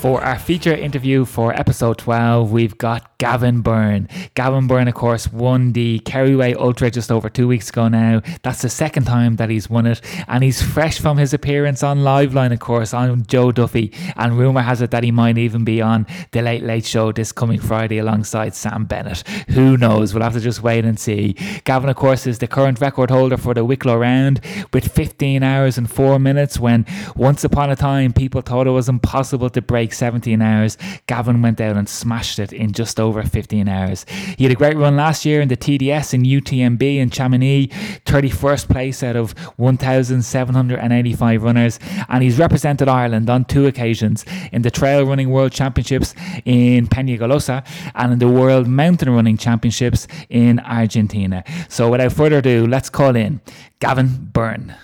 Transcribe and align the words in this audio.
For 0.00 0.24
our 0.24 0.38
feature 0.38 0.72
interview 0.72 1.26
for 1.26 1.52
episode 1.52 1.98
12, 1.98 2.50
we've 2.50 2.78
got 2.78 3.18
Gavin 3.18 3.60
Byrne. 3.60 4.08
Gavin 4.34 4.66
Byrne, 4.66 4.88
of 4.88 4.94
course, 4.94 5.30
won 5.30 5.72
the 5.72 6.00
Kerryway 6.06 6.56
Ultra 6.56 6.90
just 6.90 7.12
over 7.12 7.28
two 7.28 7.46
weeks 7.46 7.68
ago 7.68 7.86
now. 7.86 8.22
That's 8.42 8.62
the 8.62 8.70
second 8.70 9.04
time 9.04 9.36
that 9.36 9.50
he's 9.50 9.68
won 9.68 9.84
it, 9.84 10.00
and 10.26 10.42
he's 10.42 10.62
fresh 10.62 10.98
from 10.98 11.18
his 11.18 11.34
appearance 11.34 11.82
on 11.82 11.98
Liveline, 11.98 12.50
of 12.50 12.60
course, 12.60 12.94
on 12.94 13.26
Joe 13.26 13.52
Duffy. 13.52 13.92
And 14.16 14.38
rumour 14.38 14.62
has 14.62 14.80
it 14.80 14.90
that 14.92 15.04
he 15.04 15.10
might 15.10 15.36
even 15.36 15.64
be 15.66 15.82
on 15.82 16.06
The 16.32 16.40
Late 16.40 16.62
Late 16.62 16.86
Show 16.86 17.12
this 17.12 17.30
coming 17.30 17.60
Friday 17.60 17.98
alongside 17.98 18.54
Sam 18.54 18.86
Bennett. 18.86 19.28
Who 19.50 19.76
knows? 19.76 20.14
We'll 20.14 20.22
have 20.22 20.32
to 20.32 20.40
just 20.40 20.62
wait 20.62 20.86
and 20.86 20.98
see. 20.98 21.34
Gavin, 21.64 21.90
of 21.90 21.96
course, 21.96 22.26
is 22.26 22.38
the 22.38 22.46
current 22.46 22.80
record 22.80 23.10
holder 23.10 23.36
for 23.36 23.52
the 23.52 23.66
Wicklow 23.66 23.98
round 23.98 24.40
with 24.72 24.90
15 24.90 25.42
hours 25.42 25.76
and 25.76 25.90
4 25.90 26.18
minutes 26.18 26.58
when 26.58 26.86
once 27.16 27.44
upon 27.44 27.68
a 27.70 27.76
time 27.76 28.14
people 28.14 28.40
thought 28.40 28.66
it 28.66 28.70
was 28.70 28.88
impossible 28.88 29.50
to 29.50 29.60
break 29.60 29.89
17 29.92 30.40
hours. 30.40 30.76
Gavin 31.06 31.42
went 31.42 31.60
out 31.60 31.76
and 31.76 31.88
smashed 31.88 32.38
it 32.38 32.52
in 32.52 32.72
just 32.72 32.98
over 32.98 33.22
15 33.22 33.68
hours. 33.68 34.06
He 34.36 34.44
had 34.44 34.52
a 34.52 34.56
great 34.56 34.76
run 34.76 34.96
last 34.96 35.24
year 35.24 35.40
in 35.40 35.48
the 35.48 35.56
TDS 35.56 36.14
in 36.14 36.22
UTMB 36.22 36.82
in 36.82 37.10
Chamonix, 37.10 37.68
31st 38.04 38.68
place 38.68 39.02
out 39.02 39.16
of 39.16 39.32
1,785 39.56 41.42
runners, 41.42 41.78
and 42.08 42.22
he's 42.22 42.38
represented 42.38 42.88
Ireland 42.88 43.28
on 43.30 43.44
two 43.44 43.66
occasions 43.66 44.24
in 44.52 44.62
the 44.62 44.70
Trail 44.70 45.04
Running 45.04 45.30
World 45.30 45.52
Championships 45.52 46.14
in 46.44 46.86
Peñagolosa 46.86 47.66
and 47.94 48.12
in 48.12 48.18
the 48.18 48.28
World 48.28 48.66
Mountain 48.66 49.10
Running 49.10 49.36
Championships 49.36 50.06
in 50.28 50.60
Argentina. 50.60 51.44
So 51.68 51.90
without 51.90 52.12
further 52.12 52.38
ado, 52.38 52.66
let's 52.66 52.90
call 52.90 53.16
in 53.16 53.40
Gavin 53.80 54.30
Byrne. 54.32 54.74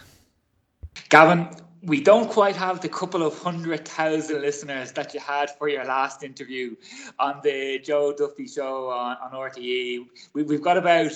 Gavin, 1.09 1.48
we 1.87 2.01
don't 2.01 2.29
quite 2.29 2.56
have 2.56 2.81
the 2.81 2.89
couple 2.89 3.23
of 3.23 3.39
hundred 3.39 3.87
thousand 3.87 4.42
listeners 4.42 4.91
that 4.92 5.15
you 5.15 5.20
had 5.20 5.51
for 5.56 5.69
your 5.69 5.84
last 5.84 6.25
interview 6.25 6.75
on 7.20 7.41
the 7.45 7.78
Joe 7.78 8.12
Duffy 8.12 8.48
show 8.48 8.89
on, 8.91 9.17
on 9.23 9.31
RTE. 9.31 10.06
We, 10.33 10.43
we've 10.43 10.62
got 10.62 10.77
about 10.77 11.12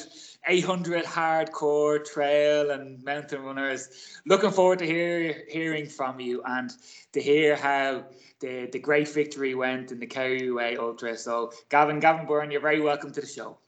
800 0.47 1.05
hardcore 1.05 2.05
trail 2.05 2.71
and 2.71 3.03
mountain 3.03 3.43
runners. 3.43 4.21
Looking 4.27 4.53
forward 4.53 4.79
to 4.79 4.87
hear, 4.87 5.43
hearing 5.49 5.87
from 5.87 6.21
you 6.21 6.43
and 6.47 6.71
to 7.13 7.21
hear 7.21 7.57
how 7.57 8.05
the, 8.39 8.69
the 8.73 8.79
great 8.79 9.09
victory 9.09 9.57
went 9.57 9.91
in 9.91 9.99
the 9.99 10.07
Kerryway 10.07 10.79
Ultra. 10.79 11.17
So, 11.17 11.53
Gavin, 11.69 11.99
Gavin 11.99 12.27
Byrne, 12.27 12.53
you're 12.53 12.61
very 12.61 12.81
welcome 12.81 13.11
to 13.13 13.21
the 13.21 13.27
show. 13.27 13.59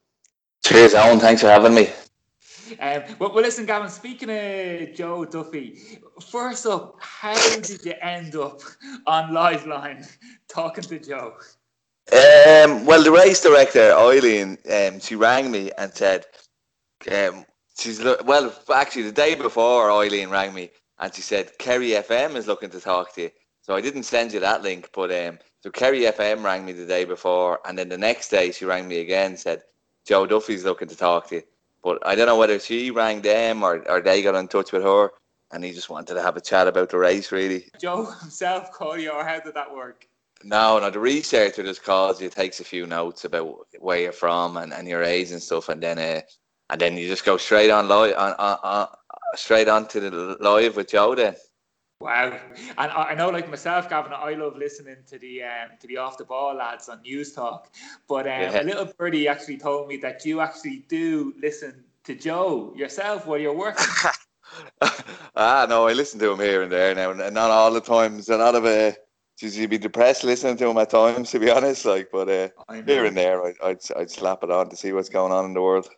Cheers, 0.65 0.95
Alan. 0.95 1.19
Thanks 1.19 1.41
for 1.41 1.49
having 1.49 1.75
me. 1.75 1.91
Um, 2.81 3.03
well, 3.19 3.33
well, 3.33 3.43
listen, 3.43 3.67
Gavin, 3.67 3.89
speaking 3.89 4.31
of 4.31 4.95
Joe 4.95 5.25
Duffy, 5.25 5.79
first 6.31 6.67
up, 6.67 6.97
how 7.01 7.35
did 7.61 7.85
you 7.85 7.95
end 8.01 8.37
up 8.37 8.61
on 9.07 9.31
Liveline 9.31 10.09
talking 10.49 10.85
to 10.85 10.99
Joe? 10.99 11.35
Um, 12.13 12.85
well, 12.85 13.03
the 13.03 13.13
race 13.13 13.43
director, 13.43 13.93
Eileen, 13.93 14.59
um, 14.71 15.01
she 15.01 15.15
rang 15.15 15.51
me 15.51 15.71
and 15.79 15.93
said, 15.93 16.27
um, 17.11 17.45
she's 17.79 18.03
well, 18.25 18.53
actually, 18.75 19.03
the 19.03 19.13
day 19.13 19.35
before, 19.35 19.91
Eileen 19.91 20.31
rang 20.31 20.53
me 20.53 20.71
and 20.99 21.15
she 21.15 21.23
said, 21.23 21.57
Kerry 21.59 21.91
FM 21.91 22.37
is 22.37 22.47
looking 22.47 22.71
to 22.71 22.81
talk 22.81 23.15
to 23.15 23.23
you. 23.23 23.31
So 23.61 23.75
I 23.75 23.81
didn't 23.81 24.05
send 24.05 24.33
you 24.33 24.41
that 24.41 24.63
link, 24.63 24.91
but 24.93 25.13
um, 25.13 25.39
so 25.61 25.71
Kerry 25.71 26.01
FM 26.01 26.45
rang 26.45 26.65
me 26.65 26.73
the 26.73 26.87
day 26.87 27.05
before, 27.05 27.61
and 27.65 27.79
then 27.79 27.89
the 27.89 27.99
next 27.99 28.29
day 28.29 28.51
she 28.51 28.65
rang 28.65 28.89
me 28.89 28.99
again, 28.99 29.37
said, 29.37 29.63
Joe 30.05 30.27
Duffy's 30.27 30.65
looking 30.65 30.89
to 30.89 30.97
talk 30.97 31.29
to 31.29 31.37
you. 31.37 31.43
But 31.83 31.99
I 32.07 32.15
don't 32.15 32.27
know 32.27 32.39
whether 32.39 32.59
she 32.59 32.91
rang 32.91 33.23
them 33.23 33.63
or, 33.63 33.89
or 33.91 34.01
they 34.01 34.23
got 34.23 34.35
in 34.35 34.49
touch 34.49 34.73
with 34.73 34.83
her 34.83 35.11
and 35.53 35.65
he 35.65 35.73
just 35.73 35.91
wanted 35.91 36.15
to 36.15 36.23
have 36.23 36.37
a 36.37 36.41
chat 36.41 36.67
about 36.67 36.89
the 36.89 36.99
race, 36.99 37.31
really. 37.31 37.67
Joe 37.81 38.07
himself 38.21 38.73
called 38.73 39.01
you, 39.01 39.11
or 39.11 39.25
how 39.25 39.39
did 39.41 39.55
that 39.55 39.73
work? 39.73 40.07
No, 40.45 40.79
no, 40.79 40.91
the 40.91 40.99
researcher 40.99 41.63
just 41.63 41.85
calls 41.85 42.21
you, 42.21 42.29
takes 42.29 42.59
a 42.59 42.65
few 42.65 42.87
notes 42.87 43.25
about 43.25 43.67
where 43.79 44.01
you're 44.01 44.13
from 44.13 44.57
and, 44.57 44.73
and 44.73 44.89
your 44.89 45.03
age 45.03 45.31
and 45.31 45.43
stuff, 45.43 45.69
and 45.69 45.83
then 45.83 45.99
uh, 45.99 46.23
and 46.71 46.81
then 46.81 46.97
you 46.97 47.07
just 47.07 47.25
go 47.25 47.37
straight 47.37 47.71
on 47.71 47.87
live, 47.87 48.17
on, 48.17 48.33
on, 48.39 48.59
on, 48.63 48.89
straight 49.37 49.69
on 49.69 49.87
to 49.89 50.01
the 50.01 50.37
live 50.41 50.75
with 50.75 50.89
Joe 50.89 51.15
then. 51.15 51.37
Wow, 52.03 52.37
and 52.79 52.91
I 52.91 53.15
know, 53.15 53.31
like 53.31 53.49
myself, 53.49 53.89
Gavin, 53.89 54.13
I 54.13 54.35
love 54.35 54.57
listening 54.57 54.97
to 55.07 55.21
the 55.21 55.45
um, 55.45 55.69
to 55.79 55.87
the 55.87 55.99
off 55.99 56.19
the 56.19 56.25
ball 56.25 56.57
lads 56.57 56.89
on 56.89 57.01
Newstalk. 57.05 57.67
But 58.09 58.27
um, 58.27 58.41
yeah. 58.41 58.61
a 58.61 58.65
little 58.65 58.87
birdie 58.99 59.29
actually 59.29 59.59
told 59.59 59.87
me 59.87 59.99
that 59.99 60.25
you 60.25 60.41
actually 60.41 60.85
do 60.89 61.33
listen 61.41 61.85
to 62.03 62.17
Joe 62.17 62.73
yourself 62.75 63.25
while 63.25 63.39
you're 63.39 63.57
working. 63.57 63.87
ah, 65.37 65.67
no, 65.69 65.87
I 65.87 65.93
listen 65.93 66.19
to 66.19 66.33
him 66.33 66.41
here 66.41 66.63
and 66.63 66.73
there 66.73 66.93
now, 66.93 67.13
and 67.13 67.35
not 67.35 67.53
all 67.53 67.73
the 67.73 67.81
times. 67.81 68.29
A 68.29 68.37
lot 68.37 68.57
of 68.57 68.65
uh, 68.65 68.91
you'd 69.39 69.71
be 69.71 69.79
depressed 69.79 70.25
listening 70.25 70.57
to 70.57 70.71
him 70.71 70.79
at 70.79 70.91
times, 70.91 71.31
to 71.31 71.39
be 71.39 71.51
honest. 71.57 71.85
Like, 71.85 72.09
but 72.11 72.29
uh, 72.29 72.49
here 72.85 73.05
and 73.05 73.17
there, 73.17 73.47
I, 73.47 73.53
I'd 73.63 73.79
I'd 73.97 74.11
slap 74.11 74.43
it 74.43 74.51
on 74.51 74.71
to 74.71 74.77
see 74.77 74.93
what's 74.93 75.09
going 75.09 75.31
on 75.31 75.45
in 75.45 75.55
the 75.55 75.63
world. 75.63 75.89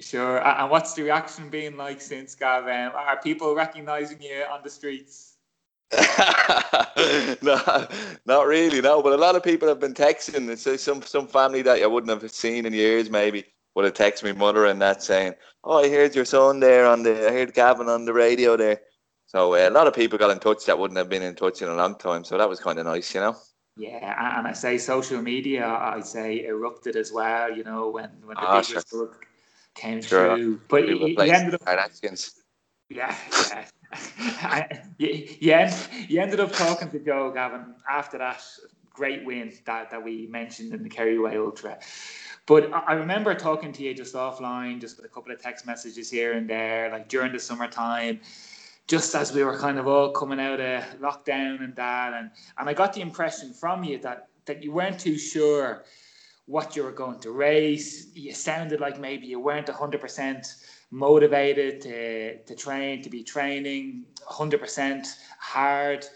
Sure. 0.00 0.46
And 0.46 0.70
what's 0.70 0.92
the 0.94 1.04
reaction 1.04 1.48
been 1.48 1.78
like 1.78 2.02
since 2.02 2.34
Gav? 2.34 2.64
Um, 2.64 2.96
are 2.96 3.20
people 3.22 3.54
recognizing 3.54 4.20
you 4.20 4.44
on 4.50 4.60
the 4.62 4.70
streets? 4.70 5.33
no, 7.42 7.86
not 8.26 8.46
really. 8.46 8.80
No, 8.80 9.02
but 9.02 9.12
a 9.12 9.16
lot 9.16 9.36
of 9.36 9.42
people 9.42 9.68
have 9.68 9.80
been 9.80 9.94
texting. 9.94 10.48
It's 10.48 10.82
some 10.82 11.02
some 11.02 11.26
family 11.26 11.62
that 11.62 11.82
I 11.82 11.86
wouldn't 11.86 12.22
have 12.22 12.30
seen 12.30 12.66
in 12.66 12.72
years, 12.72 13.10
maybe 13.10 13.44
would 13.74 13.84
have 13.84 13.94
texted 13.94 14.24
me 14.24 14.32
mother 14.32 14.66
and 14.66 14.80
that 14.82 15.02
saying, 15.02 15.34
"Oh, 15.62 15.78
I 15.84 15.88
heard 15.88 16.14
your 16.14 16.24
son 16.24 16.60
there 16.60 16.86
on 16.86 17.02
the. 17.02 17.28
I 17.28 17.32
heard 17.32 17.54
Gavin 17.54 17.88
on 17.88 18.04
the 18.04 18.12
radio 18.12 18.56
there." 18.56 18.80
So 19.26 19.54
uh, 19.54 19.68
a 19.68 19.70
lot 19.70 19.86
of 19.86 19.94
people 19.94 20.18
got 20.18 20.30
in 20.30 20.38
touch 20.38 20.64
that 20.66 20.78
wouldn't 20.78 20.98
have 20.98 21.08
been 21.08 21.22
in 21.22 21.34
touch 21.34 21.62
in 21.62 21.68
a 21.68 21.74
long 21.74 21.96
time. 21.96 22.24
So 22.24 22.38
that 22.38 22.48
was 22.48 22.60
kind 22.60 22.78
of 22.78 22.86
nice, 22.86 23.14
you 23.14 23.20
know. 23.20 23.36
Yeah, 23.76 24.38
and 24.38 24.46
I 24.46 24.52
say 24.52 24.78
social 24.78 25.20
media, 25.20 25.66
I'd 25.66 26.06
say 26.06 26.44
erupted 26.44 26.94
as 26.94 27.12
well. 27.12 27.54
You 27.54 27.64
know, 27.64 27.90
when 27.90 28.10
when 28.24 28.36
the 28.36 28.48
oh, 28.48 28.62
sure. 28.62 29.16
came 29.74 30.00
sure. 30.00 30.36
through, 30.36 30.60
but 30.68 30.88
he, 30.88 31.14
he 31.14 31.30
ended 31.30 31.54
up. 31.54 31.62
Yeah, 32.88 33.16
yeah. 33.48 33.66
yeah, 34.98 35.84
you 36.08 36.20
ended 36.20 36.40
up 36.40 36.52
talking 36.52 36.90
to 36.90 36.98
Joe 36.98 37.30
Gavin 37.32 37.74
after 37.88 38.18
that 38.18 38.42
great 38.92 39.24
win 39.24 39.52
that, 39.66 39.90
that 39.90 40.02
we 40.02 40.26
mentioned 40.28 40.72
in 40.72 40.82
the 40.82 40.88
Kerryway 40.88 41.36
Ultra. 41.36 41.78
But 42.46 42.72
I 42.72 42.92
remember 42.92 43.34
talking 43.34 43.72
to 43.72 43.82
you 43.82 43.94
just 43.94 44.14
offline, 44.14 44.80
just 44.80 44.96
with 44.96 45.06
a 45.06 45.08
couple 45.08 45.32
of 45.32 45.40
text 45.40 45.66
messages 45.66 46.10
here 46.10 46.34
and 46.34 46.48
there, 46.48 46.90
like 46.90 47.08
during 47.08 47.32
the 47.32 47.38
summertime, 47.38 48.20
just 48.86 49.14
as 49.14 49.32
we 49.32 49.42
were 49.42 49.58
kind 49.58 49.78
of 49.78 49.86
all 49.86 50.10
coming 50.10 50.38
out 50.38 50.60
of 50.60 50.84
lockdown 51.00 51.64
and 51.64 51.74
that. 51.76 52.12
And, 52.12 52.30
and 52.58 52.68
I 52.68 52.74
got 52.74 52.92
the 52.92 53.00
impression 53.00 53.52
from 53.54 53.82
you 53.82 53.98
that, 53.98 54.28
that 54.44 54.62
you 54.62 54.72
weren't 54.72 55.00
too 55.00 55.16
sure 55.16 55.84
what 56.46 56.76
you 56.76 56.82
were 56.82 56.92
going 56.92 57.18
to 57.20 57.30
race. 57.30 58.08
You 58.14 58.34
sounded 58.34 58.78
like 58.78 59.00
maybe 59.00 59.26
you 59.26 59.40
weren't 59.40 59.66
100% 59.66 60.66
motivated 60.90 61.80
to, 61.82 62.38
to 62.38 62.54
train, 62.54 63.02
to 63.02 63.10
be 63.10 63.22
training 63.22 64.04
100% 64.28 65.06
hard. 65.38 66.06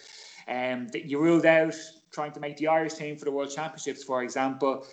Um, 0.47 0.89
that 0.89 1.05
you 1.05 1.21
ruled 1.21 1.45
out 1.45 1.75
trying 2.11 2.33
to 2.33 2.41
make 2.41 2.57
the 2.57 2.69
Irish 2.69 2.95
team 2.95 3.17
for 3.17 3.27
the 3.27 3.31
World 3.31 3.51
Championships, 3.55 4.03
for 4.03 4.23
example, 4.23 4.87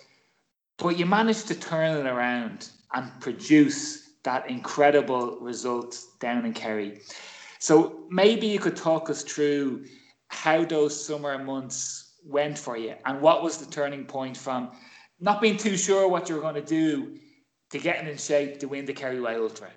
but 0.76 0.98
you 0.98 1.06
managed 1.06 1.48
to 1.48 1.54
turn 1.54 1.96
it 1.96 2.08
around 2.08 2.68
and 2.92 3.10
produce 3.20 4.10
that 4.22 4.50
incredible 4.50 5.38
result 5.40 5.98
down 6.20 6.44
in 6.44 6.52
Kerry. 6.52 7.00
So 7.58 8.04
maybe 8.10 8.46
you 8.46 8.58
could 8.58 8.76
talk 8.76 9.08
us 9.08 9.22
through 9.22 9.86
how 10.28 10.64
those 10.64 11.06
summer 11.06 11.38
months 11.38 12.16
went 12.24 12.58
for 12.58 12.76
you 12.76 12.94
and 13.06 13.20
what 13.20 13.42
was 13.42 13.58
the 13.58 13.70
turning 13.70 14.04
point 14.04 14.36
from 14.36 14.72
not 15.20 15.40
being 15.40 15.56
too 15.56 15.76
sure 15.76 16.08
what 16.08 16.28
you 16.28 16.34
were 16.34 16.40
going 16.40 16.56
to 16.56 16.60
do 16.60 17.16
to 17.76 17.82
getting 17.82 18.08
in 18.08 18.16
shape 18.16 18.58
to 18.60 18.68
win 18.68 18.86
the 18.86 18.94
Kerryway 18.94 19.36
Ultra? 19.36 19.68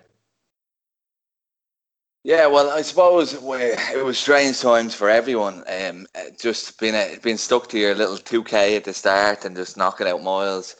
Yeah, 2.22 2.46
well, 2.46 2.70
I 2.70 2.82
suppose 2.82 3.32
it 3.32 3.42
was 3.42 4.18
strange 4.18 4.60
times 4.60 4.94
for 4.94 5.08
everyone. 5.08 5.64
Um, 5.66 6.06
just 6.38 6.78
being 6.78 6.94
being 7.22 7.38
stuck 7.38 7.68
to 7.68 7.78
your 7.78 7.94
little 7.94 8.18
two 8.18 8.44
k 8.44 8.76
at 8.76 8.84
the 8.84 8.92
start 8.92 9.44
and 9.46 9.56
just 9.56 9.78
knocking 9.78 10.06
out 10.06 10.22
miles. 10.22 10.76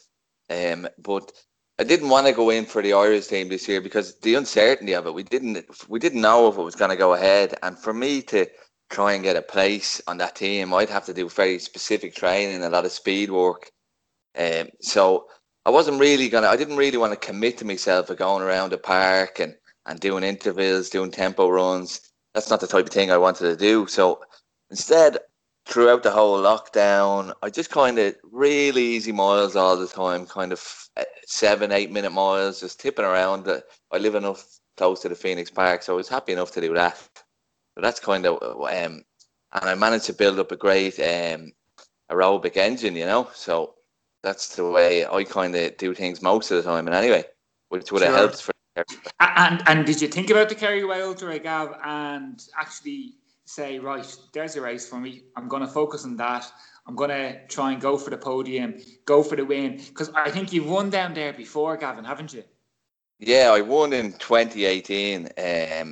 Um, 0.50 0.86
but 0.98 1.32
I 1.78 1.84
didn't 1.84 2.10
want 2.10 2.26
to 2.26 2.34
go 2.34 2.50
in 2.50 2.66
for 2.66 2.82
the 2.82 2.92
Irish 2.92 3.28
team 3.28 3.48
this 3.48 3.66
year 3.66 3.80
because 3.80 4.18
the 4.20 4.34
uncertainty 4.34 4.94
of 4.94 5.06
it. 5.06 5.14
We 5.14 5.22
didn't 5.22 5.64
we 5.88 5.98
didn't 5.98 6.20
know 6.20 6.48
if 6.48 6.58
it 6.58 6.62
was 6.62 6.76
going 6.76 6.90
to 6.90 6.96
go 6.96 7.14
ahead, 7.14 7.54
and 7.62 7.78
for 7.78 7.94
me 7.94 8.20
to 8.22 8.46
try 8.90 9.14
and 9.14 9.22
get 9.22 9.36
a 9.36 9.42
place 9.42 10.02
on 10.06 10.18
that 10.18 10.36
team, 10.36 10.74
I'd 10.74 10.90
have 10.90 11.06
to 11.06 11.14
do 11.14 11.28
very 11.28 11.58
specific 11.58 12.14
training, 12.14 12.62
a 12.62 12.68
lot 12.68 12.84
of 12.84 12.92
speed 12.92 13.30
work. 13.30 13.70
Um, 14.36 14.68
so 14.82 15.26
I 15.66 15.70
wasn't 15.70 16.00
really 16.00 16.28
gonna. 16.28 16.48
I 16.48 16.56
didn't 16.56 16.76
really 16.76 16.98
want 16.98 17.12
to 17.12 17.26
commit 17.26 17.58
to 17.58 17.64
myself 17.64 18.10
of 18.10 18.16
going 18.16 18.42
around 18.42 18.70
the 18.70 18.78
park 18.78 19.40
and 19.40 19.54
and 19.86 20.00
doing 20.00 20.24
intervals, 20.24 20.90
doing 20.90 21.10
tempo 21.10 21.48
runs. 21.48 22.00
That's 22.34 22.50
not 22.50 22.60
the 22.60 22.66
type 22.66 22.86
of 22.86 22.92
thing 22.92 23.10
I 23.10 23.18
wanted 23.18 23.44
to 23.44 23.56
do. 23.56 23.86
So 23.86 24.20
instead, 24.70 25.18
throughout 25.66 26.02
the 26.02 26.10
whole 26.10 26.40
lockdown, 26.40 27.32
I 27.42 27.50
just 27.50 27.70
kind 27.70 27.98
of 27.98 28.14
really 28.30 28.82
easy 28.82 29.12
miles 29.12 29.56
all 29.56 29.76
the 29.76 29.86
time, 29.86 30.26
kind 30.26 30.52
of 30.52 30.88
eh, 30.96 31.04
seven, 31.26 31.72
eight 31.72 31.90
minute 31.90 32.12
miles, 32.12 32.60
just 32.60 32.80
tipping 32.80 33.04
around. 33.04 33.48
I 33.92 33.98
live 33.98 34.14
enough 34.14 34.44
close 34.76 35.00
to 35.02 35.08
the 35.08 35.14
Phoenix 35.14 35.50
Park, 35.50 35.82
so 35.82 35.92
I 35.94 35.96
was 35.96 36.08
happy 36.08 36.32
enough 36.32 36.52
to 36.52 36.60
do 36.60 36.74
that. 36.74 36.96
So 37.74 37.80
that's 37.82 38.00
kind 38.00 38.26
of, 38.26 38.40
um, 38.42 38.66
and 38.66 39.04
I 39.52 39.74
managed 39.74 40.06
to 40.06 40.12
build 40.12 40.38
up 40.38 40.52
a 40.52 40.56
great 40.56 40.98
um, 40.98 41.52
aerobic 42.10 42.56
engine, 42.56 42.96
you 42.96 43.06
know. 43.06 43.28
So 43.34 43.74
that's 44.22 44.56
the 44.56 44.68
way 44.68 45.06
I 45.06 45.24
kind 45.24 45.54
of 45.54 45.76
do 45.76 45.94
things 45.94 46.22
most 46.22 46.50
of 46.50 46.62
the 46.62 46.70
time. 46.70 46.86
And 46.86 46.94
anyway, 46.94 47.24
which 47.68 47.90
would 47.92 48.02
have 48.02 48.10
sure. 48.10 48.18
helped 48.18 48.42
for. 48.42 48.52
And 49.20 49.62
and 49.66 49.84
did 49.84 50.00
you 50.00 50.08
think 50.08 50.30
about 50.30 50.48
the 50.48 50.54
Kerry 50.54 50.82
Ultra, 50.82 51.38
Gav, 51.38 51.76
and 51.84 52.42
actually 52.56 53.14
say, 53.44 53.78
right, 53.78 54.16
there's 54.32 54.56
a 54.56 54.60
race 54.60 54.88
for 54.88 55.00
me. 55.00 55.24
I'm 55.36 55.48
going 55.48 55.62
to 55.62 55.68
focus 55.68 56.04
on 56.04 56.16
that. 56.16 56.50
I'm 56.86 56.94
going 56.94 57.10
to 57.10 57.46
try 57.48 57.72
and 57.72 57.80
go 57.80 57.98
for 57.98 58.10
the 58.10 58.16
podium, 58.16 58.74
go 59.04 59.22
for 59.22 59.36
the 59.36 59.44
win. 59.44 59.76
Because 59.76 60.10
I 60.14 60.30
think 60.30 60.52
you've 60.52 60.68
won 60.68 60.88
down 60.90 61.14
there 61.14 61.32
before, 61.32 61.76
Gavin, 61.76 62.04
haven't 62.04 62.32
you? 62.32 62.44
Yeah, 63.18 63.50
I 63.52 63.60
won 63.60 63.92
in 63.92 64.12
2018 64.12 65.26
um, 65.26 65.30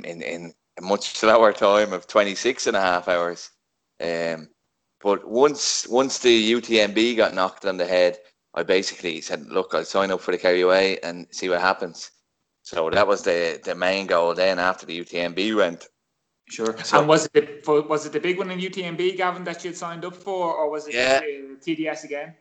in, 0.04 0.22
in 0.22 0.54
a 0.78 0.82
much 0.82 1.16
slower 1.16 1.52
time 1.52 1.92
of 1.92 2.06
26 2.06 2.68
and 2.68 2.76
a 2.76 2.80
half 2.80 3.08
hours. 3.08 3.50
Um, 4.00 4.48
but 5.00 5.28
once 5.28 5.86
once 5.88 6.18
the 6.18 6.52
UTMB 6.52 7.16
got 7.16 7.34
knocked 7.34 7.64
on 7.64 7.76
the 7.76 7.86
head, 7.86 8.18
I 8.54 8.62
basically 8.62 9.20
said, 9.20 9.46
"Look, 9.46 9.74
I'll 9.74 9.84
sign 9.84 10.10
up 10.10 10.20
for 10.20 10.32
the 10.32 10.38
KUA 10.38 10.98
and 11.02 11.26
see 11.30 11.48
what 11.48 11.60
happens." 11.60 12.10
So 12.62 12.90
that 12.90 13.06
was 13.06 13.22
the 13.22 13.60
the 13.64 13.74
main 13.74 14.06
goal. 14.06 14.34
Then 14.34 14.58
after 14.58 14.86
the 14.86 15.00
UTMB 15.00 15.56
went, 15.56 15.88
Sure. 16.50 16.76
So, 16.82 17.00
and 17.00 17.08
was 17.08 17.28
it 17.34 17.64
the, 17.64 17.82
was 17.88 18.06
it 18.06 18.12
the 18.12 18.20
big 18.20 18.38
one 18.38 18.50
in 18.50 18.58
UTMB, 18.58 19.16
Gavin, 19.16 19.44
that 19.44 19.62
you 19.64 19.70
had 19.70 19.76
signed 19.76 20.04
up 20.04 20.16
for, 20.16 20.54
or 20.54 20.70
was 20.70 20.88
it 20.88 20.94
yeah. 20.94 21.20
TDS 21.20 22.04
again? 22.04 22.34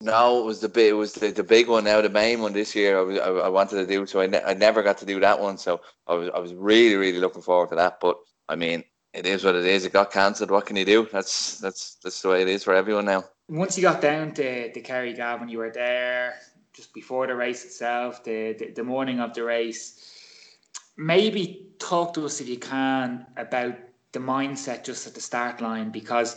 No, 0.00 0.40
it 0.40 0.46
was 0.46 0.60
the 0.60 0.68
big. 0.68 0.90
It 0.90 0.94
was 0.94 1.12
the, 1.12 1.30
the 1.30 1.42
big 1.42 1.68
one 1.68 1.84
now, 1.84 2.00
the 2.00 2.08
main 2.08 2.40
one 2.40 2.52
this 2.52 2.74
year. 2.74 2.98
I 2.98 3.02
was 3.02 3.18
I, 3.18 3.28
I 3.28 3.48
wanted 3.48 3.76
to 3.76 3.86
do 3.86 4.06
so. 4.06 4.20
I, 4.20 4.26
ne- 4.26 4.42
I 4.42 4.54
never 4.54 4.82
got 4.82 4.98
to 4.98 5.06
do 5.06 5.20
that 5.20 5.38
one, 5.38 5.58
so 5.58 5.80
I 6.06 6.14
was 6.14 6.30
I 6.34 6.38
was 6.38 6.54
really 6.54 6.96
really 6.96 7.18
looking 7.18 7.42
forward 7.42 7.70
to 7.70 7.74
that. 7.74 7.98
But 8.00 8.16
I 8.48 8.56
mean, 8.56 8.84
it 9.12 9.26
is 9.26 9.44
what 9.44 9.54
it 9.54 9.64
is. 9.64 9.84
It 9.84 9.92
got 9.92 10.10
cancelled. 10.10 10.50
What 10.50 10.66
can 10.66 10.76
you 10.76 10.84
do? 10.84 11.08
That's 11.10 11.58
that's 11.58 11.96
that's 12.02 12.22
the 12.22 12.28
way 12.28 12.42
it 12.42 12.48
is 12.48 12.64
for 12.64 12.74
everyone 12.74 13.06
now. 13.06 13.24
Once 13.48 13.76
you 13.76 13.82
got 13.82 14.00
down 14.00 14.32
to 14.34 14.70
the 14.72 14.80
Kerry 14.80 15.12
Gavin, 15.12 15.48
you 15.48 15.58
were 15.58 15.72
there 15.72 16.34
just 16.72 16.94
before 16.94 17.26
the 17.26 17.34
race 17.34 17.64
itself, 17.64 18.22
the, 18.24 18.54
the 18.58 18.72
the 18.72 18.84
morning 18.84 19.20
of 19.20 19.34
the 19.34 19.44
race 19.44 20.16
maybe 21.00 21.66
talk 21.78 22.12
to 22.12 22.26
us 22.26 22.40
if 22.40 22.48
you 22.48 22.58
can 22.58 23.26
about 23.38 23.74
the 24.12 24.18
mindset 24.18 24.84
just 24.84 25.06
at 25.06 25.14
the 25.14 25.20
start 25.20 25.60
line 25.60 25.90
because 25.90 26.36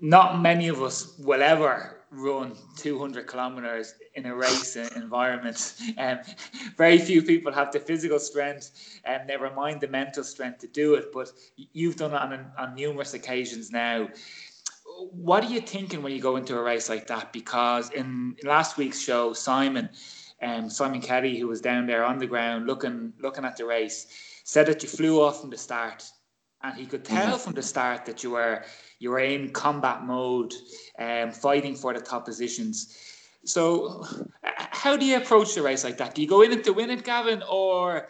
not 0.00 0.40
many 0.40 0.68
of 0.68 0.80
us 0.80 1.18
will 1.18 1.42
ever 1.42 2.02
run 2.10 2.56
200 2.76 3.26
kilometers 3.26 3.94
in 4.16 4.26
a 4.26 4.34
race 4.34 4.76
environment. 4.76 5.74
Um, 5.96 6.18
very 6.76 6.98
few 6.98 7.22
people 7.22 7.52
have 7.52 7.70
the 7.70 7.80
physical 7.80 8.18
strength 8.18 9.00
and 9.04 9.26
never 9.26 9.50
mind 9.50 9.80
the 9.80 9.88
mental 9.88 10.24
strength 10.24 10.58
to 10.60 10.66
do 10.66 10.94
it. 10.94 11.12
But 11.12 11.30
you've 11.56 11.96
done 11.96 12.12
it 12.12 12.20
on, 12.20 12.50
on 12.58 12.74
numerous 12.74 13.14
occasions 13.14 13.70
now. 13.70 14.08
What 15.12 15.44
are 15.44 15.50
you 15.50 15.60
thinking 15.60 16.02
when 16.02 16.12
you 16.12 16.20
go 16.20 16.36
into 16.36 16.58
a 16.58 16.62
race 16.62 16.88
like 16.88 17.06
that? 17.08 17.32
Because 17.32 17.90
in 17.90 18.36
last 18.42 18.78
week's 18.78 19.00
show, 19.00 19.34
Simon 19.34 19.90
um, 20.42 20.68
Simon 20.68 21.00
Kelly, 21.00 21.38
who 21.38 21.48
was 21.48 21.60
down 21.60 21.86
there 21.86 22.04
on 22.04 22.18
the 22.18 22.26
ground 22.26 22.66
looking 22.66 23.12
looking 23.20 23.44
at 23.44 23.56
the 23.56 23.64
race, 23.64 24.06
said 24.44 24.66
that 24.66 24.82
you 24.82 24.88
flew 24.88 25.22
off 25.22 25.40
from 25.40 25.50
the 25.50 25.56
start, 25.56 26.04
and 26.62 26.76
he 26.76 26.86
could 26.86 27.04
tell 27.04 27.34
mm-hmm. 27.34 27.38
from 27.38 27.54
the 27.54 27.62
start 27.62 28.04
that 28.06 28.22
you 28.22 28.32
were 28.32 28.64
you 28.98 29.10
were 29.10 29.20
in 29.20 29.50
combat 29.50 30.04
mode, 30.04 30.52
um, 30.98 31.30
fighting 31.30 31.74
for 31.74 31.94
the 31.94 32.00
top 32.00 32.24
positions. 32.26 33.15
So, 33.46 34.04
how 34.42 34.96
do 34.96 35.06
you 35.06 35.16
approach 35.16 35.54
the 35.54 35.62
race 35.62 35.84
like 35.84 35.98
that? 35.98 36.14
Do 36.14 36.22
you 36.22 36.28
go 36.28 36.42
in 36.42 36.52
it 36.52 36.64
to 36.64 36.72
win 36.72 36.90
it, 36.90 37.04
Gavin, 37.04 37.42
or 37.48 38.08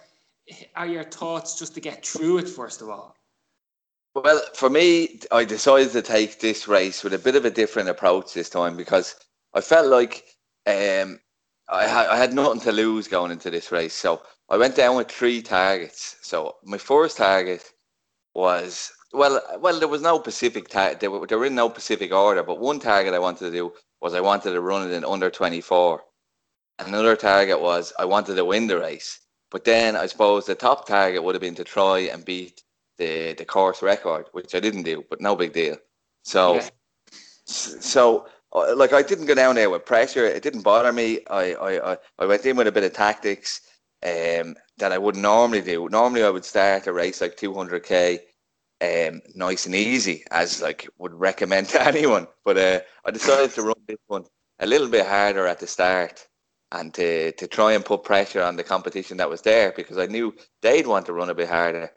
are 0.74 0.86
your 0.86 1.04
thoughts 1.04 1.58
just 1.58 1.74
to 1.74 1.80
get 1.80 2.06
through 2.06 2.38
it 2.38 2.48
first 2.48 2.80
of 2.80 2.88
all? 2.88 3.14
Well, 4.14 4.40
for 4.54 4.70
me, 4.70 5.20
I 5.30 5.44
decided 5.44 5.92
to 5.92 6.00
take 6.00 6.40
this 6.40 6.66
race 6.66 7.04
with 7.04 7.12
a 7.12 7.18
bit 7.18 7.36
of 7.36 7.44
a 7.44 7.50
different 7.50 7.90
approach 7.90 8.32
this 8.32 8.48
time 8.48 8.76
because 8.76 9.14
I 9.52 9.60
felt 9.60 9.88
like 9.88 10.24
um, 10.66 11.20
I 11.68 11.86
had 11.86 12.06
I 12.06 12.16
had 12.16 12.32
nothing 12.32 12.60
to 12.62 12.72
lose 12.72 13.08
going 13.08 13.30
into 13.30 13.50
this 13.50 13.70
race, 13.70 13.92
so 13.92 14.22
I 14.48 14.56
went 14.56 14.74
down 14.74 14.96
with 14.96 15.10
three 15.10 15.42
targets. 15.42 16.16
So 16.22 16.56
my 16.64 16.78
first 16.78 17.18
target 17.18 17.62
was 18.34 18.90
well, 19.12 19.40
well, 19.60 19.78
there 19.78 19.88
was 19.88 20.02
no 20.02 20.18
Pacific 20.18 20.68
target. 20.68 21.00
They 21.00 21.08
were, 21.08 21.26
they 21.26 21.36
were 21.36 21.46
in 21.46 21.54
no 21.54 21.68
Pacific 21.68 22.12
order, 22.12 22.42
but 22.42 22.58
one 22.58 22.80
target 22.80 23.14
I 23.14 23.18
wanted 23.18 23.46
to 23.46 23.50
do 23.50 23.72
was 24.00 24.14
I 24.14 24.20
wanted 24.20 24.52
to 24.52 24.60
run 24.60 24.88
it 24.88 24.94
in 24.94 25.04
under 25.04 25.30
twenty 25.30 25.60
four. 25.60 26.04
Another 26.78 27.16
target 27.16 27.60
was 27.60 27.92
I 27.98 28.04
wanted 28.04 28.36
to 28.36 28.44
win 28.44 28.66
the 28.66 28.78
race. 28.78 29.20
But 29.50 29.64
then 29.64 29.96
I 29.96 30.06
suppose 30.06 30.44
the 30.44 30.54
top 30.54 30.86
target 30.86 31.22
would 31.22 31.34
have 31.34 31.42
been 31.42 31.54
to 31.54 31.64
try 31.64 32.00
and 32.00 32.24
beat 32.24 32.62
the 32.98 33.34
the 33.34 33.44
course 33.44 33.82
record, 33.82 34.26
which 34.32 34.54
I 34.54 34.60
didn't 34.60 34.82
do, 34.82 35.04
but 35.08 35.20
no 35.20 35.36
big 35.36 35.52
deal. 35.52 35.76
So, 36.24 36.56
yeah. 36.56 36.68
so 37.44 38.26
uh, 38.52 38.74
like 38.74 38.92
I 38.92 39.02
didn't 39.02 39.26
go 39.26 39.34
down 39.34 39.54
there 39.54 39.70
with 39.70 39.84
pressure. 39.84 40.26
It 40.26 40.42
didn't 40.42 40.62
bother 40.62 40.92
me. 40.92 41.20
I 41.30 41.54
I, 41.54 41.96
I 42.18 42.26
went 42.26 42.44
in 42.44 42.56
with 42.56 42.66
a 42.66 42.72
bit 42.72 42.84
of 42.84 42.92
tactics 42.92 43.60
um, 44.02 44.56
that 44.78 44.92
I 44.92 44.98
wouldn't 44.98 45.22
normally 45.22 45.62
do. 45.62 45.88
Normally, 45.88 46.24
I 46.24 46.30
would 46.30 46.44
start 46.44 46.86
a 46.86 46.92
race 46.92 47.20
like 47.20 47.36
200k, 47.36 48.18
um, 48.82 49.22
nice 49.34 49.66
and 49.66 49.74
easy, 49.74 50.24
as 50.30 50.62
like 50.62 50.88
would 50.98 51.14
recommend 51.14 51.68
to 51.70 51.82
anyone. 51.82 52.26
But 52.44 52.58
uh, 52.58 52.80
I 53.04 53.10
decided 53.10 53.52
to 53.52 53.62
run 53.62 53.76
this 53.86 53.98
one 54.06 54.24
a 54.58 54.66
little 54.66 54.88
bit 54.88 55.06
harder 55.06 55.46
at 55.46 55.60
the 55.60 55.66
start 55.66 56.26
and 56.72 56.92
to 56.94 57.32
to 57.32 57.46
try 57.46 57.72
and 57.72 57.84
put 57.84 58.04
pressure 58.04 58.42
on 58.42 58.56
the 58.56 58.64
competition 58.64 59.16
that 59.18 59.30
was 59.30 59.42
there 59.42 59.72
because 59.76 59.98
I 59.98 60.06
knew 60.06 60.34
they'd 60.62 60.86
want 60.86 61.06
to 61.06 61.12
run 61.12 61.30
a 61.30 61.34
bit 61.34 61.48
harder. 61.48 61.90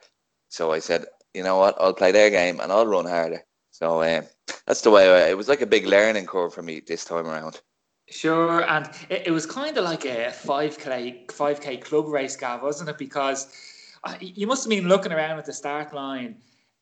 So 0.49 0.71
I 0.71 0.79
said, 0.79 1.05
you 1.33 1.43
know 1.43 1.57
what, 1.57 1.75
I'll 1.79 1.93
play 1.93 2.11
their 2.11 2.29
game 2.29 2.59
and 2.59 2.71
I'll 2.71 2.87
run 2.87 3.05
harder. 3.05 3.43
So 3.71 4.03
um, 4.03 4.25
that's 4.65 4.81
the 4.81 4.91
way 4.91 5.09
I, 5.09 5.29
it 5.29 5.37
was 5.37 5.47
like 5.47 5.61
a 5.61 5.67
big 5.67 5.85
learning 5.85 6.27
curve 6.27 6.53
for 6.53 6.61
me 6.61 6.81
this 6.85 7.05
time 7.05 7.27
around. 7.27 7.61
Sure, 8.09 8.67
and 8.67 8.89
it, 9.09 9.27
it 9.27 9.31
was 9.31 9.45
kind 9.45 9.77
of 9.77 9.83
like 9.83 10.05
a 10.05 10.31
five 10.31 10.77
k 10.79 11.25
five 11.31 11.61
k 11.61 11.77
club 11.77 12.07
race, 12.07 12.35
Gav, 12.35 12.63
wasn't 12.63 12.89
it? 12.89 12.97
Because 12.97 13.53
uh, 14.03 14.15
you 14.19 14.47
must 14.47 14.63
have 14.63 14.69
been 14.69 14.87
looking 14.87 15.11
around 15.11 15.37
at 15.37 15.45
the 15.45 15.53
start 15.53 15.93
line, 15.93 16.35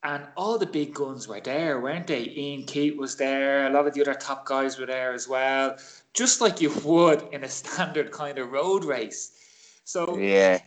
and 0.08 0.26
all 0.38 0.58
the 0.58 0.66
big 0.66 0.94
guns 0.94 1.28
were 1.28 1.42
there, 1.42 1.82
weren't 1.82 2.08
they? 2.08 2.30
Ian 2.30 2.64
Keith 2.64 2.96
was 2.96 3.18
there. 3.18 3.68
A 3.68 3.70
lot 3.70 3.88
of 3.88 3.94
the 3.94 4.02
other 4.02 4.14
top 4.14 4.46
guys 4.46 4.80
were 4.80 4.86
there 4.86 5.12
as 5.12 5.28
well, 5.28 5.76
just 6.14 6.40
like 6.40 6.62
you 6.62 6.72
would 6.86 7.28
in 7.34 7.44
a 7.44 7.50
standard 7.50 8.10
kind 8.12 8.40
of 8.40 8.52
road 8.54 8.86
race. 8.86 9.34
So 9.84 10.18
yeah, 10.18 10.62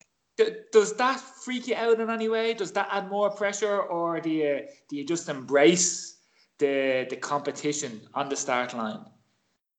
does 0.73 0.95
that 0.97 1.21
freak 1.21 1.69
you 1.69 1.75
out 1.75 2.01
in 2.01 2.11
any 2.11 2.29
way? 2.29 2.53
Does 2.53 2.73
that 2.73 2.89
add 2.93 3.09
more 3.09 3.31
pressure, 3.31 3.81
or 3.81 4.21
do 4.21 4.29
you 4.29 4.61
do 4.91 4.97
you 4.97 5.07
just 5.07 5.29
embrace 5.31 6.19
the 6.59 7.07
the 7.09 7.17
competition 7.17 7.99
on 8.13 8.29
the 8.29 8.37
start 8.37 8.75
line? 8.75 9.07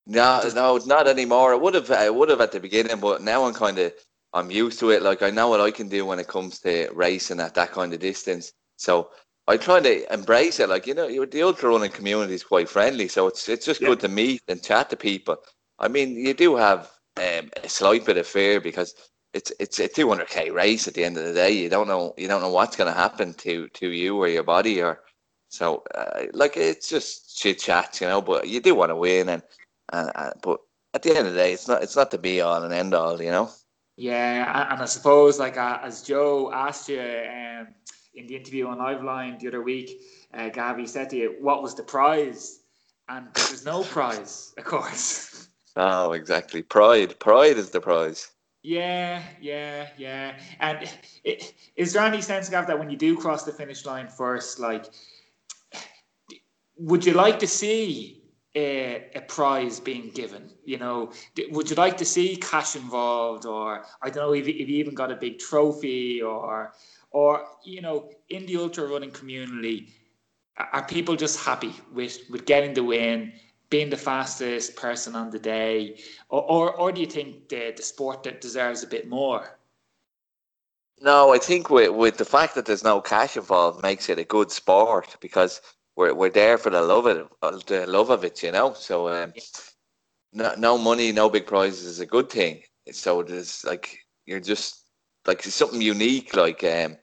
No, 0.07 0.41
no, 0.55 0.77
not 0.87 1.07
anymore. 1.07 1.53
It 1.53 1.61
would 1.61 1.75
have, 1.75 1.91
I 1.91 2.09
would 2.09 2.29
have 2.29 2.41
at 2.41 2.51
the 2.51 2.59
beginning, 2.59 2.99
but 2.99 3.21
now 3.21 3.43
I'm 3.45 3.53
kind 3.53 3.77
of, 3.77 3.93
I'm 4.33 4.49
used 4.49 4.79
to 4.79 4.89
it. 4.89 5.03
Like 5.03 5.21
I 5.21 5.29
know 5.29 5.49
what 5.49 5.61
I 5.61 5.69
can 5.69 5.87
do 5.87 6.03
when 6.07 6.17
it 6.17 6.27
comes 6.27 6.57
to 6.61 6.89
racing 6.93 7.39
at 7.39 7.53
that 7.53 7.71
kind 7.71 7.93
of 7.93 7.99
distance. 7.99 8.53
So 8.77 9.11
I 9.47 9.57
try 9.57 9.79
to 9.79 10.13
embrace 10.13 10.59
it. 10.59 10.69
Like 10.69 10.87
you 10.87 10.93
know, 10.93 11.25
the 11.25 11.43
ultra 11.43 11.69
running 11.69 11.91
community 11.91 12.33
is 12.33 12.43
quite 12.43 12.69
friendly, 12.69 13.07
so 13.07 13.27
it's 13.27 13.49
it's 13.49 13.65
just 13.65 13.81
yeah. 13.81 13.89
good 13.89 13.99
to 14.01 14.07
meet 14.07 14.41
and 14.47 14.61
chat 14.61 14.89
to 14.89 14.95
people. 14.95 15.37
I 15.79 15.87
mean, 15.87 16.15
you 16.15 16.33
do 16.33 16.55
have 16.55 16.91
um, 17.17 17.49
a 17.63 17.67
slight 17.69 18.05
bit 18.05 18.17
of 18.17 18.27
fear 18.27 18.61
because 18.61 18.93
it's 19.33 19.51
it's 19.59 19.79
a 19.79 19.87
200k 19.87 20.53
race 20.53 20.87
at 20.87 20.93
the 20.93 21.03
end 21.03 21.17
of 21.17 21.25
the 21.25 21.33
day. 21.33 21.51
You 21.51 21.69
don't 21.69 21.87
know 21.87 22.13
you 22.17 22.27
don't 22.27 22.41
know 22.41 22.51
what's 22.51 22.75
going 22.75 22.91
to 22.91 22.99
happen 22.99 23.33
to 23.35 23.67
to 23.67 23.89
you 23.89 24.17
or 24.17 24.27
your 24.27 24.43
body 24.43 24.81
or 24.81 25.01
so 25.51 25.83
uh, 25.95 26.27
like 26.31 26.55
it's 26.55 26.87
just 26.87 27.37
chit 27.37 27.59
chat, 27.59 27.99
you 27.99 28.07
know. 28.07 28.21
But 28.21 28.47
you 28.47 28.61
do 28.61 28.73
want 28.73 28.89
to 28.89 28.95
win, 28.95 29.27
and, 29.27 29.43
and, 29.91 30.09
and 30.15 30.33
but 30.41 30.61
at 30.93 31.03
the 31.03 31.09
end 31.09 31.27
of 31.27 31.33
the 31.33 31.39
day, 31.39 31.51
it's 31.51 31.67
not 31.67 31.83
it's 31.83 31.95
not 31.95 32.09
the 32.09 32.17
be 32.17 32.39
all 32.39 32.63
and 32.63 32.73
end 32.73 32.93
all, 32.93 33.21
you 33.21 33.31
know. 33.31 33.49
Yeah, 33.97 34.71
and 34.71 34.81
I 34.81 34.85
suppose 34.85 35.39
like 35.39 35.57
uh, 35.57 35.79
as 35.83 36.03
Joe 36.03 36.51
asked 36.53 36.87
you 36.87 37.01
um, 37.01 37.67
in 38.13 38.27
the 38.27 38.35
interview 38.35 38.67
on 38.67 38.77
Liveline 38.77 39.39
the 39.39 39.47
other 39.47 39.61
week, 39.61 40.01
uh, 40.33 40.49
Gabby 40.49 40.85
said 40.87 41.09
to 41.11 41.17
you, 41.17 41.35
"What 41.39 41.61
was 41.61 41.75
the 41.75 41.83
prize?" 41.83 42.59
And 43.09 43.27
there's 43.33 43.65
no 43.65 43.83
prize, 43.83 44.53
of 44.57 44.63
course. 44.63 45.49
Oh, 45.75 46.11
exactly. 46.11 46.61
Pride. 46.61 47.19
Pride 47.19 47.57
is 47.57 47.69
the 47.69 47.81
prize. 47.81 48.31
Yeah, 48.63 49.23
yeah, 49.41 49.87
yeah. 49.97 50.35
And 50.59 50.89
it, 51.23 51.53
is 51.75 51.93
there 51.93 52.03
any 52.03 52.21
sense, 52.21 52.49
Gav, 52.49 52.67
that 52.67 52.77
when 52.77 52.89
you 52.89 52.97
do 52.97 53.17
cross 53.17 53.43
the 53.43 53.51
finish 53.51 53.85
line 53.85 54.07
first, 54.07 54.59
like 54.59 54.85
would 56.81 57.05
you 57.05 57.13
like 57.13 57.39
to 57.39 57.47
see 57.47 58.23
a, 58.55 59.09
a, 59.15 59.21
prize 59.21 59.79
being 59.79 60.09
given? 60.09 60.51
You 60.65 60.77
know, 60.77 61.11
would 61.51 61.69
you 61.69 61.75
like 61.75 61.97
to 61.97 62.05
see 62.05 62.35
cash 62.35 62.75
involved, 62.75 63.45
or 63.45 63.85
I 64.01 64.09
don't 64.09 64.27
know 64.27 64.33
if, 64.33 64.47
if 64.47 64.67
you 64.67 64.77
even 64.77 64.95
got 64.95 65.11
a 65.11 65.15
big 65.15 65.39
trophy, 65.39 66.21
or 66.21 66.73
or 67.11 67.45
you 67.63 67.81
know, 67.81 68.09
in 68.29 68.45
the 68.45 68.57
ultra 68.57 68.85
running 68.85 69.11
community, 69.11 69.89
are 70.57 70.85
people 70.85 71.15
just 71.15 71.39
happy 71.45 71.73
with 71.93 72.19
with 72.29 72.45
getting 72.45 72.73
the 72.73 72.83
win, 72.83 73.33
being 73.69 73.89
the 73.89 73.97
fastest 73.97 74.75
person 74.75 75.15
on 75.15 75.29
the 75.31 75.39
day, 75.39 75.97
or 76.29 76.43
or, 76.43 76.75
or 76.75 76.91
do 76.91 77.01
you 77.01 77.07
think 77.07 77.49
the 77.49 77.73
the 77.75 77.83
sport 77.83 78.23
that 78.23 78.41
deserves 78.41 78.83
a 78.83 78.87
bit 78.87 79.07
more? 79.09 79.57
No, 81.01 81.33
I 81.33 81.37
think 81.39 81.69
with 81.69 81.91
with 81.91 82.17
the 82.17 82.25
fact 82.25 82.55
that 82.55 82.65
there's 82.65 82.83
no 82.83 83.01
cash 83.01 83.35
involved 83.37 83.81
makes 83.81 84.09
it 84.09 84.19
a 84.19 84.23
good 84.23 84.51
sport 84.51 85.17
because 85.21 85.61
we're 85.95 86.13
we're 86.13 86.29
there 86.29 86.57
for 86.57 86.69
the 86.69 86.81
love 86.81 87.05
of 87.05 87.17
it, 87.17 87.67
the 87.67 87.85
love 87.87 88.09
of 88.09 88.23
it, 88.23 88.43
you 88.43 88.51
know. 88.51 88.73
So 88.73 89.09
um, 89.09 89.33
no, 90.33 90.53
no 90.55 90.77
money, 90.77 91.11
no 91.11 91.29
big 91.29 91.45
prizes 91.47 91.85
is 91.85 91.99
a 91.99 92.05
good 92.05 92.29
thing. 92.29 92.63
So 92.91 93.23
there's 93.23 93.63
like 93.65 93.99
you're 94.25 94.39
just 94.39 94.80
like 95.25 95.43
something 95.43 95.81
unique. 95.81 96.35
Like 96.35 96.63
um, 96.63 96.97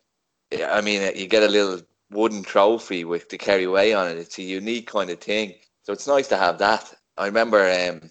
I 0.66 0.80
mean, 0.80 1.16
you 1.16 1.26
get 1.26 1.42
a 1.42 1.48
little 1.48 1.80
wooden 2.10 2.42
trophy 2.42 3.04
with 3.04 3.28
the 3.28 3.38
Kerry 3.38 3.66
Way 3.66 3.94
on 3.94 4.08
it. 4.08 4.18
It's 4.18 4.38
a 4.38 4.42
unique 4.42 4.90
kind 4.90 5.10
of 5.10 5.20
thing. 5.20 5.54
So 5.82 5.92
it's 5.92 6.06
nice 6.06 6.28
to 6.28 6.36
have 6.36 6.58
that. 6.58 6.94
I 7.16 7.26
remember 7.26 7.62
um, 7.62 8.10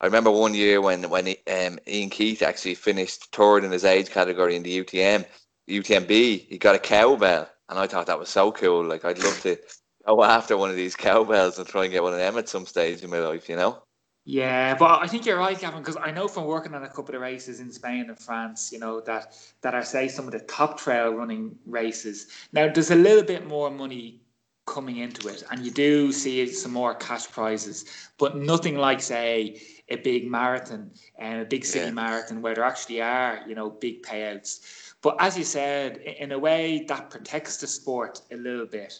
I 0.00 0.06
remember 0.06 0.30
one 0.32 0.54
year 0.54 0.82
when 0.82 1.08
when 1.10 1.28
um, 1.28 1.80
Ian 1.88 2.10
Keith 2.10 2.42
actually 2.42 2.76
finished 2.76 3.34
third 3.34 3.64
in 3.64 3.72
his 3.72 3.86
age 3.86 4.10
category 4.10 4.56
in 4.56 4.64
the 4.64 4.84
UTM, 4.84 5.26
UTMB. 5.70 6.48
He 6.48 6.58
got 6.58 6.76
a 6.76 6.80
cowbell, 6.80 7.48
and 7.70 7.78
I 7.78 7.88
thought 7.88 8.08
that 8.08 8.20
was 8.20 8.30
so 8.30 8.52
cool. 8.52 8.84
Like 8.84 9.04
I'd 9.06 9.18
love 9.20 9.40
to 9.42 9.58
go 10.06 10.24
after 10.24 10.58
one 10.58 10.70
of 10.70 10.76
these 10.76 10.96
cowbells 10.96 11.58
and 11.58 11.68
try 11.68 11.84
and 11.84 11.92
get 11.92 12.02
one 12.04 12.12
of 12.14 12.20
them 12.20 12.38
at 12.38 12.50
some 12.50 12.66
stage 12.66 13.02
in 13.02 13.10
my 13.10 13.20
life. 13.20 13.48
You 13.48 13.56
know. 13.56 13.83
Yeah, 14.26 14.74
but 14.74 15.02
I 15.02 15.06
think 15.06 15.26
you're 15.26 15.38
right, 15.38 15.58
Gavin, 15.58 15.80
because 15.80 15.98
I 15.98 16.10
know 16.10 16.28
from 16.28 16.44
working 16.44 16.74
on 16.74 16.82
a 16.82 16.88
couple 16.88 17.14
of 17.14 17.20
races 17.20 17.60
in 17.60 17.70
Spain 17.70 18.06
and 18.08 18.18
France, 18.18 18.72
you 18.72 18.78
know, 18.78 19.00
that 19.02 19.36
that 19.60 19.74
are 19.74 19.84
say 19.84 20.08
some 20.08 20.24
of 20.24 20.32
the 20.32 20.40
top 20.40 20.80
trail 20.80 21.10
running 21.10 21.58
races. 21.66 22.28
Now 22.52 22.72
there's 22.72 22.90
a 22.90 22.96
little 22.96 23.22
bit 23.22 23.46
more 23.46 23.70
money 23.70 24.22
coming 24.66 24.96
into 24.96 25.28
it, 25.28 25.44
and 25.50 25.62
you 25.62 25.70
do 25.70 26.10
see 26.10 26.46
some 26.50 26.72
more 26.72 26.94
cash 26.94 27.30
prizes, 27.30 27.84
but 28.16 28.34
nothing 28.34 28.78
like 28.78 29.02
say 29.02 29.60
a 29.90 29.96
big 29.96 30.30
marathon 30.30 30.90
and 31.18 31.42
a 31.42 31.44
big 31.44 31.66
city 31.66 31.84
yeah. 31.84 31.92
marathon 31.92 32.40
where 32.40 32.54
there 32.54 32.64
actually 32.64 33.02
are, 33.02 33.44
you 33.46 33.54
know, 33.54 33.68
big 33.68 34.02
payouts. 34.02 34.94
But 35.02 35.16
as 35.20 35.36
you 35.36 35.44
said, 35.44 35.98
in 35.98 36.32
a 36.32 36.38
way 36.38 36.86
that 36.88 37.10
protects 37.10 37.58
the 37.58 37.66
sport 37.66 38.22
a 38.32 38.36
little 38.36 38.64
bit 38.64 38.94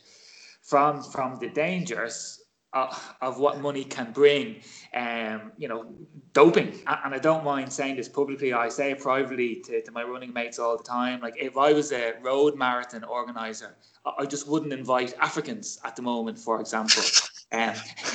from 0.61 1.02
from 1.02 1.37
the 1.37 1.49
dangers 1.49 2.44
of, 2.75 3.14
of 3.21 3.38
what 3.38 3.61
money 3.61 3.85
can 3.85 4.12
bring. 4.12 4.61
Um, 4.93 5.52
you 5.57 5.69
know, 5.69 5.87
doping, 6.33 6.81
and 6.87 7.14
I 7.14 7.19
don't 7.19 7.45
mind 7.45 7.73
saying 7.73 7.97
this 7.97 8.09
publicly. 8.09 8.52
I 8.52 8.69
say 8.69 8.90
it 8.90 9.00
privately 9.00 9.57
to, 9.66 9.83
to 9.83 9.93
my 9.93 10.02
running 10.02 10.33
mates 10.33 10.59
all 10.59 10.76
the 10.76 10.85
time. 10.85 11.21
Like 11.21 11.35
if 11.38 11.57
I 11.57 11.73
was 11.73 11.93
a 11.93 12.14
road 12.23 12.57
marathon 12.57 13.04
organizer, 13.04 13.75
I 14.19 14.26
just 14.26 14.47
wouldn't 14.49 14.73
invite 14.73 15.14
Africans 15.21 15.78
at 15.85 15.97
the 15.97 16.02
moment, 16.02 16.38
for 16.38 16.61
example. 16.61 17.02
Um, 17.52 17.75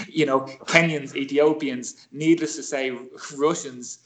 you 0.09 0.25
know, 0.25 0.41
Kenyans, 0.41 1.15
Ethiopians, 1.15 2.07
needless 2.11 2.57
to 2.57 2.63
say, 2.63 2.91
Russians, 3.37 3.99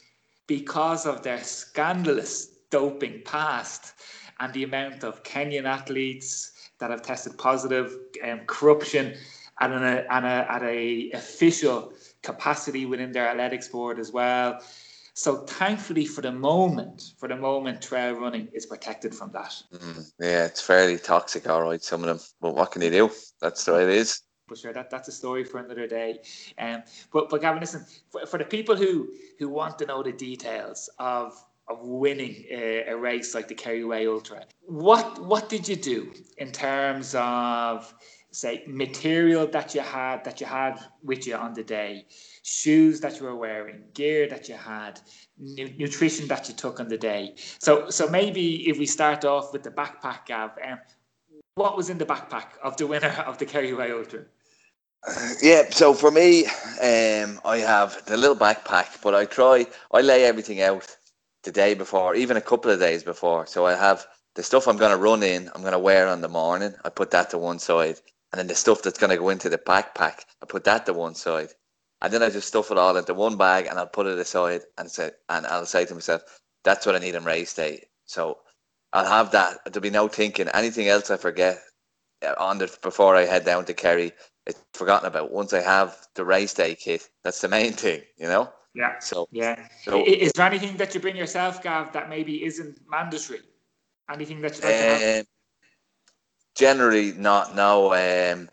because 0.45 1.07
of 1.07 1.23
their 1.23 1.43
scandalous 1.43 2.57
doping 2.69 3.23
past 3.25 3.93
and 4.39 4.53
the 4.53 4.63
amount 4.63 5.03
of 5.03 5.23
Kenyan 5.23 5.65
athletes 5.65 6.51
that 6.79 6.91
have 6.91 7.01
tested 7.01 7.37
positive, 7.37 7.97
um, 8.23 8.41
corruption, 8.45 9.15
and 9.59 9.73
an, 9.73 9.83
a, 9.83 10.05
and 10.09 10.25
a, 10.25 10.51
at 10.51 10.63
a 10.63 11.11
official 11.11 11.93
capacity 12.21 12.85
within 12.85 13.11
their 13.11 13.27
athletics 13.27 13.67
board 13.67 13.99
as 13.99 14.11
well. 14.11 14.61
So 15.15 15.45
thankfully, 15.45 16.05
for 16.05 16.21
the 16.21 16.31
moment, 16.31 17.13
for 17.19 17.29
the 17.29 17.35
moment, 17.35 17.81
trail 17.81 18.15
running 18.15 18.47
is 18.51 18.65
protected 18.65 19.13
from 19.13 19.31
that. 19.33 19.53
Mm, 19.71 20.11
yeah, 20.19 20.45
it's 20.45 20.61
fairly 20.61 20.97
toxic, 20.97 21.47
all 21.47 21.61
right. 21.61 21.83
Some 21.83 22.01
of 22.01 22.07
them, 22.07 22.19
but 22.41 22.55
what 22.55 22.71
can 22.71 22.81
you 22.81 22.89
do? 22.89 23.11
That's 23.39 23.63
the 23.63 23.73
way 23.73 23.83
it 23.83 23.89
is. 23.89 24.21
But 24.47 24.57
sure, 24.57 24.73
that, 24.73 24.89
that's 24.89 25.07
a 25.07 25.11
story 25.11 25.43
for 25.43 25.59
another 25.59 25.87
day. 25.87 26.19
Um, 26.57 26.83
but 27.11 27.29
but 27.29 27.41
Gavin, 27.41 27.61
listen, 27.61 27.85
for, 28.11 28.25
for 28.25 28.37
the 28.39 28.45
people 28.45 28.75
who 28.75 29.09
who 29.39 29.49
want 29.49 29.77
to 29.79 29.85
know 29.85 30.01
the 30.01 30.11
details 30.11 30.89
of 30.99 31.33
of 31.69 31.79
winning 31.81 32.43
a, 32.49 32.83
a 32.87 32.97
race 32.97 33.33
like 33.33 33.47
the 33.47 33.55
Kerry 33.55 33.85
Way 33.85 34.07
Ultra, 34.07 34.45
what 34.65 35.23
what 35.23 35.47
did 35.47 35.67
you 35.67 35.75
do 35.75 36.11
in 36.39 36.51
terms 36.51 37.15
of 37.15 37.93
say 38.33 38.63
material 38.67 39.45
that 39.47 39.75
you 39.75 39.81
had 39.81 40.23
that 40.23 40.41
you 40.41 40.47
had 40.47 40.79
with 41.03 41.27
you 41.27 41.35
on 41.35 41.53
the 41.53 41.63
day. 41.63 42.05
Shoes 42.41 42.99
that 43.01 43.19
you 43.19 43.25
were 43.27 43.35
wearing 43.35 43.83
gear 43.93 44.27
that 44.27 44.49
you 44.49 44.55
had 44.55 44.99
nu- 45.37 45.73
nutrition 45.77 46.27
that 46.27 46.49
you 46.49 46.55
took 46.55 46.79
on 46.79 46.87
the 46.87 46.97
day. 46.97 47.35
So 47.59 47.89
so 47.89 48.09
maybe 48.09 48.67
if 48.67 48.79
we 48.79 48.85
start 48.85 49.23
off 49.23 49.53
with 49.53 49.63
the 49.63 49.71
backpack 49.71 50.25
gav 50.25 50.51
um, 50.67 50.79
what 51.55 51.77
was 51.77 51.89
in 51.89 51.99
the 51.99 52.05
backpack 52.05 52.57
of 52.63 52.75
the 52.77 52.87
winner 52.87 53.23
of 53.27 53.37
the 53.37 53.45
Kerry 53.45 53.73
Way 53.73 53.91
Ultra? 53.91 54.25
Yeah 55.41 55.69
so 55.69 55.93
for 55.93 56.11
me 56.11 56.45
um, 56.81 57.39
i 57.45 57.57
have 57.57 58.03
the 58.05 58.15
little 58.15 58.37
backpack 58.37 59.01
but 59.03 59.13
i 59.13 59.25
try 59.25 59.65
i 59.91 59.99
lay 59.99 60.23
everything 60.23 60.61
out 60.61 60.87
the 61.43 61.51
day 61.51 61.73
before 61.73 62.15
even 62.15 62.37
a 62.37 62.41
couple 62.41 62.71
of 62.71 62.79
days 62.79 63.03
before. 63.03 63.45
So 63.45 63.65
i 63.65 63.75
have 63.75 64.07
the 64.35 64.43
stuff 64.43 64.67
i'm 64.67 64.77
going 64.77 64.95
to 64.97 65.03
run 65.09 65.21
in 65.21 65.51
i'm 65.53 65.61
going 65.61 65.73
to 65.73 65.79
wear 65.79 66.07
on 66.07 66.21
the 66.21 66.29
morning. 66.29 66.73
I 66.85 66.89
put 66.89 67.11
that 67.11 67.29
to 67.31 67.37
one 67.37 67.59
side 67.59 67.99
and 68.33 68.39
then 68.39 68.47
the 68.47 68.55
stuff 68.55 68.81
that's 68.81 68.97
going 68.97 69.11
to 69.11 69.17
go 69.17 69.29
into 69.29 69.47
the 69.47 69.59
backpack, 69.59 70.21
I 70.41 70.47
put 70.47 70.63
that 70.63 70.87
to 70.87 70.93
one 70.93 71.13
side. 71.13 71.49
And 72.01 72.11
then 72.11 72.23
I 72.23 72.31
just 72.31 72.47
stuff 72.47 72.71
it 72.71 72.79
all 72.79 72.97
into 72.97 73.13
one 73.13 73.37
bag 73.37 73.67
and 73.67 73.77
I'll 73.77 73.85
put 73.85 74.07
it 74.07 74.17
aside 74.17 74.61
and 74.79 74.89
say, 74.89 75.11
and 75.29 75.45
I'll 75.45 75.67
say 75.67 75.85
to 75.85 75.93
myself, 75.93 76.23
that's 76.63 76.87
what 76.87 76.95
I 76.95 76.99
need 76.99 77.15
on 77.15 77.25
race 77.25 77.53
day. 77.53 77.85
So 78.05 78.39
I'll 78.91 79.05
have 79.05 79.31
that. 79.33 79.59
There'll 79.65 79.83
be 79.83 79.91
no 79.91 80.07
thinking. 80.07 80.47
Anything 80.47 80.87
else 80.87 81.11
I 81.11 81.17
forget 81.17 81.59
uh, 82.25 82.33
on 82.39 82.57
the 82.57 82.75
before 82.81 83.15
I 83.15 83.25
head 83.25 83.45
down 83.45 83.65
to 83.65 83.73
Kerry, 83.75 84.11
it's 84.47 84.59
forgotten 84.73 85.07
about. 85.07 85.31
Once 85.31 85.53
I 85.53 85.61
have 85.61 85.95
the 86.15 86.25
race 86.25 86.55
day 86.55 86.73
kit, 86.73 87.07
that's 87.23 87.39
the 87.39 87.47
main 87.47 87.73
thing, 87.73 88.01
you 88.17 88.27
know. 88.27 88.51
Yeah. 88.73 88.97
So 88.99 89.27
yeah. 89.31 89.67
So, 89.83 90.03
is 90.05 90.31
there 90.33 90.47
anything 90.47 90.75
that 90.77 90.95
you 90.95 90.99
bring 90.99 91.15
yourself, 91.15 91.61
Gav, 91.61 91.93
that 91.93 92.09
maybe 92.09 92.43
isn't 92.43 92.79
mandatory? 92.89 93.41
Anything 94.11 94.41
that 94.41 94.57
you 94.57 94.63
like 94.63 94.75
to 94.75 94.83
have? 94.83 95.19
Um, 95.19 95.25
generally 96.55 97.13
not. 97.13 97.55
No, 97.55 97.93
um, 97.93 98.49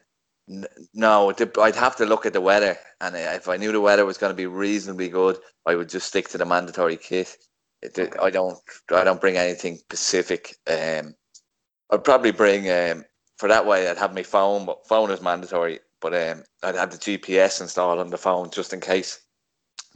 no. 0.94 1.32
I'd 1.60 1.76
have 1.76 1.96
to 1.96 2.06
look 2.06 2.26
at 2.26 2.32
the 2.32 2.40
weather, 2.40 2.76
and 3.00 3.16
if 3.16 3.48
I 3.48 3.56
knew 3.56 3.72
the 3.72 3.80
weather 3.80 4.04
was 4.04 4.18
going 4.18 4.30
to 4.30 4.36
be 4.36 4.46
reasonably 4.46 5.08
good, 5.08 5.38
I 5.66 5.74
would 5.74 5.88
just 5.88 6.08
stick 6.08 6.28
to 6.30 6.38
the 6.38 6.46
mandatory 6.46 6.96
kit. 6.96 7.36
I 7.82 8.30
don't. 8.30 8.58
I 8.92 9.04
don't 9.04 9.20
bring 9.20 9.36
anything 9.36 9.76
specific. 9.76 10.56
Um, 10.66 11.14
I'd 11.90 12.04
probably 12.04 12.32
bring 12.32 12.70
um, 12.70 13.04
for 13.38 13.48
that 13.48 13.66
way. 13.66 13.88
I'd 13.88 13.98
have 13.98 14.14
my 14.14 14.22
phone, 14.22 14.66
but 14.66 14.86
phone 14.86 15.10
is 15.10 15.22
mandatory. 15.22 15.80
But 16.00 16.14
um, 16.14 16.44
I'd 16.62 16.76
have 16.76 16.90
the 16.90 16.98
GPS 16.98 17.60
installed 17.60 17.98
on 17.98 18.10
the 18.10 18.18
phone 18.18 18.50
just 18.50 18.72
in 18.72 18.80
case, 18.80 19.20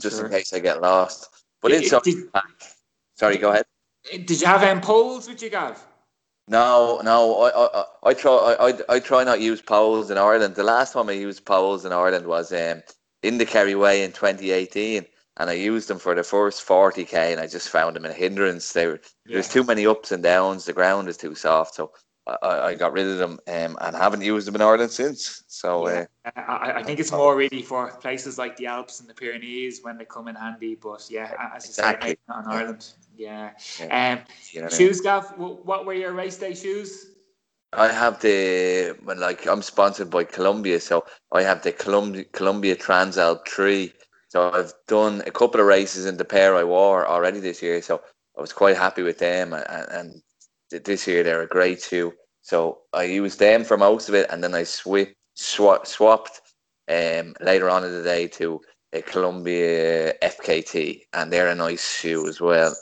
just 0.00 0.16
sure. 0.16 0.26
in 0.26 0.32
case 0.32 0.52
I 0.52 0.58
get 0.58 0.82
lost. 0.82 1.28
But 1.62 1.72
inside, 1.72 2.02
did, 2.02 2.24
sorry, 3.16 3.38
go 3.38 3.50
ahead. 3.50 3.64
Did 4.12 4.40
you 4.40 4.46
have 4.46 4.62
um, 4.62 4.82
poles 4.82 5.28
with 5.28 5.42
you, 5.42 5.48
Gav? 5.48 5.82
No, 6.46 7.00
no, 7.02 7.40
I, 7.40 7.80
I, 7.80 7.84
I 8.10 8.14
try, 8.14 8.56
I, 8.60 8.94
I 8.94 9.00
try 9.00 9.24
not 9.24 9.40
use 9.40 9.62
poles 9.62 10.10
in 10.10 10.18
Ireland. 10.18 10.54
The 10.56 10.62
last 10.62 10.92
time 10.92 11.08
I 11.08 11.12
used 11.12 11.46
poles 11.46 11.86
in 11.86 11.92
Ireland 11.92 12.26
was 12.26 12.52
um, 12.52 12.82
in 13.22 13.38
the 13.38 13.46
Kerry 13.46 13.74
Way 13.74 14.04
in 14.04 14.12
2018, 14.12 15.06
and 15.38 15.50
I 15.50 15.54
used 15.54 15.88
them 15.88 15.98
for 15.98 16.14
the 16.14 16.22
first 16.22 16.66
40k, 16.66 17.14
and 17.32 17.40
I 17.40 17.46
just 17.46 17.70
found 17.70 17.96
them 17.96 18.04
a 18.04 18.12
hindrance. 18.12 18.72
They 18.74 18.86
were, 18.86 19.00
yeah. 19.24 19.34
There's 19.34 19.48
too 19.48 19.64
many 19.64 19.86
ups 19.86 20.12
and 20.12 20.22
downs. 20.22 20.66
The 20.66 20.74
ground 20.74 21.08
is 21.08 21.16
too 21.16 21.34
soft, 21.34 21.76
so 21.76 21.92
I, 22.26 22.60
I 22.68 22.74
got 22.74 22.92
rid 22.92 23.06
of 23.06 23.18
them 23.18 23.38
um, 23.48 23.76
and 23.80 23.94
haven't 23.94 24.22
used 24.22 24.46
them 24.46 24.54
in 24.54 24.62
Ireland 24.62 24.90
since. 24.90 25.44
So 25.46 25.88
yeah. 25.88 26.06
uh, 26.24 26.40
I, 26.40 26.72
I, 26.76 26.82
think 26.82 26.98
it's 26.98 27.12
more 27.12 27.36
really 27.36 27.62
for 27.62 27.90
places 27.90 28.38
like 28.38 28.56
the 28.56 28.66
Alps 28.66 29.00
and 29.00 29.08
the 29.08 29.12
Pyrenees 29.12 29.80
when 29.82 29.98
they 29.98 30.06
come 30.06 30.28
in 30.28 30.34
handy. 30.34 30.74
But 30.74 31.06
yeah, 31.10 31.34
as 31.54 31.66
exactly. 31.66 32.10
you 32.10 32.14
say, 32.14 32.20
not 32.28 32.44
in 32.44 32.50
Ireland. 32.50 32.92
Yeah. 33.14 33.50
yeah. 33.78 34.14
Um, 34.14 34.24
you 34.52 34.62
know 34.62 34.68
shoes, 34.70 35.02
Gav. 35.02 35.34
What 35.36 35.84
were 35.84 35.92
your 35.92 36.12
race 36.12 36.38
day 36.38 36.54
shoes? 36.54 37.10
I 37.74 37.88
have 37.88 38.20
the 38.20 38.96
like 39.04 39.46
I'm 39.46 39.62
sponsored 39.62 40.08
by 40.08 40.24
Columbia, 40.24 40.80
so 40.80 41.04
I 41.32 41.42
have 41.42 41.62
the 41.62 41.72
Columbia 41.72 42.24
Columbia 42.32 42.76
Transalp 42.76 43.46
Three. 43.46 43.92
So 44.28 44.50
I've 44.50 44.72
done 44.88 45.22
a 45.26 45.30
couple 45.30 45.60
of 45.60 45.66
races 45.66 46.06
in 46.06 46.16
the 46.16 46.24
pair 46.24 46.56
I 46.56 46.64
wore 46.64 47.06
already 47.06 47.38
this 47.38 47.62
year, 47.62 47.82
so 47.82 48.00
I 48.36 48.40
was 48.40 48.52
quite 48.52 48.76
happy 48.76 49.02
with 49.02 49.18
them. 49.18 49.52
And, 49.52 49.88
and 49.90 50.22
this 50.78 51.06
year 51.06 51.22
they're 51.22 51.42
a 51.42 51.46
great 51.46 51.82
shoe. 51.82 52.12
So 52.42 52.80
I 52.92 53.04
used 53.04 53.38
them 53.38 53.64
for 53.64 53.76
most 53.76 54.08
of 54.08 54.14
it, 54.14 54.26
and 54.30 54.42
then 54.42 54.54
I 54.54 54.64
swap, 54.64 55.86
swapped 55.86 56.40
um, 56.88 57.34
later 57.40 57.70
on 57.70 57.84
in 57.84 57.92
the 57.92 58.02
day 58.02 58.28
to 58.28 58.60
a 58.92 59.02
Columbia 59.02 60.14
FKT, 60.22 61.02
and 61.12 61.32
they're 61.32 61.48
a 61.48 61.54
nice 61.54 61.98
shoe 61.98 62.28
as 62.28 62.40
well. 62.40 62.74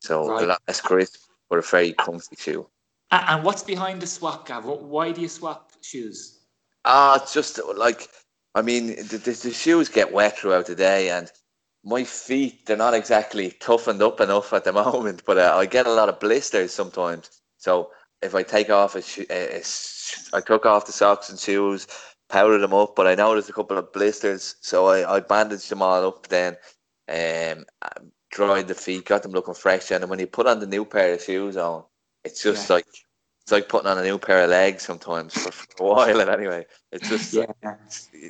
So 0.00 0.28
right. 0.28 0.44
a 0.44 0.46
lot 0.46 0.62
less 0.68 0.80
crisp, 0.80 1.20
but 1.48 1.58
a 1.58 1.62
very 1.62 1.92
comfy 1.92 2.36
shoe. 2.38 2.66
And 3.10 3.42
what's 3.42 3.62
behind 3.62 4.00
the 4.00 4.06
swap, 4.06 4.46
Gav? 4.46 4.64
Why 4.64 5.10
do 5.10 5.20
you 5.20 5.28
swap 5.28 5.72
shoes? 5.82 6.38
Ah, 6.84 7.12
uh, 7.12 7.16
it's 7.16 7.34
just 7.34 7.60
like 7.76 8.08
I 8.54 8.62
mean, 8.62 8.88
the, 8.96 9.18
the, 9.18 9.30
the, 9.30 9.52
shoes 9.52 9.88
get 9.88 10.12
wet 10.12 10.36
throughout 10.38 10.66
the 10.66 10.74
day, 10.74 11.10
and 11.10 11.30
my 11.84 12.04
feet 12.04 12.66
they're 12.66 12.76
not 12.76 12.94
exactly 12.94 13.52
toughened 13.52 14.02
up 14.02 14.20
enough 14.20 14.52
at 14.52 14.64
the 14.64 14.72
moment. 14.84 15.22
But 15.24 15.38
uh, 15.38 15.56
I 15.56 15.66
get 15.66 15.86
a 15.86 15.92
lot 15.92 16.08
of 16.08 16.20
blisters 16.20 16.72
sometimes. 16.72 17.40
So 17.58 17.90
if 18.22 18.34
I 18.34 18.42
take 18.42 18.70
off 18.70 18.94
a, 18.94 19.02
sh- 19.02 19.26
a, 19.30 19.58
a 19.58 19.64
sh- 19.64 20.30
I 20.32 20.40
took 20.40 20.66
off 20.66 20.86
the 20.86 20.92
socks 20.92 21.30
and 21.30 21.38
shoes, 21.38 21.86
powdered 22.28 22.58
them 22.58 22.74
up, 22.74 22.94
but 22.96 23.06
I 23.06 23.14
noticed 23.14 23.50
a 23.50 23.52
couple 23.52 23.78
of 23.78 23.92
blisters, 23.92 24.56
so 24.60 24.86
I, 24.86 25.16
I 25.16 25.20
bandaged 25.20 25.68
them 25.70 25.82
all 25.82 26.06
up. 26.06 26.28
Then 26.28 26.56
um, 27.08 27.64
dried 28.30 28.68
the 28.68 28.74
feet, 28.74 29.06
got 29.06 29.22
them 29.22 29.32
looking 29.32 29.54
fresh, 29.54 29.90
and 29.90 30.08
when 30.08 30.18
you 30.18 30.26
put 30.26 30.46
on 30.46 30.60
the 30.60 30.66
new 30.66 30.84
pair 30.84 31.14
of 31.14 31.22
shoes 31.22 31.56
on, 31.56 31.84
it's 32.24 32.42
just 32.42 32.68
yeah. 32.68 32.76
like 32.76 32.86
it's 33.42 33.52
like 33.52 33.68
putting 33.68 33.88
on 33.88 33.98
a 33.98 34.04
new 34.04 34.18
pair 34.18 34.44
of 34.44 34.50
legs 34.50 34.84
sometimes 34.84 35.34
for, 35.34 35.50
for 35.50 35.66
a 35.80 35.84
while. 35.88 36.20
And 36.20 36.30
anyway, 36.30 36.66
it's 36.92 37.08
just 37.08 37.32
yeah. 37.32 37.46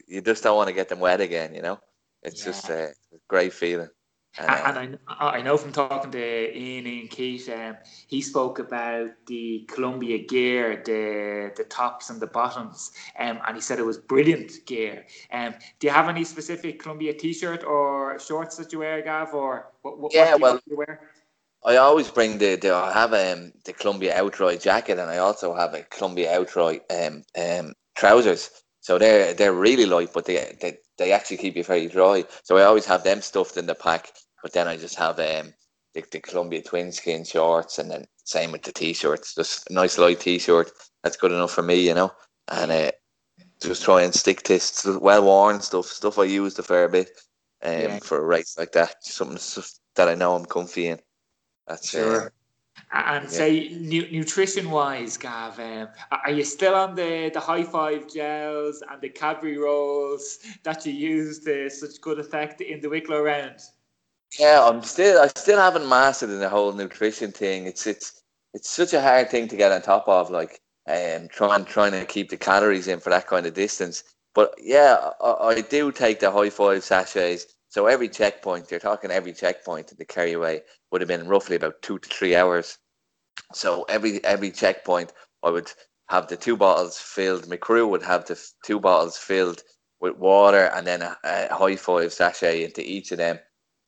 you 0.07 0.21
just 0.21 0.43
don't 0.43 0.57
want 0.57 0.69
to 0.69 0.75
get 0.75 0.89
them 0.89 1.01
wet 1.01 1.21
again. 1.21 1.55
You 1.55 1.63
know, 1.63 1.81
it's 2.23 2.41
yeah. 2.41 2.53
just 2.53 2.69
a 2.71 2.93
great 3.29 3.53
feeling. 3.53 3.89
And, 4.39 4.49
uh, 4.49 4.81
and 4.81 4.99
I, 5.09 5.29
I 5.39 5.43
know 5.43 5.57
from 5.57 5.73
talking 5.73 6.13
to 6.13 6.59
Ian 6.59 6.87
and 6.87 7.11
Keith, 7.11 7.49
um, 7.49 7.77
he 8.07 8.21
spoke 8.21 8.61
about 8.61 9.11
the 9.27 9.69
Columbia 9.69 10.19
gear, 10.19 10.83
the 10.85 11.53
the 11.57 11.65
tops 11.65 12.11
and 12.11 12.21
the 12.21 12.29
bottoms, 12.29 12.93
um, 13.19 13.41
and 13.47 13.57
he 13.57 13.61
said 13.61 13.81
it 13.81 13.85
was 13.85 13.99
brilliant 13.99 14.53
gear. 14.67 15.05
Um, 15.33 15.55
do 15.81 15.89
you 15.89 15.93
have 15.93 16.09
any 16.09 16.23
specific 16.23 16.79
Columbia 16.79 17.13
T-shirt 17.13 17.65
or 17.65 18.21
shorts 18.21 18.57
that 18.57 18.73
you 18.73 18.79
wear, 18.79 19.03
Gav, 19.03 19.35
or 19.35 19.73
what? 19.83 19.99
what 19.99 20.15
yeah, 20.15 20.33
what 20.33 20.41
well, 20.41 20.61
you 20.67 20.77
wear? 20.77 21.11
I 21.65 21.77
always 21.77 22.09
bring 22.09 22.39
the, 22.39 22.55
the 22.55 22.73
I 22.73 22.93
have 22.93 23.13
um 23.13 23.53
the 23.65 23.73
Columbia 23.73 24.15
OutDry 24.15 24.63
jacket, 24.63 25.01
and 25.01 25.11
I 25.11 25.19
also 25.19 25.55
have 25.55 25.75
a 25.75 25.83
Columbia 25.83 26.39
OutDry 26.39 26.81
um 26.89 27.25
um 27.37 27.75
trousers. 27.97 28.51
So 28.81 28.99
they're 28.99 29.35
they're 29.35 29.53
really 29.53 29.87
light, 29.87 30.11
but 30.13 30.25
they 30.25 30.57
they 30.61 30.79
they 30.99 31.13
actually 31.13 31.37
keep 31.37 31.57
you 31.57 31.65
very 31.65 31.87
dry. 31.87 32.25
So 32.45 32.57
I 32.57 32.65
always 32.65 32.87
have 32.87 33.05
them 33.05 33.21
stuffed 33.21 33.57
in 33.57 33.67
the 33.67 33.75
pack. 33.75 34.13
But 34.43 34.53
then 34.53 34.69
I 34.69 34.77
just 34.77 34.97
have 34.97 35.19
um 35.21 35.53
the, 35.95 36.05
the 36.11 36.21
Columbia 36.21 36.63
twin 36.63 36.93
skin 36.93 37.25
shorts, 37.25 37.79
and 37.79 37.91
then 37.91 38.07
same 38.25 38.53
with 38.53 38.63
the 38.63 38.73
t-shirts. 38.73 39.35
Just 39.35 39.69
a 39.71 39.73
nice 39.73 39.99
light 39.99 40.21
t-shirt. 40.21 40.71
That's 41.03 41.17
good 41.17 41.33
enough 41.33 41.51
for 41.51 41.63
me, 41.63 41.87
you 41.87 41.95
know. 41.95 42.13
And 42.49 42.71
uh, 42.71 42.91
just 43.61 43.85
try 43.85 44.03
and 44.03 44.15
stick 44.15 44.43
to 44.45 44.99
well 44.99 45.25
worn 45.25 45.61
stuff, 45.61 45.87
stuff 45.87 46.19
I 46.19 46.25
used 46.25 46.59
a 46.59 46.63
fair 46.63 46.89
bit 46.89 47.11
um, 47.63 47.73
yeah. 47.73 47.99
for 47.99 48.19
a 48.19 48.25
race 48.25 48.57
like 48.59 48.73
that. 48.73 49.05
Something 49.05 49.63
that 49.97 50.09
I 50.09 50.15
know 50.15 50.35
I'm 50.35 50.47
comfy 50.47 50.87
in. 50.87 50.99
That's 51.67 51.95
uh, 51.95 51.99
sure. 51.99 52.27
Uh, 52.27 52.29
and 52.93 53.25
yeah. 53.25 53.31
say 53.31 53.69
nu- 53.79 54.11
nutrition 54.11 54.71
wise, 54.71 55.17
Gav, 55.17 55.59
um, 55.61 55.89
are 56.11 56.31
you 56.31 56.45
still 56.45 56.75
on 56.75 56.95
the, 56.95 57.31
the 57.33 57.41
High5 57.41 58.13
gels 58.13 58.83
and 58.91 59.01
the 59.01 59.09
Cadbury 59.09 59.59
rolls 59.59 60.39
that 60.65 60.85
you 60.85 60.93
used 60.93 61.45
to 61.45 61.71
such 61.71 62.01
good 62.01 62.19
effect 62.19 62.61
in 62.61 62.81
the 62.81 62.89
Wicklow 62.89 63.23
round? 63.23 63.61
Yeah, 64.39 64.65
I'm 64.65 64.83
still 64.83 65.21
I 65.21 65.27
still 65.27 65.59
haven't 65.59 65.89
mastered 65.89 66.31
in 66.31 66.39
the 66.39 66.49
whole 66.49 66.73
nutrition 66.73 67.33
thing. 67.33 67.67
It's 67.67 67.87
it's 67.87 68.23
it's 68.55 68.71
such 68.71 68.93
a 68.93 69.01
hard 69.01 69.31
thing 69.31 69.49
to 69.49 69.57
get 69.57 69.73
on 69.73 69.83
top 69.83 70.09
of, 70.09 70.31
like 70.31 70.61
um 70.87 71.29
trying 71.29 71.65
trying 71.65 71.93
to 71.93 72.05
keep 72.05 72.31
the 72.31 72.37
calories 72.37 72.87
in 72.89 73.01
for 73.01 73.11
that 73.11 73.27
kind 73.27 73.47
of 73.47 73.55
distance. 73.55 74.05
But 74.35 74.55
yeah, 74.59 75.11
I, 75.21 75.31
I 75.49 75.61
do 75.63 75.91
take 75.91 76.21
the 76.21 76.27
High5 76.31 76.83
sachets. 76.83 77.47
So 77.71 77.87
every 77.87 78.09
checkpoint, 78.09 78.71
you're 78.71 78.81
talking 78.81 79.11
every 79.11 79.33
checkpoint 79.33 79.91
in 79.91 79.97
the 79.97 80.05
Kerry 80.05 80.37
would 80.37 81.01
have 81.01 81.09
been 81.09 81.29
roughly 81.29 81.57
about 81.57 81.81
two 81.83 81.99
to 81.99 82.09
three 82.09 82.37
hours. 82.37 82.79
So 83.55 83.85
every 83.89 84.23
every 84.25 84.51
checkpoint, 84.51 85.13
I 85.43 85.51
would 85.51 85.73
have 86.09 86.29
the 86.29 86.37
two 86.37 86.57
bottles 86.57 86.99
filled. 86.99 87.49
My 87.49 87.57
crew 87.57 87.87
would 87.89 88.03
have 88.03 88.27
the 88.27 88.39
two 88.65 88.81
bottles 88.81 89.17
filled 89.17 89.63
with 90.01 90.17
water 90.17 90.71
and 90.75 90.87
then 90.87 91.03
a, 91.03 91.17
a 91.25 91.49
High5 91.51 92.11
sachet 92.11 92.65
into 92.65 92.83
each 92.83 93.13
of 93.13 93.19
them 93.19 93.39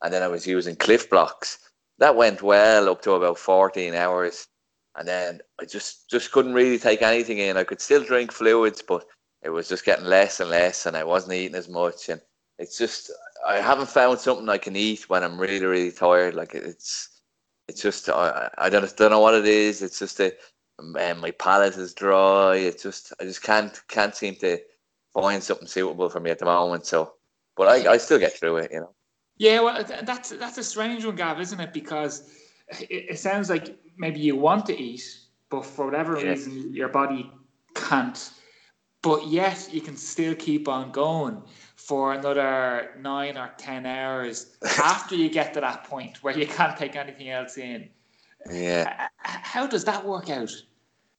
and 0.03 0.13
then 0.13 0.21
I 0.21 0.27
was 0.27 0.45
using 0.45 0.75
Clif 0.75 1.09
Bloks. 1.09 1.57
That 1.97 2.15
went 2.15 2.41
well 2.41 2.89
up 2.89 3.01
to 3.03 3.13
about 3.13 3.39
14 3.39 3.95
hours, 3.95 4.47
and 4.95 5.07
then 5.07 5.39
I 5.59 5.65
just 5.65 6.09
just 6.09 6.31
couldn't 6.31 6.53
really 6.53 6.77
take 6.77 7.01
anything 7.01 7.39
in. 7.39 7.57
I 7.57 7.63
could 7.63 7.81
still 7.81 8.03
drink 8.03 8.31
fluids, 8.31 8.83
but 8.85 9.05
it 9.41 9.49
was 9.49 9.69
just 9.69 9.85
getting 9.85 10.05
less 10.05 10.39
and 10.39 10.49
less, 10.49 10.85
and 10.85 10.97
I 10.97 11.03
wasn't 11.03 11.33
eating 11.33 11.55
as 11.55 11.69
much. 11.69 12.09
And 12.09 12.21
it's 12.59 12.77
just 12.77 13.11
I 13.45 13.57
haven't 13.57 13.89
found 13.89 14.19
something 14.19 14.49
I 14.49 14.57
can 14.57 14.75
eat 14.75 15.09
when 15.09 15.23
I'm 15.23 15.39
really 15.39 15.65
really 15.65 15.91
tired. 15.91 16.35
Like 16.35 16.55
it's 16.55 17.21
it's 17.67 17.81
just 17.81 18.09
I, 18.09 18.49
I 18.57 18.69
don't 18.69 18.95
don't 18.97 19.11
know 19.11 19.19
what 19.19 19.35
it 19.35 19.45
is. 19.45 19.81
It's 19.81 19.99
just 19.99 20.19
a 20.19 20.33
um, 20.79 20.93
my 20.93 21.31
palate 21.31 21.77
is 21.77 21.93
dry. 21.93 22.55
It's 22.55 22.83
just 22.83 23.13
I 23.19 23.23
just 23.23 23.43
can't 23.43 23.81
can't 23.87 24.15
seem 24.15 24.35
to 24.37 24.59
find 25.13 25.43
something 25.43 25.67
suitable 25.67 26.09
for 26.09 26.19
me 26.19 26.31
at 26.31 26.39
the 26.39 26.45
moment. 26.45 26.85
So, 26.85 27.13
but 27.55 27.67
I, 27.67 27.93
I 27.93 27.97
still 27.97 28.19
get 28.19 28.33
through 28.33 28.57
it, 28.57 28.71
you 28.71 28.79
know. 28.79 28.93
Yeah, 29.37 29.61
well, 29.61 29.83
that's 30.03 30.29
that's 30.31 30.57
a 30.57 30.63
strange 30.63 31.05
one, 31.05 31.15
Gav, 31.15 31.39
isn't 31.39 31.59
it? 31.59 31.73
Because 31.73 32.29
it, 32.69 33.05
it 33.09 33.19
sounds 33.19 33.49
like 33.49 33.77
maybe 33.97 34.19
you 34.19 34.35
want 34.35 34.65
to 34.67 34.79
eat, 34.79 35.03
but 35.49 35.65
for 35.65 35.85
whatever 35.85 36.19
yeah. 36.19 36.31
reason, 36.31 36.73
your 36.73 36.89
body 36.89 37.31
can't. 37.75 38.31
But 39.03 39.27
yet, 39.27 39.69
you 39.71 39.81
can 39.81 39.97
still 39.97 40.33
keep 40.33 40.67
on 40.67 40.91
going 40.91 41.43
for 41.75 42.13
another 42.13 42.91
nine 42.99 43.37
or 43.37 43.51
ten 43.57 43.85
hours 43.85 44.57
after 44.83 45.15
you 45.15 45.29
get 45.29 45.53
to 45.53 45.61
that 45.61 45.83
point 45.83 46.23
where 46.23 46.35
you 46.37 46.47
can't 46.47 46.75
take 46.77 46.95
anything 46.95 47.29
else 47.29 47.57
in. 47.57 47.89
Yeah. 48.49 49.07
How 49.17 49.67
does 49.67 49.83
that 49.83 50.03
work 50.05 50.29
out? 50.29 50.51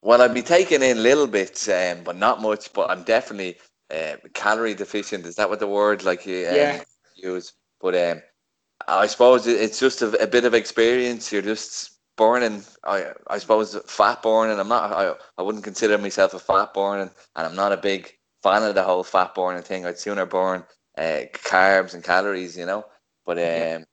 Well, 0.00 0.22
I'd 0.22 0.34
be 0.34 0.42
taking 0.42 0.82
in 0.82 1.02
little 1.02 1.26
bits, 1.26 1.68
um, 1.68 2.02
but 2.04 2.16
not 2.16 2.40
much. 2.40 2.72
But 2.72 2.90
I'm 2.90 3.04
definitely 3.04 3.56
uh, 3.90 4.16
calorie 4.32 4.74
deficient. 4.74 5.26
Is 5.26 5.36
that 5.36 5.48
what 5.48 5.60
the 5.60 5.68
word 5.68 6.04
like 6.04 6.26
you 6.26 6.46
um, 6.48 6.54
yeah. 6.54 6.82
use? 7.14 7.52
But 7.80 7.94
um, 7.94 8.22
I 8.88 9.06
suppose 9.06 9.46
it's 9.46 9.78
just 9.78 10.02
a, 10.02 10.10
a, 10.22 10.26
bit 10.26 10.44
of 10.44 10.54
experience. 10.54 11.32
You're 11.32 11.42
just 11.42 11.93
burning. 12.16 12.64
I 12.84 13.12
I 13.28 13.38
suppose 13.38 13.78
fat 13.86 14.22
burning. 14.22 14.60
I'm 14.60 14.68
not. 14.68 14.92
I, 14.92 15.14
I 15.38 15.42
wouldn't 15.42 15.64
consider 15.64 15.98
myself 15.98 16.34
a 16.34 16.40
fat 16.40 16.74
burning, 16.74 17.10
and 17.36 17.46
I'm 17.48 17.56
not 17.56 17.72
a 17.72 17.78
big 17.78 18.12
fan 18.42 18.64
of 18.64 18.74
the 18.76 18.84
whole 18.84 19.04
fat 19.04 19.34
burning 19.34 19.62
thing. 19.64 19.86
I'd 19.86 19.98
sooner 19.98 20.26
burn 20.26 20.64
uh, 20.98 21.22
carbs 21.34 21.94
and 21.94 22.04
calories, 22.04 22.58
you 22.58 22.66
know. 22.66 22.84
But 23.26 23.38
um, 23.38 23.86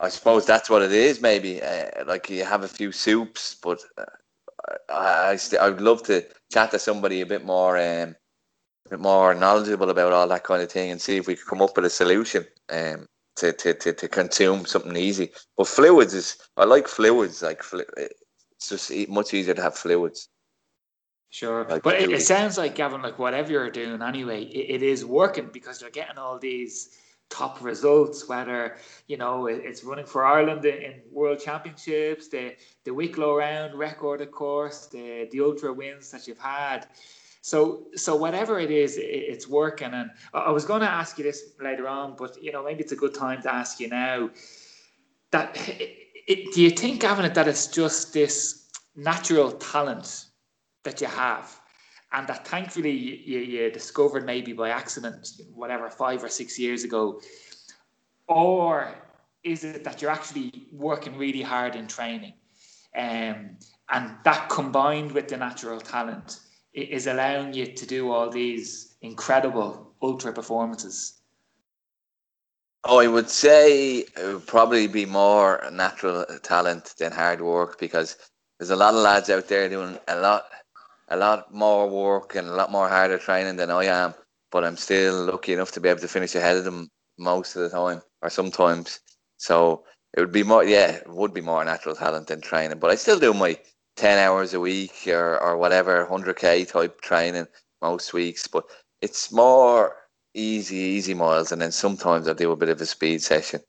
I 0.00 0.08
suppose 0.10 0.46
that's 0.46 0.70
what 0.70 0.82
it 0.82 0.92
is. 0.92 1.22
Maybe 1.22 1.62
uh, 1.62 2.04
like 2.06 2.30
you 2.30 2.44
have 2.44 2.64
a 2.64 2.68
few 2.68 2.92
soups, 2.92 3.56
but 3.62 3.80
uh, 3.98 4.04
I 4.90 5.30
I, 5.32 5.36
st- 5.36 5.62
I 5.62 5.70
would 5.70 5.80
love 5.82 6.02
to 6.04 6.26
chat 6.52 6.72
to 6.72 6.78
somebody 6.80 7.22
a 7.22 7.26
bit 7.26 7.44
more 7.44 7.78
um, 7.78 8.16
a 8.86 8.90
bit 8.90 9.00
more 9.00 9.34
knowledgeable 9.34 9.90
about 9.90 10.12
all 10.12 10.28
that 10.28 10.44
kind 10.44 10.62
of 10.62 10.72
thing 10.72 10.90
and 10.92 11.00
see 11.00 11.18
if 11.18 11.26
we 11.28 11.36
could 11.36 11.46
come 11.48 11.62
up 11.62 11.76
with 11.76 11.86
a 11.86 11.90
solution. 11.90 12.46
Um, 12.70 13.06
to, 13.36 13.52
to, 13.52 13.74
to, 13.74 13.92
to 13.92 14.08
consume 14.08 14.66
something 14.66 14.96
easy. 14.96 15.30
But 15.56 15.68
fluids 15.68 16.14
is 16.14 16.36
I 16.56 16.64
like 16.64 16.88
fluids. 16.88 17.42
Like 17.42 17.62
it's 17.72 18.68
just 18.68 19.08
much 19.08 19.34
easier 19.34 19.54
to 19.54 19.62
have 19.62 19.76
fluids. 19.76 20.28
Sure, 21.30 21.66
like 21.66 21.82
but 21.82 21.94
it, 21.94 22.10
it, 22.10 22.20
sounds 22.20 22.58
like 22.58 22.74
Gavin, 22.74 23.00
like 23.00 23.18
whatever 23.18 23.52
you're 23.52 23.70
doing 23.70 24.02
anyway, 24.02 24.42
it, 24.42 24.74
it 24.74 24.82
is 24.82 25.02
working 25.02 25.48
because 25.50 25.80
you're 25.80 25.88
getting 25.88 26.18
all 26.18 26.38
these 26.38 26.98
top 27.30 27.62
results. 27.62 28.28
Whether 28.28 28.76
you 29.06 29.16
know 29.16 29.46
it's 29.46 29.82
running 29.82 30.04
for 30.04 30.26
Ireland 30.26 30.66
in, 30.66 30.82
in 30.82 31.00
World 31.10 31.40
Championships, 31.40 32.28
the 32.28 32.54
the 32.84 32.92
Wicklow 32.92 33.34
round 33.38 33.74
record, 33.74 34.20
of 34.20 34.30
course, 34.30 34.88
the 34.88 35.26
the 35.32 35.40
ultra 35.40 35.72
wins 35.72 36.10
that 36.10 36.28
you've 36.28 36.38
had. 36.38 36.86
So, 37.42 37.88
so 37.96 38.14
whatever 38.14 38.60
it 38.60 38.70
is, 38.70 38.96
it, 38.96 39.02
it's 39.02 39.48
working. 39.48 39.92
And 39.92 40.10
I 40.32 40.50
was 40.50 40.64
going 40.64 40.80
to 40.80 40.88
ask 40.88 41.18
you 41.18 41.24
this 41.24 41.52
later 41.60 41.88
on, 41.88 42.14
but 42.16 42.42
you 42.42 42.52
know, 42.52 42.64
maybe 42.64 42.82
it's 42.82 42.92
a 42.92 42.96
good 42.96 43.14
time 43.14 43.42
to 43.42 43.52
ask 43.52 43.80
you 43.80 43.88
now. 43.88 44.30
That 45.32 45.56
it, 45.68 45.98
it, 46.28 46.54
do 46.54 46.62
you 46.62 46.70
think, 46.70 47.00
Gavin, 47.00 47.30
that 47.32 47.48
it's 47.48 47.66
just 47.66 48.14
this 48.14 48.70
natural 48.94 49.50
talent 49.52 50.26
that 50.84 51.00
you 51.00 51.08
have, 51.08 51.58
and 52.12 52.28
that 52.28 52.46
thankfully 52.46 52.92
you, 52.92 53.38
you 53.38 53.70
discovered 53.72 54.24
maybe 54.24 54.52
by 54.52 54.70
accident, 54.70 55.28
whatever, 55.52 55.90
five 55.90 56.22
or 56.22 56.28
six 56.28 56.58
years 56.58 56.84
ago, 56.84 57.20
or 58.28 58.94
is 59.42 59.64
it 59.64 59.82
that 59.82 60.00
you're 60.00 60.10
actually 60.10 60.68
working 60.72 61.16
really 61.18 61.42
hard 61.42 61.74
in 61.74 61.88
training, 61.88 62.34
um, 62.96 63.56
and 63.90 64.16
that 64.24 64.48
combined 64.48 65.10
with 65.10 65.26
the 65.26 65.36
natural 65.36 65.80
talent? 65.80 66.38
Is 66.72 67.06
allowing 67.06 67.52
you 67.52 67.66
to 67.72 67.86
do 67.86 68.10
all 68.10 68.30
these 68.30 68.96
incredible 69.02 69.94
ultra 70.02 70.32
performances? 70.32 71.20
Oh, 72.84 72.98
I 72.98 73.06
would 73.06 73.30
say 73.30 73.98
it 73.98 74.12
would 74.16 74.46
probably 74.46 74.88
be 74.88 75.06
more 75.06 75.64
natural 75.72 76.24
talent 76.42 76.94
than 76.98 77.12
hard 77.12 77.40
work 77.40 77.78
because 77.78 78.16
there's 78.58 78.70
a 78.70 78.76
lot 78.76 78.94
of 78.94 79.00
lads 79.00 79.30
out 79.30 79.48
there 79.48 79.68
doing 79.68 79.98
a 80.08 80.16
lot, 80.16 80.46
a 81.08 81.16
lot 81.16 81.54
more 81.54 81.88
work 81.88 82.34
and 82.34 82.48
a 82.48 82.54
lot 82.54 82.72
more 82.72 82.88
harder 82.88 83.18
training 83.18 83.56
than 83.56 83.70
I 83.70 83.84
am. 83.84 84.14
But 84.50 84.64
I'm 84.64 84.76
still 84.76 85.26
lucky 85.26 85.52
enough 85.52 85.72
to 85.72 85.80
be 85.80 85.88
able 85.88 86.00
to 86.00 86.08
finish 86.08 86.34
ahead 86.34 86.56
of 86.56 86.64
them 86.64 86.90
most 87.18 87.54
of 87.54 87.62
the 87.62 87.70
time, 87.70 88.02
or 88.20 88.30
sometimes. 88.30 89.00
So 89.36 89.84
it 90.14 90.20
would 90.20 90.32
be 90.32 90.42
more, 90.42 90.64
yeah, 90.64 90.90
it 90.90 91.08
would 91.08 91.32
be 91.32 91.40
more 91.40 91.64
natural 91.64 91.94
talent 91.94 92.26
than 92.26 92.40
training. 92.40 92.78
But 92.78 92.90
I 92.90 92.96
still 92.96 93.18
do 93.18 93.32
my 93.32 93.58
10 93.96 94.18
hours 94.18 94.54
a 94.54 94.60
week 94.60 95.06
or, 95.06 95.40
or 95.42 95.56
whatever, 95.56 96.06
100k 96.10 96.68
type 96.68 97.00
training 97.00 97.46
most 97.80 98.12
weeks. 98.12 98.46
But 98.46 98.64
it's 99.00 99.32
more 99.32 99.96
easy, 100.34 100.76
easy 100.76 101.14
miles. 101.14 101.52
And 101.52 101.60
then 101.60 101.72
sometimes 101.72 102.28
I 102.28 102.32
do 102.32 102.52
a 102.52 102.56
bit 102.56 102.68
of 102.68 102.80
a 102.80 102.86
speed 102.86 103.22
session. 103.22 103.60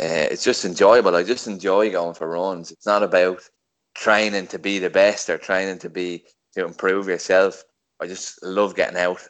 Uh, 0.00 0.28
it's 0.30 0.44
just 0.44 0.64
enjoyable. 0.64 1.16
I 1.16 1.22
just 1.22 1.46
enjoy 1.46 1.90
going 1.90 2.14
for 2.14 2.28
runs. 2.28 2.70
It's 2.70 2.86
not 2.86 3.02
about 3.02 3.42
training 3.94 4.46
to 4.48 4.58
be 4.58 4.78
the 4.78 4.90
best 4.90 5.30
or 5.30 5.38
training 5.38 5.78
to 5.78 5.90
be 5.90 6.24
to 6.54 6.64
improve 6.64 7.08
yourself. 7.08 7.62
I 8.00 8.06
just 8.06 8.42
love 8.42 8.74
getting 8.74 8.98
out 8.98 9.20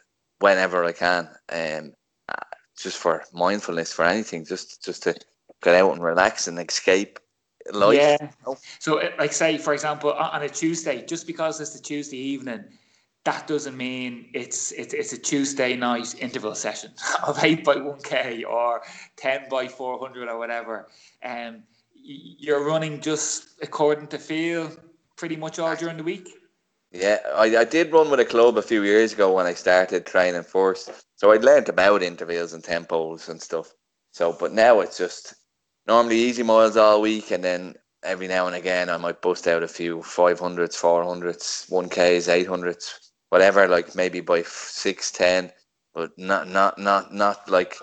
whenever 0.41 0.85
I 0.85 0.93
can. 0.93 1.29
Um, 1.51 1.93
just 2.79 2.99
for 2.99 3.25
mindfulness, 3.33 3.93
for 3.93 4.05
anything, 4.05 4.45
just 4.45 4.85
just 4.85 5.03
to 5.05 5.15
get 5.63 5.75
out 5.75 5.93
and 5.93 6.03
relax 6.03 6.47
and 6.47 6.59
escape 6.59 7.19
life. 7.73 7.97
Yeah. 7.97 8.17
you 8.21 8.29
know? 8.47 8.57
So, 8.79 9.03
like, 9.19 9.33
say, 9.33 9.59
for 9.59 9.75
example, 9.75 10.13
on 10.13 10.43
a 10.43 10.49
Tuesday, 10.49 11.05
just 11.05 11.27
because 11.27 11.61
it's 11.61 11.73
the 11.73 11.81
Tuesday 11.83 12.17
evening, 12.17 12.65
that 13.25 13.47
doesn't 13.49 13.77
mean 13.77 14.31
it's 14.33 14.71
it's, 14.73 14.95
it's 14.95 15.13
a 15.13 15.19
Tuesday 15.19 15.77
night 15.77 16.15
interval 16.21 16.55
session 16.55 16.93
of 17.27 17.43
eight 17.43 17.65
by 17.65 17.77
one 17.77 18.01
k 18.01 18.45
or 18.45 18.83
ten 19.17 19.49
by 19.51 19.67
four 19.69 19.99
hundred 19.99 20.29
or 20.29 20.39
whatever. 20.39 20.89
Um, 21.25 21.65
you're 21.95 22.65
running 22.65 23.01
just 23.01 23.49
according 23.63 24.07
to 24.09 24.19
feel, 24.19 24.71
pretty 25.17 25.37
much 25.37 25.59
all 25.59 25.75
during 25.75 25.97
the 25.97 26.05
week. 26.05 26.29
Yeah, 26.93 27.19
I, 27.35 27.57
I 27.57 27.65
did 27.65 27.93
run 27.93 28.11
with 28.11 28.21
a 28.21 28.25
club 28.25 28.57
a 28.57 28.63
few 28.63 28.85
years 28.85 29.13
ago 29.13 29.33
when 29.33 29.47
I 29.47 29.55
started 29.55 30.07
training 30.07 30.45
first. 30.45 30.91
So 31.17 31.33
I'd 31.33 31.45
learned 31.45 31.69
about 31.69 32.03
intervals 32.03 32.53
and 32.53 32.63
tempos 32.63 33.29
and 33.29 33.43
stuff. 33.43 33.75
So, 34.13 34.33
but 34.33 34.53
now 34.53 34.81
it's 34.81 34.97
just 34.97 35.35
normally 35.87 36.17
easy 36.19 36.43
miles 36.43 36.77
all 36.77 37.01
week, 37.01 37.31
and 37.31 37.43
then 37.45 37.75
every 38.03 38.29
now 38.29 38.47
and 38.47 38.57
again 38.57 38.89
I 38.89 38.97
might 38.97 39.23
bust 39.23 39.47
out 39.49 39.63
a 39.63 39.69
few 39.69 39.99
500s, 39.99 40.77
400s, 40.77 41.69
1Ks, 41.71 42.29
800s, 42.29 43.11
whatever, 43.31 43.69
like 43.69 43.95
maybe 43.95 44.21
by 44.21 44.41
f- 44.41 44.69
6, 44.71 45.11
10, 45.13 45.53
but 45.95 46.11
not, 46.19 46.49
not, 46.49 46.79
not, 46.79 47.13
not 47.15 47.49
like 47.49 47.77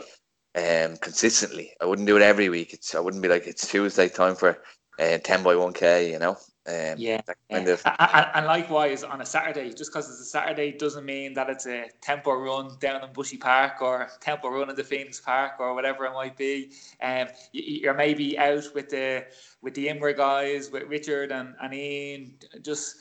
um, 0.55 0.97
consistently. 0.97 1.71
I 1.81 1.85
wouldn't 1.85 2.07
do 2.07 2.17
it 2.17 2.23
every 2.23 2.49
week. 2.49 2.73
It's 2.73 2.95
I 2.95 2.99
wouldn't 2.99 3.23
be 3.23 3.29
like 3.29 3.47
it's 3.47 3.67
Tuesday 3.67 4.09
time 4.09 4.35
for 4.35 4.57
uh, 4.99 5.17
10 5.17 5.43
by 5.43 5.55
1K, 5.55 6.11
you 6.11 6.19
know? 6.19 6.37
Um, 6.65 6.97
Yeah, 6.97 7.21
kind 7.51 7.67
Yeah. 7.67 7.73
of. 7.73 7.81
A- 7.85 7.89
a- 7.99 8.37
And 8.37 8.45
likewise, 8.45 9.03
on 9.03 9.19
a 9.19 9.25
Saturday, 9.25 9.73
just 9.73 9.91
because 9.91 10.09
it's 10.09 10.21
a 10.21 10.25
Saturday 10.25 10.71
doesn't 10.71 11.05
mean 11.05 11.33
that 11.33 11.49
it's 11.49 11.65
a 11.65 11.89
tempo 12.01 12.31
run 12.33 12.77
down 12.79 13.03
in 13.03 13.11
Bushy 13.11 13.37
Park 13.37 13.81
or 13.81 14.09
tempo 14.21 14.47
run 14.49 14.69
in 14.69 14.75
the 14.75 14.83
Phoenix 14.83 15.19
Park 15.19 15.53
or 15.59 15.73
whatever 15.73 16.05
it 16.05 16.13
might 16.13 16.37
be. 16.37 16.71
Um, 17.01 17.27
you- 17.51 17.81
you're 17.81 17.93
maybe 17.93 18.37
out 18.39 18.63
with 18.73 18.89
the 18.89 19.25
with 19.61 19.73
the 19.75 19.87
IMRA 19.87 20.13
guys, 20.15 20.71
with 20.71 20.83
Richard 20.83 21.31
and, 21.31 21.55
and 21.61 21.73
Ian, 21.73 22.37
just 22.61 22.95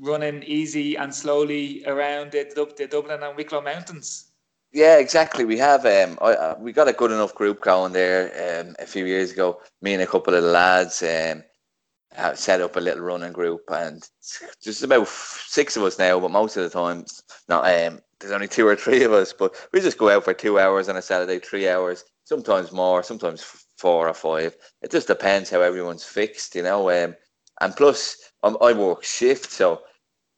running 0.00 0.42
easy 0.44 0.96
and 0.96 1.14
slowly 1.14 1.84
around 1.86 2.32
the, 2.32 2.44
the 2.76 2.86
Dublin 2.86 3.22
and 3.22 3.36
Wicklow 3.36 3.60
Mountains. 3.62 4.24
Yeah, 4.72 4.98
exactly. 4.98 5.44
We 5.44 5.56
have 5.58 5.86
um, 5.86 6.18
I, 6.20 6.32
uh, 6.34 6.56
we 6.58 6.72
got 6.72 6.88
a 6.88 6.92
good 6.92 7.10
enough 7.10 7.34
group 7.34 7.60
going 7.60 7.92
there 7.92 8.60
um, 8.66 8.76
a 8.78 8.86
few 8.86 9.06
years 9.06 9.32
ago. 9.32 9.60
Me 9.80 9.94
and 9.94 10.02
a 10.02 10.06
couple 10.06 10.34
of 10.34 10.42
the 10.42 10.50
lads 10.50 11.02
um, 11.02 11.42
have 12.12 12.38
set 12.38 12.60
up 12.60 12.76
a 12.76 12.80
little 12.80 13.02
running 13.04 13.32
group, 13.32 13.62
and 13.70 14.08
just 14.62 14.82
about 14.82 15.08
six 15.08 15.76
of 15.76 15.82
us 15.82 15.98
now. 15.98 16.18
But 16.20 16.30
most 16.30 16.56
of 16.56 16.64
the 16.64 16.70
time, 16.70 17.04
not 17.48 17.64
um, 17.64 18.00
there's 18.20 18.32
only 18.32 18.48
two 18.48 18.66
or 18.66 18.76
three 18.76 19.04
of 19.04 19.12
us. 19.12 19.32
But 19.32 19.54
we 19.72 19.80
just 19.80 19.98
go 19.98 20.10
out 20.10 20.24
for 20.24 20.34
two 20.34 20.58
hours 20.58 20.88
on 20.88 20.96
a 20.96 21.02
Saturday, 21.02 21.38
three 21.38 21.68
hours, 21.68 22.04
sometimes 22.24 22.72
more, 22.72 23.02
sometimes 23.02 23.42
four 23.78 24.08
or 24.08 24.14
five. 24.14 24.56
It 24.82 24.90
just 24.90 25.06
depends 25.08 25.50
how 25.50 25.60
everyone's 25.60 26.04
fixed, 26.04 26.54
you 26.54 26.62
know. 26.62 26.90
Um, 26.90 27.14
and 27.60 27.76
plus, 27.76 28.16
um, 28.42 28.56
I 28.60 28.72
work 28.72 29.04
shift, 29.04 29.50
so 29.50 29.82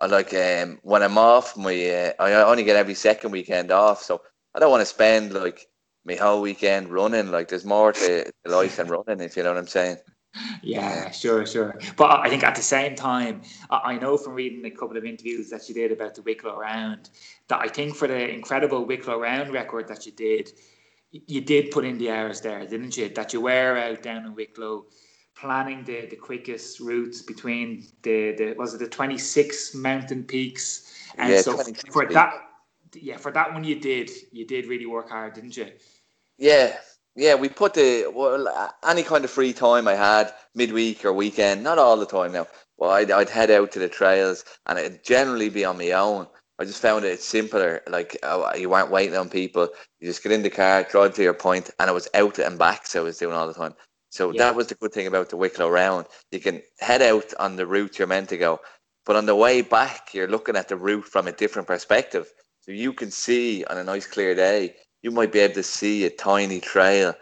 I 0.01 0.07
like 0.07 0.33
um 0.35 0.79
when 0.83 1.03
I'm 1.03 1.19
off, 1.19 1.57
my 1.57 1.75
uh, 1.91 2.13
I 2.19 2.33
only 2.43 2.65
get 2.65 2.77
every 2.77 2.95
second 2.95 3.33
weekend 3.33 3.71
off, 3.71 4.03
so 4.03 4.23
I 4.55 4.59
don't 4.59 4.71
want 4.71 4.81
to 4.81 4.87
spend 4.87 5.33
like 5.35 5.67
my 6.05 6.15
whole 6.15 6.41
weekend 6.41 6.89
running. 6.89 7.31
Like 7.31 7.49
there's 7.49 7.67
more 7.67 7.93
to 7.93 8.33
life 8.47 8.77
than 8.77 8.89
running, 8.89 9.21
if 9.21 9.37
you 9.37 9.43
know 9.43 9.51
what 9.51 9.59
I'm 9.59 9.67
saying. 9.67 9.99
Yeah, 10.63 11.11
sure, 11.11 11.45
sure. 11.47 11.79
But 11.97 12.21
I 12.21 12.29
think 12.29 12.45
at 12.45 12.55
the 12.55 12.63
same 12.63 12.95
time, 12.95 13.43
I 13.71 13.99
know 13.99 14.17
from 14.17 14.35
reading 14.35 14.65
a 14.65 14.71
couple 14.71 14.97
of 14.97 15.05
interviews 15.05 15.51
that 15.51 15.69
you 15.69 15.75
did 15.75 15.93
about 15.93 16.15
the 16.15 16.23
Wicklow 16.23 16.57
Round 16.59 17.11
that 17.49 17.61
I 17.61 17.69
think 17.69 17.97
for 17.97 18.07
the 18.07 18.31
incredible 18.31 18.85
Wicklow 18.85 19.19
Round 19.19 19.53
record 19.53 19.89
that 19.89 20.07
you 20.07 20.13
did, 20.13 20.53
you 21.11 21.41
did 21.41 21.71
put 21.73 21.85
in 21.85 21.99
the 21.99 22.11
hours 22.11 22.41
there, 22.41 22.65
didn't 22.67 22.97
you? 22.97 23.09
That 23.09 23.33
you 23.33 23.41
were 23.41 23.77
out 23.77 24.03
down 24.03 24.27
in 24.27 24.35
Wicklow 24.35 24.87
planning 25.35 25.83
the, 25.85 26.07
the 26.07 26.17
quickest 26.17 26.81
routes 26.81 27.23
between 27.23 27.87
the, 28.03 28.35
the 28.37 28.55
was 28.59 28.75
it 28.75 28.79
the 28.79 28.89
26 28.89 29.75
mountain 29.75 30.23
peaks 30.25 30.93
and 31.17 31.33
Yeah, 31.33 31.41
so 31.41 31.55
26 31.55 31.83
for 31.93 32.07
that 32.13 32.33
yeah 32.95 33.17
for 33.17 33.33
that 33.33 33.53
one 33.53 33.65
you 33.65 33.81
did 33.81 34.11
you 34.33 34.45
did 34.45 34.67
really 34.67 34.85
work 34.85 35.09
hard 35.09 35.33
didn't 35.33 35.57
you 35.57 35.67
Yeah, 36.37 36.77
yeah. 37.17 37.35
We 37.35 37.49
put 37.49 37.75
the 37.75 38.11
well 38.15 38.49
uh, 38.49 38.71
any 38.87 39.03
kind 39.03 39.25
of 39.25 39.31
free 39.31 39.53
time 39.53 39.89
I 39.89 39.95
had 39.95 40.33
midweek 40.55 41.05
or 41.05 41.13
weekend, 41.13 41.63
not 41.63 41.79
all 41.79 41.97
the 41.97 42.07
time 42.07 42.33
now. 42.33 42.47
Well, 42.79 42.91
I'd, 42.91 43.11
I'd 43.11 43.29
head 43.29 43.51
out 43.51 43.73
to 43.73 43.79
the 43.79 43.89
trails, 43.89 44.45
and 44.67 44.79
it'd 44.79 45.05
generally 45.05 45.51
be 45.51 45.65
on 45.65 45.79
my 45.79 45.93
own. 45.93 46.27
I 46.59 46.65
just 46.65 46.83
found 46.83 47.05
it 47.05 47.21
simpler. 47.21 47.83
Like 47.89 48.17
uh, 48.23 48.53
you 48.57 48.71
weren't 48.71 48.91
waiting 48.91 49.17
on 49.17 49.29
people. 49.31 49.69
You 50.01 50.09
just 50.09 50.23
get 50.23 50.33
in 50.33 50.43
the 50.43 50.51
car, 50.51 50.85
drive 50.85 51.15
to 51.15 51.23
your 51.23 51.35
point, 51.35 51.71
and 51.79 51.91
I 51.91 51.93
was 51.93 52.09
out 52.15 52.39
and 52.39 52.59
back. 52.59 52.87
So 52.87 53.01
I 53.01 53.05
was 53.05 53.19
doing 53.19 53.35
all 53.35 53.47
the 53.47 53.55
time. 53.55 53.75
So 54.11 54.33
Yeah. 54.33 54.39
that 54.39 54.55
was 54.57 54.67
the 54.69 54.75
good 54.75 54.93
thing 54.93 55.07
about 55.07 55.29
the 55.31 55.37
Wicklow 55.37 55.69
Round. 55.71 56.07
You 56.33 56.41
can 56.41 56.63
head 56.81 57.03
out 57.03 57.33
on 57.39 57.57
the 57.57 57.67
route 57.67 57.99
you're 57.99 58.09
meant 58.09 58.29
to 58.31 58.39
go, 58.39 58.61
but 59.07 59.17
on 59.17 59.27
the 59.27 59.37
way 59.37 59.63
back, 59.63 60.15
you're 60.15 60.29
looking 60.29 60.57
at 60.57 60.69
the 60.69 60.77
route 60.77 61.05
from 61.05 61.29
a 61.29 61.33
different 61.33 61.69
perspective. 61.69 62.33
So 62.61 62.73
you 62.73 62.93
can 62.93 63.11
see 63.11 63.65
on 63.65 63.79
a 63.79 63.85
nice 63.85 64.07
clear 64.07 64.35
day, 64.35 64.77
you 65.03 65.11
might 65.11 65.33
be 65.33 65.41
able 65.41 65.55
to 65.55 65.63
see 65.63 66.05
a 66.05 66.11
tiny 66.11 66.61
trail 66.61 67.15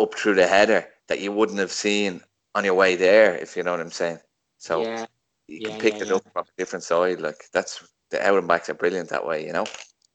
up 0.00 0.14
through 0.14 0.34
the 0.34 0.46
header 0.46 0.86
that 1.08 1.20
you 1.20 1.32
wouldn't 1.32 1.58
have 1.58 1.72
seen 1.72 2.20
on 2.54 2.64
your 2.64 2.74
way 2.74 2.96
there, 2.96 3.34
if 3.36 3.56
you 3.56 3.62
know 3.62 3.72
what 3.72 3.80
I'm 3.80 3.90
saying. 3.90 4.18
So 4.58 4.82
yeah 4.82 5.06
you 5.50 5.60
can 5.60 5.72
yeah, 5.72 5.78
pick 5.78 5.94
yeah, 5.96 6.02
it 6.02 6.12
up 6.12 6.22
from 6.32 6.44
a 6.44 6.56
different 6.56 6.84
side. 6.84 7.20
Like 7.20 7.44
that's 7.52 7.84
the 8.10 8.24
out 8.26 8.38
and 8.38 8.48
backs 8.48 8.70
are 8.70 8.74
brilliant 8.74 9.08
that 9.10 9.26
way, 9.26 9.44
you 9.44 9.52
know. 9.52 9.66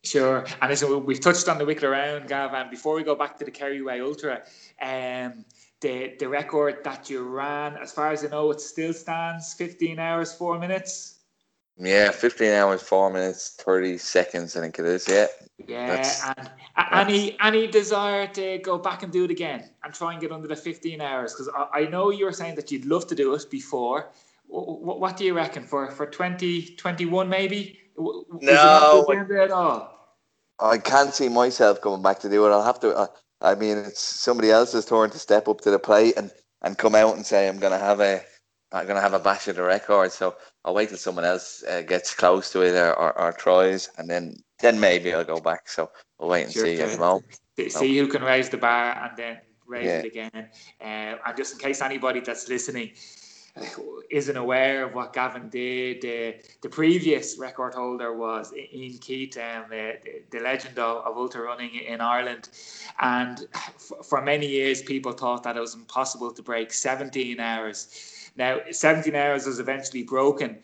Sure. 0.03 0.45
And 0.61 0.69
listen, 0.69 1.05
we've 1.05 1.19
touched 1.19 1.49
on 1.49 1.57
the 1.57 1.65
Wicklow 1.65 1.89
Round, 1.89 2.27
Gav, 2.27 2.53
and 2.53 2.69
before 2.69 2.95
we 2.95 3.03
go 3.03 3.15
back 3.15 3.37
to 3.39 3.45
the 3.45 3.51
Kerryway 3.51 4.01
Ultra, 4.01 4.43
um, 4.81 5.45
the 5.81 6.15
the 6.19 6.29
record 6.29 6.83
that 6.83 7.09
you 7.09 7.23
ran, 7.23 7.75
as 7.77 7.91
far 7.91 8.11
as 8.11 8.23
I 8.23 8.29
know, 8.29 8.51
it 8.51 8.61
still 8.61 8.93
stands 8.93 9.53
15 9.53 9.99
hours, 9.99 10.33
4 10.33 10.59
minutes. 10.59 11.14
Yeah, 11.77 12.11
15 12.11 12.51
hours, 12.53 12.81
four 12.81 13.11
minutes, 13.11 13.55
30 13.59 13.97
seconds, 13.97 14.55
I 14.55 14.61
think 14.61 14.79
it 14.79 14.85
is. 14.85 15.07
Yeah. 15.07 15.27
Yeah, 15.67 15.88
That's- 15.88 16.21
and 16.38 16.49
any 16.91 17.38
any 17.41 17.65
desire 17.67 18.27
to 18.27 18.57
go 18.59 18.77
back 18.77 19.03
and 19.03 19.11
do 19.11 19.23
it 19.23 19.31
again 19.31 19.69
and 19.83 19.93
try 19.93 20.11
and 20.11 20.21
get 20.21 20.31
under 20.31 20.47
the 20.47 20.55
15 20.55 20.99
hours? 21.01 21.33
Because 21.33 21.49
I, 21.55 21.79
I 21.81 21.85
know 21.88 22.11
you 22.11 22.25
were 22.25 22.33
saying 22.33 22.55
that 22.55 22.71
you'd 22.71 22.85
love 22.85 23.07
to 23.07 23.15
do 23.15 23.33
it 23.33 23.49
before. 23.49 24.09
What, 24.47 24.99
what 24.99 25.17
do 25.17 25.23
you 25.25 25.33
reckon 25.33 25.63
for 25.63 25.89
for 25.91 26.05
2021 26.05 27.27
maybe? 27.29 27.79
W- 27.97 28.25
w- 28.25 28.39
is 28.47 28.49
it 28.49 29.49
No, 29.49 29.55
all? 29.55 30.11
I 30.59 30.77
can't 30.77 31.13
see 31.13 31.29
myself 31.29 31.81
going 31.81 32.01
back 32.01 32.19
to 32.19 32.29
do 32.29 32.45
it. 32.45 32.49
I'll 32.51 32.63
have 32.63 32.79
to. 32.81 32.95
Uh, 32.95 33.07
I 33.41 33.55
mean, 33.55 33.77
it's 33.77 34.01
somebody 34.01 34.51
else's 34.51 34.85
turn 34.85 35.09
to 35.09 35.19
step 35.19 35.47
up 35.47 35.61
to 35.61 35.71
the 35.71 35.79
plate 35.79 36.15
and, 36.17 36.31
and 36.61 36.77
come 36.77 36.95
out 36.95 37.15
and 37.15 37.25
say 37.25 37.47
I'm 37.47 37.59
gonna 37.59 37.79
have 37.79 37.99
a 38.01 38.21
I'm 38.75 38.88
gonna 38.88 39.01
have 39.01 39.13
a 39.13 39.19
bash 39.19 39.47
at 39.47 39.55
the 39.55 39.63
record. 39.63 40.11
So 40.11 40.35
I'll 40.65 40.73
wait 40.73 40.89
till 40.89 40.97
someone 40.97 41.25
else 41.25 41.63
uh, 41.63 41.81
gets 41.81 42.13
close 42.13 42.51
to 42.51 42.61
it 42.61 42.75
or, 42.75 42.93
or, 42.99 43.17
or 43.19 43.31
tries, 43.31 43.89
and 43.97 44.09
then 44.09 44.35
then 44.59 44.79
maybe 44.79 45.13
I'll 45.13 45.23
go 45.23 45.39
back. 45.39 45.69
So 45.69 45.89
we'll 46.19 46.29
wait 46.29 46.43
and 46.43 46.51
Sure, 46.53 46.65
see. 46.65 46.73
At 46.73 46.79
sure. 46.79 46.89
the 46.89 46.97
moment. 46.97 47.39
to 47.57 47.69
see 47.69 47.97
who 47.97 48.07
can 48.07 48.21
raise 48.21 48.49
the 48.49 48.57
bar 48.57 48.91
and 49.07 49.17
then 49.17 49.38
raise 49.65 49.85
Yeah. 49.85 49.99
it 49.99 50.05
again. 50.05 50.49
Uh, 50.81 51.15
and 51.25 51.38
just 51.38 51.53
in 51.53 51.59
case 51.59 51.81
anybody 51.81 52.19
that's 52.19 52.49
listening 52.49 52.91
uh, 53.57 53.63
isn't 54.11 54.35
aware 54.38 54.83
of 54.85 54.93
what 54.93 55.13
Gavin 55.13 55.47
did, 55.49 55.97
uh, 56.03 56.38
the 56.61 56.69
previous 56.69 57.38
record 57.38 57.73
holder 57.73 58.13
was 58.13 58.53
Ian 58.53 58.97
Keith, 58.97 59.38
um, 59.38 59.65
uh, 59.65 59.95
the, 60.03 60.23
the 60.31 60.39
legend 60.41 60.77
of, 60.79 61.05
of 61.05 61.17
ultra 61.17 61.41
running 61.43 61.75
in 61.75 62.01
Ireland. 62.01 62.49
And 62.99 63.47
f- 63.53 63.91
for 64.03 64.21
many 64.21 64.47
years, 64.47 64.81
people 64.81 65.13
thought 65.13 65.43
that 65.43 65.55
it 65.55 65.61
was 65.61 65.75
impossible 65.75 66.31
to 66.33 66.41
break 66.43 66.73
17 66.73 67.39
hours. 67.39 68.11
Now, 68.36 68.60
17 68.69 69.15
hours 69.15 69.45
was 69.45 69.60
eventually 69.60 70.04
broken. 70.04 70.60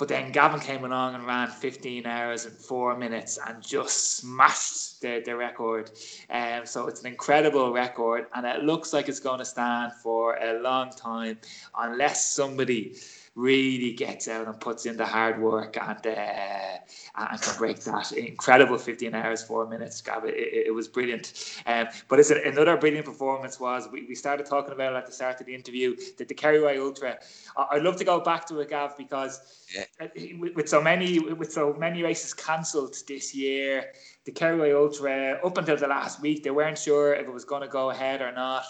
But 0.00 0.08
then 0.08 0.32
Gavin 0.32 0.60
came 0.60 0.86
along 0.86 1.14
and 1.14 1.26
ran 1.26 1.48
15 1.48 2.06
hours 2.06 2.46
and 2.46 2.56
four 2.56 2.96
minutes 2.96 3.38
and 3.46 3.62
just 3.62 4.16
smashed 4.16 5.02
the, 5.02 5.22
the 5.22 5.36
record. 5.36 5.90
Um, 6.30 6.64
so 6.64 6.86
it's 6.86 7.00
an 7.00 7.06
incredible 7.06 7.70
record, 7.70 8.24
and 8.34 8.46
it 8.46 8.64
looks 8.64 8.94
like 8.94 9.10
it's 9.10 9.20
going 9.20 9.40
to 9.40 9.44
stand 9.44 9.92
for 10.02 10.36
a 10.36 10.58
long 10.58 10.88
time 10.88 11.36
unless 11.76 12.32
somebody 12.32 12.96
really 13.36 13.92
gets 13.92 14.26
out 14.28 14.46
and 14.48 14.58
puts 14.60 14.86
in 14.86 14.96
the 14.96 15.06
hard 15.06 15.40
work 15.40 15.76
and 15.80 16.06
uh, 16.06 16.78
and 17.16 17.40
can 17.40 17.56
break 17.58 17.78
that 17.80 18.10
incredible 18.12 18.76
15 18.76 19.14
hours 19.14 19.42
four 19.42 19.68
minutes 19.68 20.00
Gav 20.00 20.24
it, 20.24 20.34
it, 20.34 20.66
it 20.68 20.74
was 20.74 20.88
brilliant. 20.88 21.32
Um, 21.66 21.86
but 22.08 22.18
it's 22.18 22.30
a, 22.30 22.42
another 22.48 22.76
brilliant 22.76 23.06
performance 23.06 23.60
was 23.60 23.88
we, 23.92 24.04
we 24.08 24.14
started 24.14 24.46
talking 24.46 24.72
about 24.72 24.94
it 24.94 24.96
at 24.96 25.06
the 25.06 25.12
start 25.12 25.40
of 25.40 25.46
the 25.46 25.54
interview 25.54 25.96
that 26.18 26.28
the 26.28 26.34
Kerryway 26.34 26.78
Ultra. 26.78 27.18
I, 27.56 27.66
I'd 27.72 27.82
love 27.82 27.96
to 27.96 28.04
go 28.04 28.20
back 28.20 28.46
to 28.48 28.58
it 28.60 28.70
Gav 28.70 28.96
because 28.96 29.40
Yeah. 29.74 29.84
uh, 30.00 30.08
with, 30.38 30.54
with 30.56 30.68
so 30.68 30.82
many 30.82 31.20
with 31.20 31.52
so 31.52 31.72
many 31.74 32.02
races 32.02 32.34
cancelled 32.34 32.96
this 33.06 33.32
year 33.34 33.92
the 34.24 34.32
Kerryway 34.32 34.74
Ultra 34.74 35.38
up 35.44 35.56
until 35.56 35.76
the 35.76 35.86
last 35.86 36.20
week 36.20 36.42
they 36.42 36.50
weren't 36.50 36.78
sure 36.78 37.14
if 37.14 37.26
it 37.28 37.32
was 37.32 37.44
going 37.44 37.62
to 37.62 37.68
go 37.68 37.90
ahead 37.90 38.20
or 38.22 38.32
not 38.32 38.64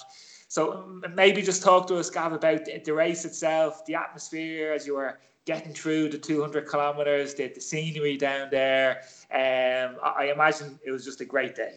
so 0.51 1.01
maybe 1.15 1.43
just 1.43 1.63
talk 1.63 1.87
to 1.87 1.97
us, 1.97 2.11
Gav, 2.11 2.33
about 2.33 2.65
the, 2.65 2.93
race 2.93 3.25
itself, 3.25 3.87
the 3.87 3.95
atmosphere 3.95 4.73
as 4.73 4.85
you 4.85 4.97
were 4.97 5.21
getting 5.47 5.73
through 5.73 6.09
the 6.09 6.19
200 6.19 6.67
kilometers, 6.67 7.35
the, 7.35 7.47
the 7.47 7.61
scenery 7.61 8.17
down 8.17 8.49
there. 8.51 9.03
Um, 9.33 9.97
I, 10.03 10.15
I 10.19 10.33
imagine 10.35 10.77
it 10.85 10.91
was 10.91 11.05
just 11.05 11.21
a 11.21 11.25
great 11.25 11.55
day. 11.55 11.77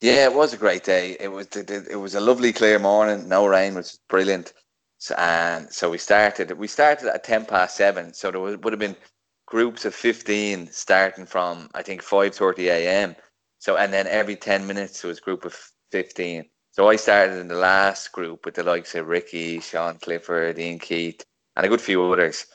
Yeah, 0.00 0.24
it 0.24 0.32
was 0.32 0.54
a 0.54 0.56
great 0.56 0.84
day. 0.84 1.18
It 1.20 1.28
was 1.28 1.48
it, 1.54 2.00
was 2.00 2.14
a 2.14 2.20
lovely 2.20 2.50
clear 2.50 2.78
morning, 2.78 3.28
no 3.28 3.46
rain, 3.46 3.74
which 3.74 3.92
is 3.92 4.00
brilliant. 4.08 4.54
So, 4.96 5.14
and 5.18 5.70
so 5.70 5.90
we 5.90 5.98
started. 5.98 6.50
We 6.52 6.66
started 6.66 7.08
at 7.08 7.24
ten 7.24 7.44
past 7.44 7.76
seven. 7.76 8.14
So 8.14 8.30
there 8.30 8.40
was, 8.40 8.56
would 8.56 8.72
have 8.72 8.80
been 8.80 8.96
groups 9.44 9.84
of 9.84 9.94
fifteen 9.94 10.66
starting 10.72 11.26
from 11.26 11.68
I 11.74 11.82
think 11.82 12.00
five 12.00 12.34
thirty 12.34 12.68
a.m. 12.68 13.16
So 13.58 13.76
and 13.76 13.92
then 13.92 14.06
every 14.06 14.36
ten 14.36 14.66
minutes 14.66 15.04
was 15.04 15.20
group 15.20 15.44
of 15.44 15.54
fifteen. 15.92 16.48
So 16.74 16.88
I 16.88 16.96
started 16.96 17.38
in 17.38 17.46
the 17.46 17.54
last 17.54 18.10
group 18.10 18.44
with 18.44 18.56
the 18.56 18.64
likes 18.64 18.96
of 18.96 19.06
Ricky, 19.06 19.60
Sean 19.60 19.96
Clifford, 19.96 20.58
Ian 20.58 20.80
Keith, 20.80 21.24
and 21.54 21.64
a 21.64 21.68
good 21.68 21.80
few 21.80 22.02
others. 22.02 22.46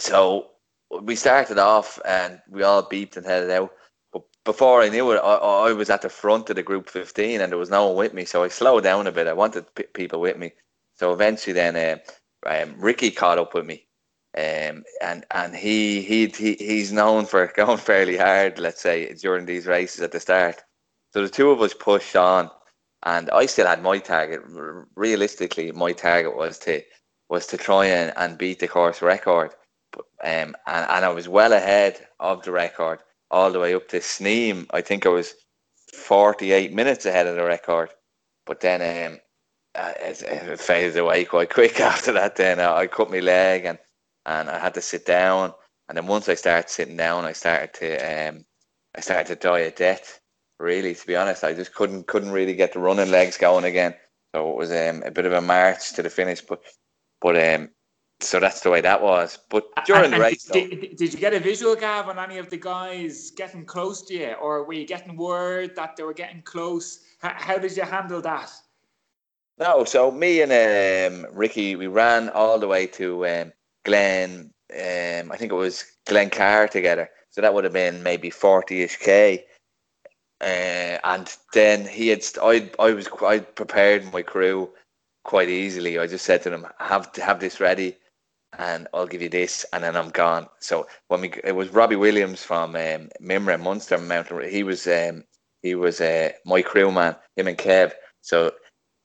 So 0.00 0.48
we 0.90 1.14
started 1.14 1.56
off 1.56 2.00
and 2.04 2.40
we 2.50 2.64
all 2.64 2.82
beeped 2.82 3.16
and 3.16 3.24
headed 3.24 3.52
out. 3.52 3.70
But 4.12 4.22
before 4.44 4.82
I 4.82 4.88
knew 4.88 5.12
it, 5.12 5.18
I, 5.18 5.34
I 5.36 5.72
was 5.72 5.88
at 5.88 6.02
the 6.02 6.08
front 6.08 6.50
of 6.50 6.56
the 6.56 6.64
group 6.64 6.90
15 6.90 7.40
and 7.40 7.52
there 7.52 7.60
was 7.60 7.70
no 7.70 7.86
one 7.86 7.96
with 7.96 8.12
me. 8.12 8.24
So 8.24 8.42
I 8.42 8.48
slowed 8.48 8.82
down 8.82 9.06
a 9.06 9.12
bit. 9.12 9.28
I 9.28 9.34
wanted 9.34 9.72
p- 9.76 9.84
people 9.94 10.20
with 10.20 10.36
me. 10.36 10.50
So 10.96 11.12
eventually, 11.12 11.54
then 11.54 11.76
uh, 11.76 12.50
um, 12.50 12.74
Ricky 12.76 13.12
caught 13.12 13.38
up 13.38 13.54
with 13.54 13.66
me. 13.66 13.86
Um, 14.36 14.82
and 15.00 15.24
and 15.30 15.54
he, 15.54 16.02
he 16.02 16.26
he 16.26 16.54
he's 16.54 16.90
known 16.90 17.26
for 17.26 17.46
going 17.56 17.78
fairly 17.78 18.16
hard, 18.16 18.58
let's 18.58 18.80
say, 18.80 19.14
during 19.14 19.46
these 19.46 19.68
races 19.68 20.00
at 20.00 20.10
the 20.10 20.18
start. 20.18 20.64
So 21.12 21.22
the 21.22 21.28
two 21.28 21.50
of 21.52 21.60
us 21.60 21.72
pushed 21.72 22.16
on, 22.16 22.50
and 23.04 23.30
I 23.30 23.46
still 23.46 23.66
had 23.66 23.82
my 23.82 23.98
target. 23.98 24.42
Realistically, 24.96 25.72
my 25.72 25.92
target 25.92 26.36
was 26.36 26.58
to 26.60 26.82
was 27.28 27.46
to 27.48 27.56
try 27.56 27.86
and, 27.86 28.12
and 28.16 28.36
beat 28.36 28.58
the 28.58 28.68
course 28.68 29.00
record 29.00 29.54
um, 29.96 30.04
and, 30.24 30.56
and 30.66 31.04
I 31.04 31.08
was 31.08 31.28
well 31.28 31.52
ahead 31.52 32.06
of 32.20 32.42
the 32.42 32.52
record 32.52 33.00
all 33.30 33.50
the 33.50 33.60
way 33.60 33.74
up 33.74 33.88
to 33.88 33.98
Sneem. 33.98 34.66
I 34.70 34.80
think 34.80 35.06
I 35.06 35.10
was 35.10 35.34
48 35.92 36.72
minutes 36.72 37.06
ahead 37.06 37.26
of 37.26 37.36
the 37.36 37.44
record. 37.44 37.90
But 38.46 38.60
then 38.60 39.12
um, 39.12 39.20
uh, 39.74 39.92
it, 40.00 40.22
it, 40.22 40.60
faded 40.60 40.96
away 40.96 41.24
quite 41.24 41.50
quick 41.50 41.80
after 41.92 42.12
that. 42.12 42.36
Then 42.36 42.60
uh, 42.60 42.72
I 42.72 42.86
cut 42.86 43.10
my 43.10 43.20
leg 43.20 43.64
and, 43.64 43.78
and 44.26 44.48
I 44.48 44.58
had 44.58 44.74
to 44.74 44.82
sit 44.82 45.06
down. 45.06 45.52
And 45.88 45.96
then 45.96 46.06
once 46.06 46.28
I 46.28 46.34
started 46.34 46.70
sitting 46.70 46.96
down, 46.96 47.24
I 47.24 47.32
started 47.32 47.74
to 47.74 48.28
um, 48.28 48.44
I 48.96 49.00
started 49.00 49.26
to 49.28 49.36
die 49.36 49.60
a 49.60 49.70
death. 49.70 50.20
Really, 50.62 50.94
to 50.94 51.06
be 51.08 51.16
honest, 51.16 51.42
I 51.42 51.54
just 51.54 51.74
couldn't 51.74 52.06
couldn't 52.06 52.30
really 52.30 52.54
get 52.54 52.72
the 52.72 52.78
running 52.78 53.10
legs 53.10 53.36
going 53.36 53.64
again. 53.64 53.94
So 54.32 54.48
it 54.52 54.56
was 54.56 54.70
um, 54.70 55.02
a 55.04 55.10
bit 55.10 55.26
of 55.26 55.32
a 55.32 55.40
march 55.40 55.92
to 55.94 56.02
the 56.04 56.08
finish. 56.08 56.40
But 56.40 56.62
but 57.20 57.36
um, 57.36 57.70
so 58.20 58.38
that's 58.38 58.60
the 58.60 58.70
way 58.70 58.80
that 58.80 59.02
was. 59.02 59.40
But 59.50 59.64
during 59.86 60.04
and, 60.04 60.12
the 60.12 60.20
race, 60.20 60.44
did, 60.44 60.70
though, 60.70 60.96
did, 60.96 61.12
you 61.14 61.18
get 61.18 61.34
a 61.34 61.40
visual, 61.40 61.74
Gav, 61.74 62.08
on 62.08 62.16
any 62.20 62.38
of 62.38 62.48
the 62.48 62.58
guys 62.58 63.32
getting 63.32 63.64
close 63.64 64.02
to 64.02 64.14
you, 64.14 64.34
or 64.34 64.62
were 64.62 64.74
you 64.74 64.86
getting 64.86 65.16
word 65.16 65.74
that 65.74 65.96
they 65.96 66.04
were 66.04 66.14
getting 66.14 66.42
close? 66.42 67.00
How, 67.18 67.34
how 67.34 67.58
did 67.58 67.76
you 67.76 67.82
handle 67.82 68.20
that? 68.20 68.52
No, 69.58 69.82
so 69.82 70.12
me 70.12 70.42
and 70.42 70.52
um, 70.52 71.26
Ricky, 71.36 71.74
we 71.74 71.88
ran 71.88 72.28
all 72.28 72.60
the 72.60 72.68
way 72.68 72.86
to 72.86 73.26
um, 73.26 73.52
Glen. 73.84 74.52
Um, 74.72 75.32
I 75.32 75.36
think 75.36 75.50
it 75.50 75.56
was 75.56 75.84
Glen 76.06 76.30
Glencar 76.30 76.70
together. 76.70 77.10
So 77.30 77.40
that 77.40 77.52
would 77.52 77.64
have 77.64 77.72
been 77.72 78.04
maybe 78.04 78.30
forty-ish 78.30 78.98
k. 78.98 79.46
Uh, 80.42 80.98
and 81.04 81.36
then 81.54 81.86
he 81.86 82.08
had, 82.08 82.24
I, 82.42 82.70
I 82.80 82.92
was, 82.92 83.08
I 83.24 83.40
prepared 83.40 84.12
my 84.12 84.22
crew 84.22 84.70
quite 85.24 85.48
easily. 85.48 85.98
I 85.98 86.08
just 86.08 86.26
said 86.26 86.42
to 86.44 86.50
them, 86.50 86.66
have 86.80 87.12
to 87.12 87.24
have 87.24 87.40
this 87.40 87.60
ready 87.60 87.96
and 88.58 88.88
I'll 88.94 89.06
give 89.06 89.22
you 89.22 89.28
this, 89.28 89.64
and 89.72 89.84
then 89.84 89.96
I'm 89.96 90.10
gone. 90.10 90.48
So 90.60 90.86
when 91.08 91.22
we, 91.22 91.32
it 91.44 91.54
was 91.54 91.70
Robbie 91.70 91.96
Williams 91.96 92.42
from 92.42 92.76
um, 92.76 93.08
Mimra 93.22 93.60
Munster 93.60 93.98
Mountain. 93.98 94.48
He 94.50 94.62
was 94.62 94.86
um, 94.86 95.24
he 95.62 95.74
was 95.74 96.00
uh, 96.00 96.32
my 96.44 96.62
crewman, 96.62 97.16
him 97.36 97.48
and 97.48 97.58
Kev. 97.58 97.92
So 98.22 98.52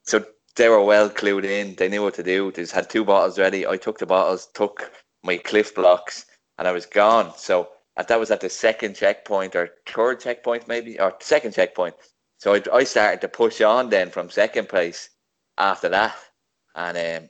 so 0.04 0.26
they 0.56 0.70
were 0.70 0.84
well 0.84 1.10
clued 1.10 1.46
in. 1.46 1.76
They 1.76 1.90
knew 1.90 2.04
what 2.04 2.16
to 2.16 2.24
do. 2.24 2.52
They 2.52 2.64
just 2.64 2.74
had 2.74 2.90
two 2.90 3.06
bottles 3.06 3.40
ready. 3.40 3.68
I 3.68 3.78
took 3.78 4.00
the 4.00 4.06
bottles, 4.06 4.48
took 4.54 4.92
my 5.24 5.38
Clif 5.38 5.76
Bloks, 5.76 6.26
and 6.58 6.68
I 6.68 6.72
was 6.72 6.86
gone. 6.86 7.34
So 7.38 7.70
that 8.06 8.20
was 8.20 8.32
at 8.32 8.42
the 8.42 8.50
second 8.50 8.96
checkpoint 8.96 9.56
or 9.56 9.72
third 9.88 10.20
checkpoint 10.20 10.68
maybe 10.68 11.00
or 11.00 11.16
second 11.20 11.54
checkpoint. 11.54 11.96
So 12.38 12.54
I, 12.54 12.62
I 12.72 12.84
started 12.84 13.22
to 13.22 13.28
push 13.28 13.62
on 13.62 13.90
then 13.90 14.12
from 14.12 14.30
second 14.30 14.70
place 14.70 15.10
after 15.58 15.90
that, 15.90 16.16
and 16.76 17.24
um, 17.24 17.30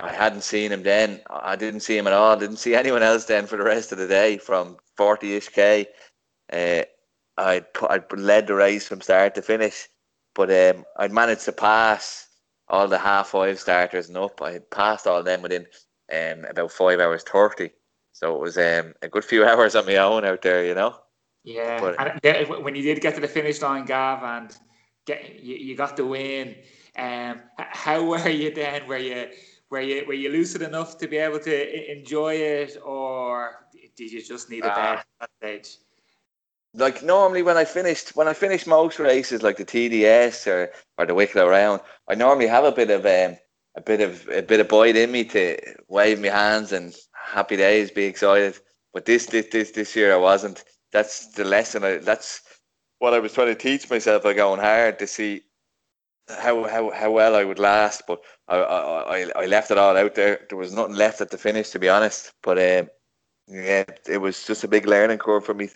I 0.00 0.12
hadn't 0.12 0.42
seen 0.42 0.72
him 0.72 0.82
then. 0.82 1.20
I 1.30 1.54
didn't 1.54 1.80
see 1.80 1.96
him 1.96 2.08
at 2.08 2.12
all. 2.12 2.36
Didn't 2.36 2.56
see 2.56 2.74
anyone 2.74 3.04
else 3.04 3.24
then 3.24 3.46
for 3.46 3.56
the 3.56 3.62
rest 3.62 3.92
of 3.92 3.98
the 3.98 4.08
day 4.08 4.38
from 4.38 4.76
40-ish 4.98 5.50
K. 5.50 5.86
Uh, 6.52 6.82
I'd, 7.38 7.66
I'd 7.88 8.12
led 8.12 8.48
the 8.48 8.54
race 8.54 8.88
from 8.88 9.00
start 9.00 9.36
to 9.36 9.42
finish, 9.42 9.88
but 10.34 10.50
um, 10.50 10.84
I'd 10.96 11.12
managed 11.12 11.44
to 11.44 11.52
pass 11.52 12.26
all 12.68 12.88
the 12.88 12.98
half 12.98 13.28
five 13.28 13.60
starters 13.60 14.08
and 14.08 14.18
up. 14.18 14.42
I 14.42 14.58
passed 14.58 15.06
all 15.06 15.22
them 15.22 15.42
within 15.42 15.66
um, 16.12 16.44
about 16.46 16.72
five 16.72 16.98
hours 16.98 17.22
30. 17.22 17.70
So 18.22 18.36
it 18.36 18.40
was 18.40 18.56
um, 18.56 18.94
a 19.02 19.08
good 19.08 19.24
few 19.24 19.44
hours 19.48 19.74
on 19.74 19.86
my 19.86 19.96
own 19.96 20.24
out 20.24 20.42
there, 20.42 20.64
you 20.64 20.74
know. 20.74 20.96
Yeah, 21.44 21.80
but, 21.80 22.24
and 22.24 22.64
when 22.64 22.76
you 22.76 22.82
did 22.82 23.00
get 23.00 23.16
to 23.16 23.20
the 23.20 23.26
finish 23.26 23.60
line, 23.60 23.84
Gav, 23.84 24.22
and 24.22 24.56
get 25.06 25.42
you, 25.42 25.56
you 25.56 25.76
got 25.76 25.96
the 25.96 26.06
win. 26.06 26.54
Um, 26.96 27.40
how 27.56 28.04
were 28.08 28.28
you 28.28 28.54
then? 28.54 28.86
Were 28.86 28.98
you 28.98 29.28
were 29.70 29.80
you 29.80 30.04
were 30.06 30.14
you 30.14 30.30
lucid 30.30 30.62
enough 30.62 30.98
to 30.98 31.08
be 31.08 31.16
able 31.16 31.40
to 31.40 31.92
enjoy 31.92 32.34
it, 32.34 32.76
or 32.84 33.66
did 33.96 34.12
you 34.12 34.22
just 34.22 34.50
need 34.50 34.60
a 34.60 34.68
bed 34.68 34.78
uh, 34.78 34.92
at 34.98 35.06
that 35.20 35.30
stage? 35.38 35.78
Like 36.74 37.02
normally 37.02 37.42
when 37.42 37.56
I 37.56 37.64
finished 37.64 38.14
when 38.14 38.28
I 38.28 38.34
finished 38.34 38.68
most 38.68 39.00
races 39.00 39.42
like 39.42 39.56
the 39.56 39.64
TDS 39.64 40.46
or, 40.46 40.70
or 40.96 41.06
the 41.06 41.14
Wicklow 41.14 41.48
round, 41.48 41.80
I 42.08 42.14
normally 42.14 42.46
have 42.46 42.64
a 42.64 42.72
bit 42.72 42.90
of 42.90 43.04
um, 43.04 43.36
a 43.74 43.80
bit 43.80 44.00
of 44.00 44.28
a 44.28 44.42
bit 44.42 44.60
of 44.60 44.68
bite 44.68 44.94
in 44.94 45.10
me 45.10 45.24
to 45.24 45.58
wave 45.88 46.20
my 46.20 46.28
hands 46.28 46.70
and 46.70 46.94
happy 47.22 47.56
days, 47.56 47.90
be 47.90 48.04
excited. 48.04 48.58
But 48.92 49.04
this 49.04 49.26
this 49.26 49.46
this, 49.46 49.70
this 49.70 49.96
year 49.96 50.12
I 50.12 50.16
wasn't. 50.16 50.64
That's 50.92 51.28
the 51.28 51.44
lesson. 51.44 51.84
I, 51.84 51.96
that's 51.96 52.42
what 52.98 53.14
I 53.14 53.18
was 53.18 53.32
trying 53.32 53.48
to 53.48 53.54
teach 53.54 53.88
myself 53.88 54.22
by 54.22 54.34
going 54.34 54.60
hard 54.60 54.98
to 54.98 55.06
see 55.06 55.42
how 56.28 56.68
how 56.68 56.90
how 56.90 57.10
well 57.10 57.34
I 57.34 57.44
would 57.44 57.58
last, 57.58 58.02
but 58.06 58.20
I, 58.48 58.56
I 58.58 59.30
I 59.36 59.46
left 59.46 59.70
it 59.70 59.78
all 59.78 59.96
out 59.96 60.14
there. 60.14 60.46
There 60.48 60.58
was 60.58 60.72
nothing 60.72 60.96
left 60.96 61.20
at 61.20 61.30
the 61.30 61.38
finish, 61.38 61.70
to 61.70 61.78
be 61.78 61.88
honest. 61.88 62.32
But 62.42 62.58
um, 62.58 62.90
yeah, 63.48 63.84
it 64.08 64.20
was 64.20 64.46
just 64.46 64.64
a 64.64 64.68
big 64.68 64.86
learning 64.86 65.18
curve 65.18 65.44
for 65.44 65.54
me 65.54 65.70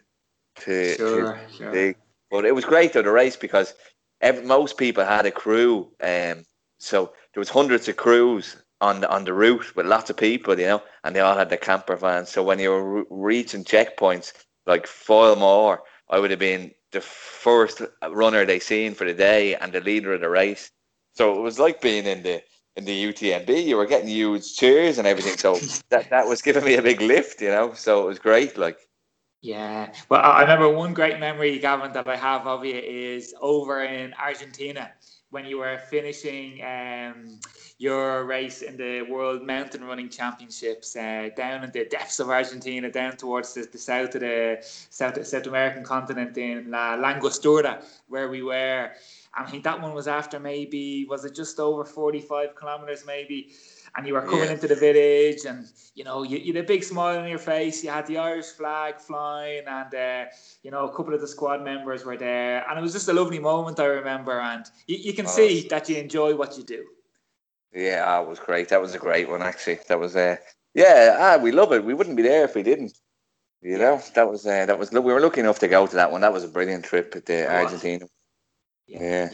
to, 0.60 0.94
sure, 0.94 1.34
to 1.34 1.56
sure. 1.56 1.94
But 2.30 2.44
it 2.44 2.54
was 2.54 2.64
great 2.64 2.92
though 2.92 3.02
the 3.02 3.10
race 3.10 3.36
because 3.36 3.74
every, 4.20 4.44
most 4.44 4.76
people 4.76 5.04
had 5.04 5.26
a 5.26 5.30
crew, 5.30 5.90
um, 6.02 6.44
so 6.78 7.12
there 7.32 7.40
was 7.40 7.48
hundreds 7.48 7.88
of 7.88 7.96
crews 7.96 8.56
on 8.80 9.02
the 9.02 9.10
on 9.10 9.24
the 9.24 9.34
route 9.34 9.76
with 9.76 9.86
lots 9.86 10.10
of 10.10 10.18
people, 10.18 10.58
you 10.58 10.66
know, 10.66 10.82
and 11.04 11.16
they 11.16 11.20
all 11.20 11.36
had 11.38 11.50
the 11.50 11.58
camper 11.58 11.96
vans. 11.96 12.30
So 12.30 12.42
when 12.44 12.60
you 12.60 12.70
were 12.70 13.00
re- 13.00 13.06
reaching 13.10 13.64
checkpoints 13.64 14.32
like 14.66 14.86
Foilmore, 14.86 15.80
I 16.10 16.20
would 16.20 16.30
have 16.30 16.40
been 16.40 16.72
the 16.92 17.02
first 17.02 17.82
runner 18.10 18.46
they 18.46 18.60
seen 18.60 18.94
for 18.94 19.06
the 19.06 19.14
day 19.14 19.56
and 19.56 19.72
the 19.72 19.80
leader 19.82 20.14
of 20.14 20.22
the 20.22 20.30
race. 20.30 20.70
So 21.14 21.36
it 21.38 21.42
was 21.42 21.58
like 21.60 21.82
being 21.82 22.06
in 22.06 22.22
the 22.24 22.42
in 22.76 22.86
the 22.86 23.12
UTMB. 23.12 23.64
You 23.66 23.78
were 23.78 23.86
getting 23.86 24.08
huge 24.08 24.56
cheers 24.56 24.98
and 24.98 25.08
everything. 25.08 25.38
So 25.38 25.66
that 25.90 26.10
that 26.10 26.28
was 26.28 26.42
giving 26.42 26.64
me 26.64 26.76
a 26.76 26.82
big 26.82 27.02
lift, 27.02 27.42
you 27.42 27.50
know. 27.50 27.74
So 27.74 28.04
it 28.04 28.08
was 28.08 28.20
great. 28.20 28.58
Like. 28.58 28.78
Yeah, 29.46 29.92
well, 30.08 30.22
I 30.22 30.40
remember 30.40 30.68
one 30.68 30.92
great 30.92 31.20
memory, 31.20 31.58
Gavin, 31.60 31.92
that 31.92 32.08
I 32.08 32.16
have 32.16 32.46
of 32.48 32.64
you 32.64 32.74
is 32.74 33.32
over 33.40 33.84
in 33.84 34.12
Argentina 34.14 34.90
when 35.30 35.44
you 35.44 35.58
were 35.58 35.78
finishing 35.88 36.60
um, 36.64 37.38
your 37.78 38.24
race 38.24 38.62
in 38.62 38.76
the 38.76 39.02
World 39.02 39.42
Mountain 39.42 39.84
Running 39.84 40.08
Championships 40.08 40.96
uh, 40.96 41.28
down 41.36 41.62
in 41.62 41.70
the 41.70 41.84
depths 41.84 42.18
of 42.18 42.28
Argentina, 42.30 42.90
down 42.90 43.16
towards 43.16 43.54
the, 43.54 43.68
the 43.70 43.78
south 43.78 44.16
of 44.16 44.22
the 44.22 44.58
South 44.62 45.24
South 45.24 45.46
American 45.46 45.84
continent 45.84 46.36
in 46.36 46.70
La 46.72 46.94
Angostura, 46.94 47.82
where 48.08 48.28
we 48.28 48.42
were. 48.42 48.90
I 49.38 49.44
think 49.44 49.62
that 49.64 49.80
one 49.80 49.94
was 49.94 50.08
after 50.08 50.40
maybe 50.40 51.06
was 51.08 51.24
it 51.24 51.34
just 51.36 51.60
over 51.60 51.84
forty 51.84 52.20
five 52.20 52.56
kilometers, 52.56 53.04
maybe 53.06 53.50
and 53.96 54.06
you 54.06 54.14
were 54.14 54.22
coming 54.22 54.46
yeah. 54.46 54.52
into 54.52 54.68
the 54.68 54.74
village 54.74 55.44
and 55.46 55.66
you 55.94 56.04
know 56.04 56.22
you, 56.22 56.38
you, 56.38 56.52
had 56.52 56.64
a 56.64 56.66
big 56.66 56.84
smile 56.84 57.18
on 57.18 57.28
your 57.28 57.38
face. 57.38 57.82
You 57.82 57.90
had 57.90 58.06
the 58.06 58.18
irish 58.18 58.46
flag 58.46 59.00
flying 59.00 59.64
and 59.66 59.94
uh, 59.94 60.24
you 60.62 60.70
know 60.70 60.86
a 60.86 60.96
couple 60.96 61.14
of 61.14 61.20
the 61.20 61.28
squad 61.28 61.62
members 61.62 62.04
were 62.04 62.16
there. 62.16 62.68
And 62.68 62.78
it 62.78 62.82
was 62.82 62.92
just 62.92 63.08
a 63.08 63.12
lovely 63.12 63.38
moment 63.38 63.80
i 63.80 63.86
remember. 63.86 64.40
And 64.40 64.64
you, 64.86 64.96
you 64.98 65.12
can 65.14 65.26
oh, 65.26 65.30
see 65.30 65.66
that 65.68 65.88
you 65.88 65.96
enjoy 65.96 66.34
what 66.34 66.56
you 66.56 66.64
do. 66.64 66.84
Yeah 67.74 68.20
it 68.20 68.28
was 68.28 68.38
great. 68.38 68.68
That 68.68 68.80
was 68.80 68.94
a 68.94 68.98
great 68.98 69.28
one 69.28 69.42
actually. 69.42 69.80
That 69.88 69.98
was 69.98 70.16
uh, 70.16 70.36
yeah 70.74 71.16
ah, 71.18 71.42
we 71.42 71.52
love 71.52 71.72
it. 71.72 71.84
We 71.84 71.94
wouldn't 71.94 72.16
be 72.16 72.22
there 72.22 72.44
if 72.44 72.54
we 72.54 72.62
didn't 72.62 72.92
you 73.62 73.78
know? 73.78 74.00
That 74.14 74.30
was 74.30 74.46
uh, 74.46 74.66
that 74.66 74.78
was 74.78 74.92
we 74.92 75.00
were 75.00 75.20
lucky 75.20 75.40
enough 75.40 75.58
to 75.60 75.68
go 75.68 75.86
to 75.86 75.96
that 75.96 76.12
one. 76.12 76.20
That 76.20 76.32
was 76.32 76.44
a 76.44 76.48
brilliant 76.48 76.84
trip 76.84 77.14
at 77.16 77.26
the 77.26 77.50
argentina. 77.50 78.06
Yeah. 78.86 79.00
yeah. 79.02 79.28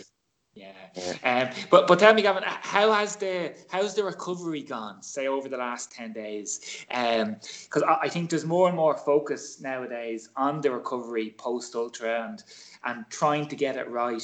Um, 1.25 1.49
but 1.71 1.87
but 1.87 1.99
tell 1.99 2.13
me, 2.13 2.23
Gavin, 2.23 2.43
how 2.45 2.93
has 2.93 3.17
the 3.17 3.55
how's 3.71 3.95
the 3.95 4.05
recovery 4.05 4.63
gone? 4.63 5.03
Say 5.03 5.27
over 5.27 5.49
the 5.49 5.57
last 5.57 5.91
ten 5.91 6.13
days, 6.13 6.85
because 6.89 7.83
um, 7.83 7.89
I, 7.89 7.99
I, 8.03 8.09
think 8.09 8.29
there's 8.29 8.45
more 8.45 8.69
and 8.69 8.77
more 8.77 8.97
focus 8.97 9.61
nowadays 9.61 10.29
on 10.37 10.61
the 10.61 10.71
recovery 10.71 11.35
post 11.39 11.75
ultra 11.75 12.29
and 12.29 12.45
and 12.85 13.07
trying 13.09 13.49
to 13.49 13.57
get 13.57 13.77
it 13.77 13.89
right. 13.89 14.23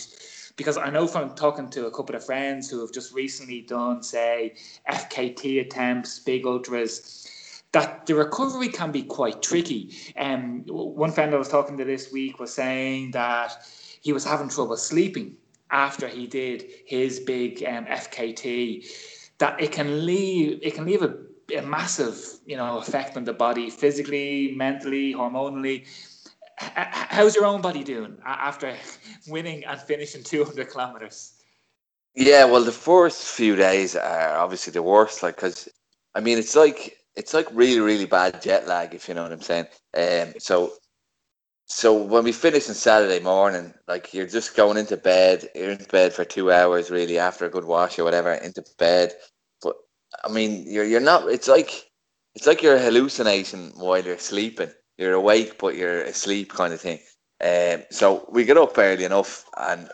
because 0.56 0.76
I 0.76 0.90
know 0.90 1.06
from 1.06 1.34
talking 1.34 1.70
to 1.70 1.86
a 1.86 1.90
couple 1.90 2.14
of 2.14 2.24
friends 2.24 2.68
who 2.68 2.80
have 2.80 2.92
just 2.92 3.14
recently 3.14 3.62
done, 3.62 4.02
say, 4.02 4.56
FKT 4.90 5.62
attempts, 5.62 6.18
big 6.18 6.44
ultras, 6.44 7.62
that 7.72 8.04
the 8.04 8.14
recovery 8.14 8.68
can 8.68 8.92
be 8.92 9.04
quite 9.04 9.40
tricky. 9.40 9.96
Um, 10.18 10.64
one 10.66 11.12
friend 11.12 11.34
I 11.34 11.38
was 11.38 11.48
talking 11.48 11.78
to 11.78 11.84
this 11.84 12.12
week 12.12 12.38
was 12.38 12.52
saying 12.52 13.12
that 13.12 13.56
he 14.02 14.12
was 14.12 14.24
having 14.24 14.50
trouble 14.50 14.76
sleeping 14.76 15.36
after 15.70 16.08
he 16.08 16.26
did 16.26 16.64
his 16.86 17.20
big 17.20 17.62
um, 17.64 17.86
FKT. 17.86 18.86
That 19.38 19.60
it 19.60 19.70
can 19.70 20.04
leave 20.04 20.58
it 20.62 20.74
can 20.74 20.84
leave 20.84 21.02
a, 21.02 21.14
a 21.56 21.62
massive 21.62 22.18
you 22.44 22.56
know 22.56 22.78
effect 22.78 23.16
on 23.16 23.24
the 23.24 23.32
body 23.32 23.70
physically, 23.70 24.54
mentally, 24.56 25.14
hormonally. 25.14 25.86
How's 26.60 27.36
your 27.36 27.46
own 27.46 27.60
body 27.60 27.84
doing 27.84 28.18
after 28.24 28.74
winning 29.28 29.64
and 29.64 29.80
finishing 29.80 30.24
200 30.24 30.68
kilometers? 30.68 31.34
Yeah, 32.14 32.46
well, 32.46 32.64
the 32.64 32.72
first 32.72 33.22
few 33.22 33.54
days 33.54 33.94
are 33.94 34.38
obviously 34.38 34.72
the 34.72 34.82
worst. 34.82 35.22
Like, 35.22 35.36
because 35.36 35.68
I 36.16 36.20
mean, 36.20 36.36
it's 36.36 36.56
like 36.56 36.98
it's 37.14 37.32
like 37.32 37.46
really, 37.52 37.80
really 37.80 38.06
bad 38.06 38.42
jet 38.42 38.66
lag, 38.66 38.94
if 38.94 39.08
you 39.08 39.14
know 39.14 39.22
what 39.22 39.32
I'm 39.32 39.40
saying. 39.40 39.66
Um, 39.94 40.34
so, 40.38 40.72
so 41.68 41.94
when 41.94 42.24
we 42.24 42.32
finish 42.32 42.68
on 42.68 42.74
Saturday 42.74 43.20
morning, 43.20 43.74
like 43.86 44.14
you're 44.14 44.26
just 44.26 44.56
going 44.56 44.78
into 44.78 44.96
bed, 44.96 45.48
you're 45.54 45.72
in 45.72 45.84
bed 45.90 46.14
for 46.14 46.24
two 46.24 46.50
hours, 46.50 46.90
really, 46.90 47.18
after 47.18 47.44
a 47.44 47.50
good 47.50 47.64
wash 47.66 47.98
or 47.98 48.04
whatever, 48.04 48.32
into 48.32 48.64
bed. 48.78 49.12
But 49.62 49.76
I 50.24 50.28
mean, 50.28 50.64
you're 50.66 50.84
you're 50.84 51.00
not. 51.00 51.28
It's 51.28 51.48
like 51.48 51.90
it's 52.34 52.46
like 52.46 52.62
you're 52.62 52.78
hallucinating 52.78 53.72
while 53.76 54.02
you're 54.02 54.18
sleeping. 54.18 54.70
You're 54.96 55.12
awake, 55.12 55.58
but 55.58 55.76
you're 55.76 56.02
asleep, 56.02 56.52
kind 56.52 56.72
of 56.72 56.80
thing. 56.80 57.00
Um, 57.44 57.84
so 57.90 58.26
we 58.30 58.44
get 58.44 58.56
up 58.56 58.76
early 58.78 59.04
enough, 59.04 59.44
and 59.56 59.90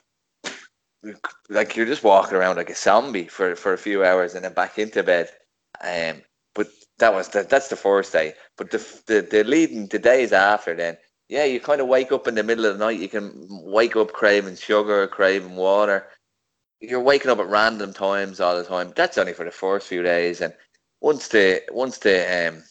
like 1.50 1.76
you're 1.76 1.86
just 1.86 2.04
walking 2.04 2.36
around 2.36 2.56
like 2.56 2.70
a 2.70 2.74
zombie 2.74 3.26
for, 3.26 3.54
for 3.56 3.72
a 3.72 3.78
few 3.78 4.04
hours, 4.04 4.34
and 4.34 4.44
then 4.44 4.54
back 4.54 4.78
into 4.78 5.02
bed. 5.02 5.28
Um, 5.82 6.22
but 6.54 6.68
that 6.98 7.12
was 7.12 7.28
the, 7.28 7.42
that's 7.42 7.68
the 7.68 7.76
first 7.76 8.12
day. 8.12 8.34
But 8.56 8.70
the, 8.70 8.78
the 9.06 9.20
the 9.22 9.44
leading 9.44 9.88
the 9.88 9.98
days 9.98 10.32
after 10.32 10.74
then, 10.74 10.96
yeah, 11.28 11.44
you 11.44 11.60
kind 11.60 11.80
of 11.80 11.88
wake 11.88 12.12
up 12.12 12.28
in 12.28 12.34
the 12.34 12.42
middle 12.42 12.66
of 12.66 12.78
the 12.78 12.84
night. 12.84 13.00
You 13.00 13.08
can 13.08 13.46
wake 13.48 13.96
up 13.96 14.12
craving 14.12 14.56
sugar, 14.56 15.06
craving 15.06 15.56
water. 15.56 16.08
You're 16.80 17.00
waking 17.00 17.30
up 17.30 17.38
at 17.38 17.48
random 17.48 17.92
times 17.94 18.40
all 18.40 18.56
the 18.56 18.64
time. 18.64 18.92
That's 18.94 19.16
only 19.18 19.32
for 19.32 19.44
the 19.44 19.50
first 19.50 19.88
few 19.88 20.02
days, 20.02 20.40
and 20.40 20.52
once 21.00 21.28
the 21.28 21.62
once 21.72 21.98
the 21.98 22.48
um 22.48 22.62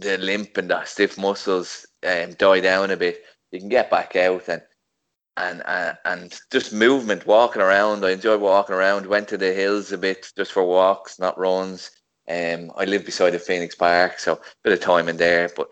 the 0.00 0.18
limp 0.18 0.56
and 0.56 0.70
the 0.70 0.84
stiff 0.84 1.18
muscles 1.18 1.86
um, 2.06 2.34
die 2.34 2.60
down 2.60 2.90
a 2.90 2.96
bit, 2.96 3.22
you 3.50 3.60
can 3.60 3.68
get 3.68 3.90
back 3.90 4.16
out 4.16 4.48
and 4.48 4.62
and 5.36 5.62
uh, 5.64 5.94
and 6.04 6.38
just 6.50 6.72
movement, 6.72 7.26
walking 7.26 7.62
around. 7.62 8.04
I 8.04 8.10
enjoy 8.10 8.36
walking 8.38 8.74
around. 8.74 9.06
Went 9.06 9.28
to 9.28 9.38
the 9.38 9.52
hills 9.52 9.92
a 9.92 9.98
bit 9.98 10.30
just 10.36 10.52
for 10.52 10.64
walks, 10.64 11.18
not 11.18 11.38
runs. 11.38 11.90
Um, 12.28 12.70
I 12.76 12.84
live 12.84 13.04
beside 13.04 13.30
the 13.30 13.38
Phoenix 13.38 13.74
Park, 13.74 14.18
so 14.18 14.34
a 14.34 14.40
bit 14.62 14.72
of 14.72 14.80
time 14.80 15.08
in 15.08 15.16
there. 15.16 15.48
But 15.56 15.68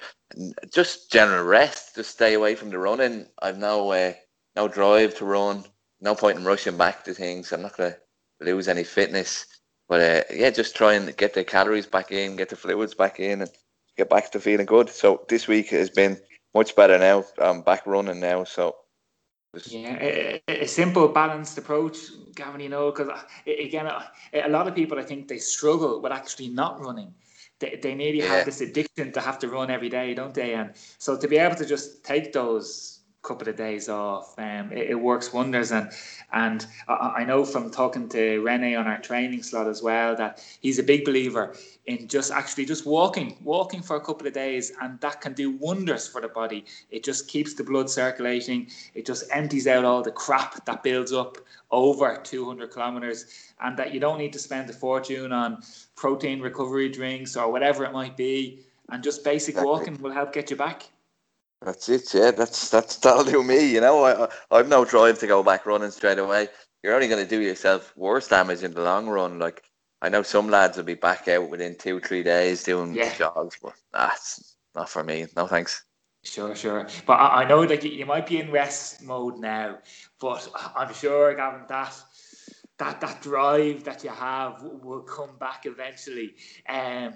just 0.72 1.10
general 1.10 1.44
rest, 1.44 1.96
just 1.96 2.10
stay 2.10 2.34
away 2.34 2.54
from 2.54 2.70
the 2.70 2.78
running. 2.78 3.26
I've 3.42 3.58
no 3.58 3.92
uh, 3.92 4.12
no 4.56 4.68
drive 4.68 5.16
to 5.16 5.24
run. 5.24 5.64
No 6.00 6.14
point 6.14 6.38
in 6.38 6.44
rushing 6.44 6.76
back 6.76 7.04
to 7.04 7.14
things. 7.14 7.52
I'm 7.52 7.62
not 7.62 7.76
gonna 7.76 7.96
lose 8.40 8.68
any 8.68 8.84
fitness. 8.84 9.46
But 9.88 10.00
uh, 10.00 10.22
yeah, 10.32 10.50
just 10.50 10.76
try 10.76 10.94
and 10.94 11.16
get 11.16 11.34
the 11.34 11.44
calories 11.44 11.86
back 11.86 12.12
in, 12.12 12.36
get 12.36 12.48
the 12.48 12.56
fluids 12.56 12.94
back 12.94 13.18
in, 13.18 13.42
and 13.42 13.50
get 13.96 14.08
back 14.08 14.30
to 14.30 14.40
feeling 14.40 14.66
good. 14.66 14.88
So 14.88 15.24
this 15.28 15.48
week 15.48 15.70
has 15.70 15.90
been 15.90 16.16
much 16.54 16.76
better 16.76 16.98
now. 16.98 17.24
I'm 17.38 17.62
back 17.62 17.86
running 17.86 18.20
now, 18.20 18.44
so 18.44 18.76
yeah, 19.66 19.96
a, 20.00 20.42
a, 20.48 20.66
simple, 20.66 21.08
balanced 21.08 21.58
approach, 21.58 21.96
Gavin. 22.36 22.60
You 22.60 22.68
know, 22.68 22.92
because 22.92 23.08
again, 23.46 23.86
a, 23.86 24.48
lot 24.48 24.68
of 24.68 24.76
people 24.76 24.98
I 24.98 25.02
think 25.02 25.26
they 25.26 25.38
struggle 25.38 26.00
with 26.00 26.12
actually 26.12 26.48
not 26.48 26.80
running. 26.80 27.12
They, 27.60 27.78
they 27.80 27.94
nearly 27.94 28.18
yeah. 28.18 28.34
have 28.34 28.44
this 28.46 28.60
addiction 28.60 29.12
to 29.12 29.20
have 29.20 29.38
to 29.40 29.48
run 29.48 29.70
every 29.70 29.88
day, 29.88 30.14
don't 30.14 30.34
they? 30.34 30.54
And 30.54 30.72
so 30.98 31.16
to 31.16 31.28
be 31.28 31.36
able 31.36 31.56
to 31.56 31.66
just 31.66 32.02
take 32.04 32.32
those 32.32 32.99
couple 33.22 33.48
of 33.48 33.56
days 33.56 33.88
off. 33.88 34.38
Um, 34.38 34.72
it, 34.72 34.90
it, 34.90 34.94
works 34.94 35.32
wonders, 35.32 35.72
and 35.72 35.90
and 36.32 36.66
I, 36.88 37.14
I, 37.18 37.24
know 37.24 37.44
from 37.44 37.70
talking 37.70 38.08
to 38.10 38.40
Rene 38.40 38.74
on 38.74 38.86
our 38.86 38.98
training 38.98 39.42
slot 39.42 39.66
as 39.66 39.82
well 39.82 40.16
that 40.16 40.42
he's 40.60 40.78
a 40.78 40.82
big 40.82 41.04
believer 41.04 41.54
in 41.86 42.08
just 42.08 42.32
actually 42.32 42.64
just 42.64 42.86
walking, 42.86 43.36
walking 43.42 43.82
for 43.82 43.96
a 43.96 44.00
couple 44.00 44.26
of 44.26 44.32
days, 44.32 44.72
and 44.80 44.98
that 45.00 45.20
can 45.20 45.34
do 45.34 45.50
wonders 45.50 46.08
for 46.08 46.20
the 46.20 46.28
body. 46.28 46.64
It 46.90 47.04
just 47.04 47.28
keeps 47.28 47.54
the 47.54 47.64
blood 47.64 47.90
circulating. 47.90 48.68
It 48.94 49.04
just 49.04 49.24
empties 49.30 49.66
out 49.66 49.84
all 49.84 50.02
the 50.02 50.12
crap 50.12 50.64
that 50.64 50.82
builds 50.82 51.12
up 51.12 51.36
over 51.70 52.16
200 52.16 52.70
kilometers, 52.70 53.26
and 53.60 53.76
that 53.76 53.92
you 53.92 54.00
don't 54.00 54.18
need 54.18 54.32
to 54.32 54.38
spend 54.38 54.70
a 54.70 54.72
fortune 54.72 55.32
on 55.32 55.62
protein 55.94 56.40
recovery 56.40 56.88
drinks 56.88 57.36
or 57.36 57.52
whatever 57.52 57.84
it 57.84 57.92
might 57.92 58.16
be. 58.16 58.60
And 58.88 59.04
just 59.04 59.22
basic 59.22 59.60
walking 59.62 60.00
will 60.00 60.10
help 60.10 60.32
get 60.32 60.50
you 60.50 60.56
back. 60.56 60.90
That's 61.62 61.88
it, 61.90 62.14
yeah. 62.14 62.30
That's 62.30 62.70
that's 62.70 62.96
that'll 62.96 63.24
do 63.24 63.42
me. 63.42 63.72
You 63.72 63.80
know, 63.80 64.04
I 64.04 64.28
I've 64.50 64.68
no 64.68 64.84
drive 64.84 65.18
to 65.18 65.26
go 65.26 65.42
back 65.42 65.66
running 65.66 65.90
straight 65.90 66.18
away. 66.18 66.48
You're 66.82 66.94
only 66.94 67.08
going 67.08 67.22
to 67.22 67.28
do 67.28 67.42
yourself 67.42 67.92
worse 67.96 68.28
damage 68.28 68.62
in 68.62 68.72
the 68.72 68.82
long 68.82 69.08
run. 69.08 69.38
Like 69.38 69.62
I 70.00 70.08
know 70.08 70.22
some 70.22 70.48
lads 70.48 70.78
will 70.78 70.84
be 70.84 70.94
back 70.94 71.28
out 71.28 71.50
within 71.50 71.76
two 71.76 72.00
three 72.00 72.22
days 72.22 72.62
doing 72.62 72.94
yeah. 72.94 73.14
jogs, 73.14 73.58
but 73.62 73.74
that's 73.92 74.56
not 74.74 74.88
for 74.88 75.04
me. 75.04 75.26
No 75.36 75.46
thanks. 75.46 75.84
Sure, 76.22 76.54
sure. 76.54 76.86
But 77.06 77.14
I, 77.14 77.42
I 77.42 77.48
know 77.48 77.66
that 77.66 77.84
you, 77.84 77.90
you 77.90 78.06
might 78.06 78.26
be 78.26 78.38
in 78.38 78.50
rest 78.50 79.02
mode 79.02 79.38
now, 79.38 79.78
but 80.18 80.48
I'm 80.74 80.92
sure, 80.94 81.34
Gavin, 81.34 81.62
that 81.68 81.94
that 82.78 83.02
that 83.02 83.20
drive 83.20 83.84
that 83.84 84.02
you 84.02 84.10
have 84.10 84.62
will 84.62 85.02
come 85.02 85.36
back 85.38 85.66
eventually. 85.66 86.34
Um, 86.66 87.14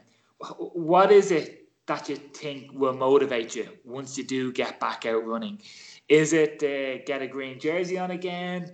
what 0.59 1.11
is 1.11 1.31
it 1.31 1.64
that 1.87 2.09
you 2.09 2.17
think 2.17 2.73
will 2.73 2.95
motivate 2.95 3.55
you 3.55 3.69
once 3.85 4.17
you 4.17 4.25
do 4.25 4.53
get 4.53 4.81
back 4.81 5.07
out 5.07 5.27
running? 5.27 5.61
Is 6.09 6.33
it 6.33 6.59
to 6.61 7.03
get 7.07 7.23
a 7.23 7.27
green 7.27 7.59
jersey 7.59 7.99
on 7.99 8.11
again? 8.11 8.73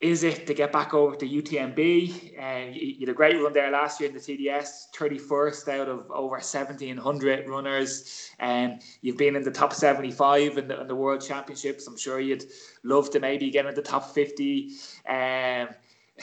Is 0.00 0.22
it 0.22 0.46
to 0.46 0.54
get 0.54 0.70
back 0.70 0.94
over 0.94 1.16
to 1.16 1.26
UTMB? 1.26 2.38
And 2.38 2.70
uh, 2.70 2.78
you, 2.78 3.00
had 3.00 3.08
a 3.08 3.12
great 3.12 3.34
run 3.42 3.52
there 3.52 3.70
last 3.70 3.98
year 3.98 4.08
in 4.08 4.14
the 4.14 4.20
TDS, 4.20 4.90
31st 4.96 5.80
out 5.80 5.88
of 5.88 6.08
over 6.12 6.36
1,700 6.36 7.48
runners. 7.48 8.30
And 8.38 8.74
um, 8.74 8.78
you've 9.02 9.16
been 9.16 9.34
in 9.34 9.42
the 9.42 9.50
top 9.50 9.72
75 9.72 10.56
in 10.56 10.68
the, 10.68 10.80
in 10.80 10.86
the 10.86 10.94
World 10.94 11.20
Championships. 11.20 11.88
I'm 11.88 11.96
sure 11.96 12.20
you'd 12.20 12.44
love 12.84 13.10
to 13.10 13.18
maybe 13.18 13.50
get 13.50 13.66
in 13.66 13.74
the 13.74 13.82
top 13.82 14.14
50. 14.14 14.70
Um, 15.08 15.68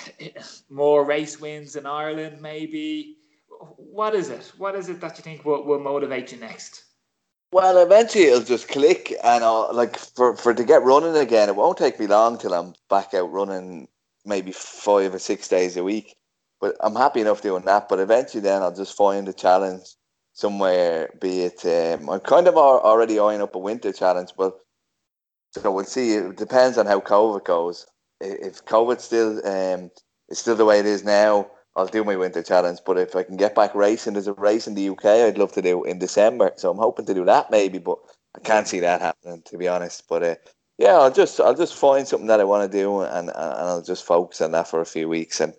more 0.70 1.06
race 1.06 1.42
wins 1.42 1.76
in 1.76 1.86
Ireland, 1.86 2.42
maybe 2.42 3.15
what 3.78 4.16
is 4.16 4.30
it? 4.30 4.52
What 4.58 4.76
is 4.76 4.90
it 4.90 5.02
that 5.02 5.18
you 5.18 5.24
think 5.24 5.46
will, 5.46 5.64
will 5.64 5.80
motivate 5.80 6.32
you 6.32 6.40
next? 6.40 6.84
Well, 7.52 7.78
eventually 7.78 8.26
it'll 8.26 8.44
just 8.44 8.68
click, 8.68 9.14
and 9.24 9.44
I'll, 9.44 9.70
like 9.74 9.98
for 9.98 10.36
for 10.36 10.54
to 10.54 10.64
get 10.64 10.84
running 10.84 11.16
again, 11.16 11.48
it 11.48 11.56
won't 11.56 11.78
take 11.78 12.00
me 12.00 12.08
long 12.08 12.38
till 12.38 12.54
I'm 12.54 12.74
back 12.90 13.14
out 13.14 13.32
running, 13.32 13.88
maybe 14.26 14.52
five 14.52 15.14
or 15.14 15.20
six 15.20 15.48
days 15.48 15.78
a 15.78 15.84
week. 15.84 16.16
But 16.60 16.76
I'm 16.82 16.96
happy 16.96 17.22
enough 17.22 17.42
doing 17.42 17.64
that. 17.66 17.88
But 17.88 18.00
eventually, 18.00 18.42
then 18.42 18.62
I'll 18.62 18.76
just 18.76 18.98
find 18.98 19.28
a 19.30 19.34
challenge 19.34 19.84
somewhere. 20.34 21.14
Be 21.22 21.42
it 21.44 21.66
um, 21.66 22.10
I'm 22.10 22.20
kind 22.20 22.48
of 22.48 22.58
already 22.58 23.20
eyeing 23.20 23.42
up 23.42 23.56
a 23.56 23.60
winter 23.60 23.94
challenge, 23.94 24.32
but 24.38 24.58
so 25.52 25.72
we'll 25.72 25.86
see. 25.86 26.14
It 26.16 26.36
depends 26.36 26.78
on 26.78 26.86
how 26.86 27.00
COVID 27.00 27.46
goes. 27.46 27.86
If 28.20 28.66
COVID 28.66 29.00
still 29.00 29.46
um, 29.48 29.92
is 30.30 30.40
still 30.40 30.56
the 30.56 30.66
way 30.66 30.80
it 30.80 30.86
is 30.86 31.04
now, 31.04 31.50
I'll 31.76 31.88
do 31.88 32.04
my 32.04 32.16
winter 32.16 32.42
challenge. 32.42 32.80
But 32.86 32.98
if 32.98 33.16
I 33.16 33.24
can 33.24 33.38
get 33.38 33.56
back 33.56 33.76
racing, 33.76 34.14
there's 34.14 34.28
a 34.28 34.34
race 34.34 34.68
in 34.68 34.76
the 34.76 34.90
UK 34.90 35.06
I'd 35.06 35.38
love 35.38 35.52
to 35.54 35.62
do 35.62 35.84
in 35.84 36.00
December. 36.00 36.54
So 36.56 36.72
I'm 36.72 36.78
hoping 36.78 37.06
to 37.06 37.14
do 37.14 37.26
that 37.26 37.52
maybe, 37.52 37.80
but 37.80 37.98
I 38.36 38.40
can't 38.40 38.68
see 38.68 38.80
that 38.80 39.02
happening 39.02 39.42
to 39.46 39.58
be 39.58 39.68
honest. 39.68 40.04
But 40.08 40.24
uh, 40.24 40.36
yeah, 40.78 40.96
I'll 40.96 41.12
just 41.12 41.40
I'll 41.40 41.56
just 41.56 41.76
find 41.76 42.08
something 42.08 42.28
that 42.28 42.40
I 42.40 42.46
want 42.46 42.72
to 42.72 42.78
do 42.78 43.02
and, 43.02 43.30
and 43.30 43.32
I'll 43.38 43.82
just 43.82 44.06
focus 44.06 44.42
on 44.42 44.52
that 44.52 44.68
for 44.68 44.82
a 44.82 44.86
few 44.86 45.10
weeks 45.10 45.40
and 45.42 45.54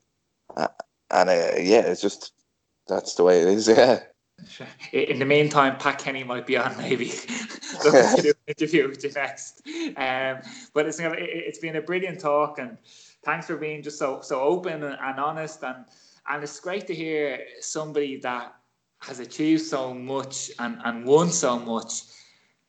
uh, 0.57 0.69
and 1.11 1.29
uh, 1.29 1.33
yeah, 1.59 1.81
it's 1.81 2.01
just 2.01 2.33
that's 2.89 3.15
the 3.15 3.25
way 3.25 3.43
it 3.43 3.49
is. 3.49 3.69
Yeah. 3.79 4.01
In 4.93 5.19
the 5.19 5.25
meantime, 5.25 5.79
Pat 5.79 5.99
Kenny 5.99 6.23
might 6.23 6.47
be 6.47 6.59
on 6.59 6.77
maybe 6.77 7.09
to 7.09 8.19
do 8.21 8.29
an 8.29 8.35
interview 8.47 8.89
with 8.89 9.03
you 9.03 9.11
next. 9.13 9.63
Um, 9.97 10.41
but 10.75 10.87
it's 10.87 10.99
it's 11.01 11.59
been 11.59 11.77
a 11.77 11.81
brilliant 11.81 12.21
talk 12.21 12.59
and 12.59 12.77
thanks 13.25 13.47
for 13.47 13.57
being 13.57 13.83
just 13.83 13.99
so 13.99 14.21
so 14.21 14.41
open 14.41 14.83
and, 14.83 14.97
and 15.01 15.19
honest 15.19 15.63
and 15.63 15.87
and 16.29 16.43
it's 16.43 16.61
great 16.61 16.87
to 16.87 16.95
hear 16.95 17.41
somebody 17.61 18.17
that 18.19 18.55
has 19.01 19.21
achieved 19.21 19.63
so 19.63 19.95
much 19.95 20.51
and, 20.59 20.79
and 20.85 21.05
won 21.05 21.31
so 21.31 21.59
much 21.59 22.03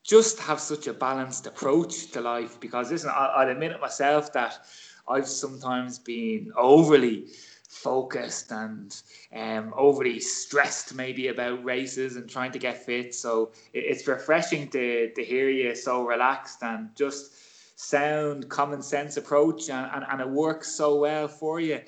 just 0.03 0.39
have 0.39 0.59
such 0.59 0.87
a 0.87 0.93
balanced 0.93 1.47
approach 1.47 2.11
to 2.11 2.21
life. 2.21 2.59
Because 2.59 2.91
listen 2.91 3.09
I, 3.09 3.25
i'll 3.37 3.49
admit 3.49 3.71
it 3.71 3.81
myself 3.81 4.31
that 4.33 4.59
i've 5.07 5.27
sometimes 5.27 5.99
been 5.99 6.51
overly 6.57 7.27
focused 7.67 8.51
and 8.51 9.01
um, 9.35 9.73
overly 9.75 10.19
stressed 10.19 10.95
maybe 10.95 11.27
about 11.27 11.63
races 11.63 12.15
and 12.15 12.29
trying 12.29 12.51
to 12.51 12.59
get 12.59 12.85
fit. 12.85 13.13
So 13.13 13.51
it, 13.73 13.83
it's 13.85 14.07
refreshing 14.07 14.69
to, 14.69 15.11
to 15.13 15.23
hear 15.23 15.49
you 15.49 15.75
so 15.75 16.05
relaxed 16.05 16.63
and 16.63 16.89
just 16.95 17.33
sound, 17.77 18.49
common 18.49 18.81
sense 18.81 19.17
approach, 19.17 19.69
and, 19.69 19.89
and, 19.93 20.03
and 20.09 20.19
it 20.19 20.27
works 20.27 20.71
so 20.71 20.95
well 20.95 21.27
for 21.27 21.59
you. 21.59 21.79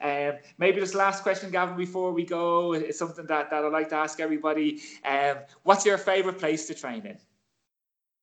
Um, 0.00 0.34
maybe 0.58 0.78
this 0.78 0.94
last 0.94 1.22
question, 1.22 1.50
Gavin, 1.50 1.76
before 1.76 2.12
we 2.12 2.24
go, 2.24 2.74
is 2.74 2.98
something 2.98 3.26
that, 3.26 3.50
that 3.50 3.64
I'd 3.64 3.72
like 3.72 3.88
to 3.88 3.96
ask 3.96 4.20
everybody. 4.20 4.80
Um, 5.04 5.38
what's 5.62 5.86
your 5.86 5.98
favourite 5.98 6.38
place 6.38 6.66
to 6.66 6.74
train 6.74 7.06
in? 7.06 7.18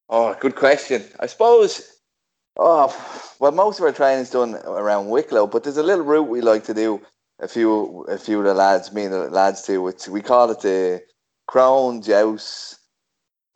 Oh, 0.07 0.35
good 0.39 0.55
question. 0.55 1.03
I 1.19 1.25
suppose. 1.25 1.99
Oh, 2.57 3.35
well, 3.39 3.51
most 3.51 3.79
of 3.79 3.85
our 3.85 3.91
training's 3.91 4.29
done 4.29 4.55
around 4.63 5.09
Wicklow, 5.09 5.47
but 5.47 5.63
there's 5.63 5.77
a 5.77 5.83
little 5.83 6.05
route 6.05 6.29
we 6.29 6.41
like 6.41 6.63
to 6.65 6.73
do. 6.73 7.01
A 7.39 7.47
few, 7.49 8.03
a 8.03 8.17
few 8.17 8.39
of 8.39 8.45
the 8.45 8.53
lads, 8.53 8.93
me 8.93 9.03
and 9.03 9.13
the 9.13 9.29
lads 9.29 9.63
do. 9.63 9.81
Which 9.81 10.07
we 10.07 10.21
call 10.21 10.51
it 10.51 10.61
the 10.61 11.01
Crone 11.47 12.01
Djouce 12.01 12.77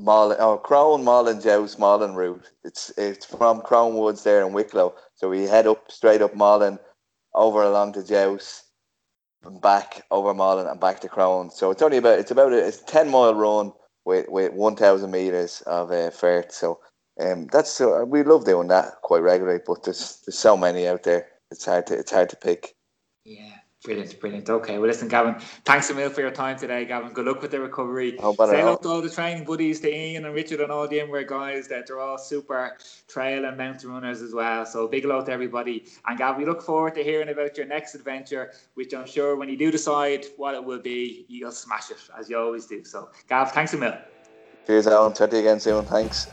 Maulin, 0.02 0.38
oh, 0.40 0.58
Crone 0.58 1.04
Maulin 1.04 1.42
Djouce 1.42 1.76
Maulin 1.78 2.16
route. 2.16 2.50
It's 2.64 2.92
it's 2.98 3.26
from 3.26 3.62
Crone 3.62 3.96
Woods 3.96 4.24
there 4.24 4.46
in 4.46 4.54
Wicklow. 4.54 4.96
So 5.16 5.30
we 5.30 5.44
head 5.44 5.68
up 5.68 5.92
straight 5.92 6.22
up 6.22 6.34
Maulin, 6.34 6.80
over 7.34 7.64
along 7.64 7.94
to 7.94 8.04
Djouce, 8.04 8.64
and 9.44 9.62
back 9.62 10.06
over 10.12 10.34
Maulin 10.34 10.72
and 10.72 10.80
back 10.80 11.02
to 11.02 11.10
Crone. 11.10 11.52
So 11.52 11.72
it's 11.72 11.82
only 11.82 11.98
about 11.98 12.20
it's 12.20 12.32
about 12.32 12.54
a, 12.54 12.66
it's 12.66 12.82
a 12.82 12.86
ten 12.86 13.10
mile 13.10 13.36
run 13.36 13.74
with 14.06 14.28
with 14.30 14.54
one 14.54 14.76
thousand 14.76 15.12
meters 15.12 15.62
of 15.68 15.92
uh, 15.92 16.10
vert. 16.12 16.54
So 16.54 16.80
um, 17.20 17.48
that's 17.52 17.82
uh, 17.82 18.06
we 18.08 18.24
love 18.24 18.46
doing 18.46 18.70
that 18.70 19.02
quite 19.04 19.22
regularly. 19.22 19.62
But 19.66 19.84
there's 19.84 20.22
there's 20.26 20.38
so 20.40 20.56
many 20.58 20.88
out 20.88 21.04
there. 21.04 21.28
It's 21.52 21.66
hard 21.66 21.88
to 21.88 21.96
it's 22.00 22.12
hard 22.12 22.30
to 22.30 22.38
pick. 22.38 22.76
Yeah. 23.26 23.59
Brilliant, 23.86 24.20
brilliant. 24.20 24.50
Okay, 24.50 24.78
well, 24.78 24.90
listen, 24.90 25.08
Gavin, 25.08 25.36
thanks 25.64 25.90
a 25.90 25.94
million 25.94 26.12
for 26.12 26.20
your 26.20 26.32
time 26.32 26.60
today, 26.60 26.84
Gavin. 26.84 27.14
Good 27.14 27.26
luck 27.26 27.42
with 27.42 27.52
the 27.52 27.62
recovery. 27.62 28.18
Oh, 28.20 28.34
Say 28.34 28.60
hello 28.60 28.76
to 28.76 28.90
all 28.90 29.02
the 29.02 29.10
training 29.10 29.46
buddies, 29.46 29.80
to 29.80 29.90
Ian 29.90 30.26
and 30.26 30.36
Richard 30.36 30.60
and 30.60 30.70
all 30.70 30.86
the 30.86 31.00
Inward 31.00 31.28
guys. 31.28 31.70
That 31.70 31.88
they're 31.88 32.02
all 32.02 32.18
super 32.18 32.78
trail 33.08 33.46
and 33.46 33.58
mountain 33.58 33.90
runners 33.90 34.22
as 34.22 34.34
well. 34.34 34.66
So 34.66 34.86
big 34.90 35.04
hello 35.04 35.24
to 35.24 35.32
everybody. 35.32 35.86
And 36.06 36.18
Gavin, 36.18 36.42
we 36.42 36.46
look 36.46 36.62
forward 36.62 36.94
to 36.96 37.04
hearing 37.06 37.30
about 37.30 37.56
your 37.56 37.68
next 37.68 37.96
adventure, 37.96 38.52
which 38.74 38.94
I'm 38.94 39.08
sure 39.08 39.38
when 39.38 39.48
you 39.48 39.58
do 39.58 39.72
decide 39.72 40.26
what 40.36 40.56
it 40.56 40.64
will 40.64 40.82
be, 40.82 41.26
you'll 41.30 41.54
smash 41.54 41.90
it 41.90 42.00
as 42.20 42.30
you 42.30 42.38
always 42.38 42.66
do. 42.66 42.84
So, 42.84 43.10
Gav, 43.30 43.54
thanks 43.54 43.74
a 43.74 43.78
million. 43.78 44.00
Cheers, 44.68 44.88
Alan. 44.88 45.14
Chat 45.14 45.32
to 45.32 45.38
you 45.38 45.44
again 45.44 45.60
soon. 45.62 45.86
Thanks. 45.86 46.28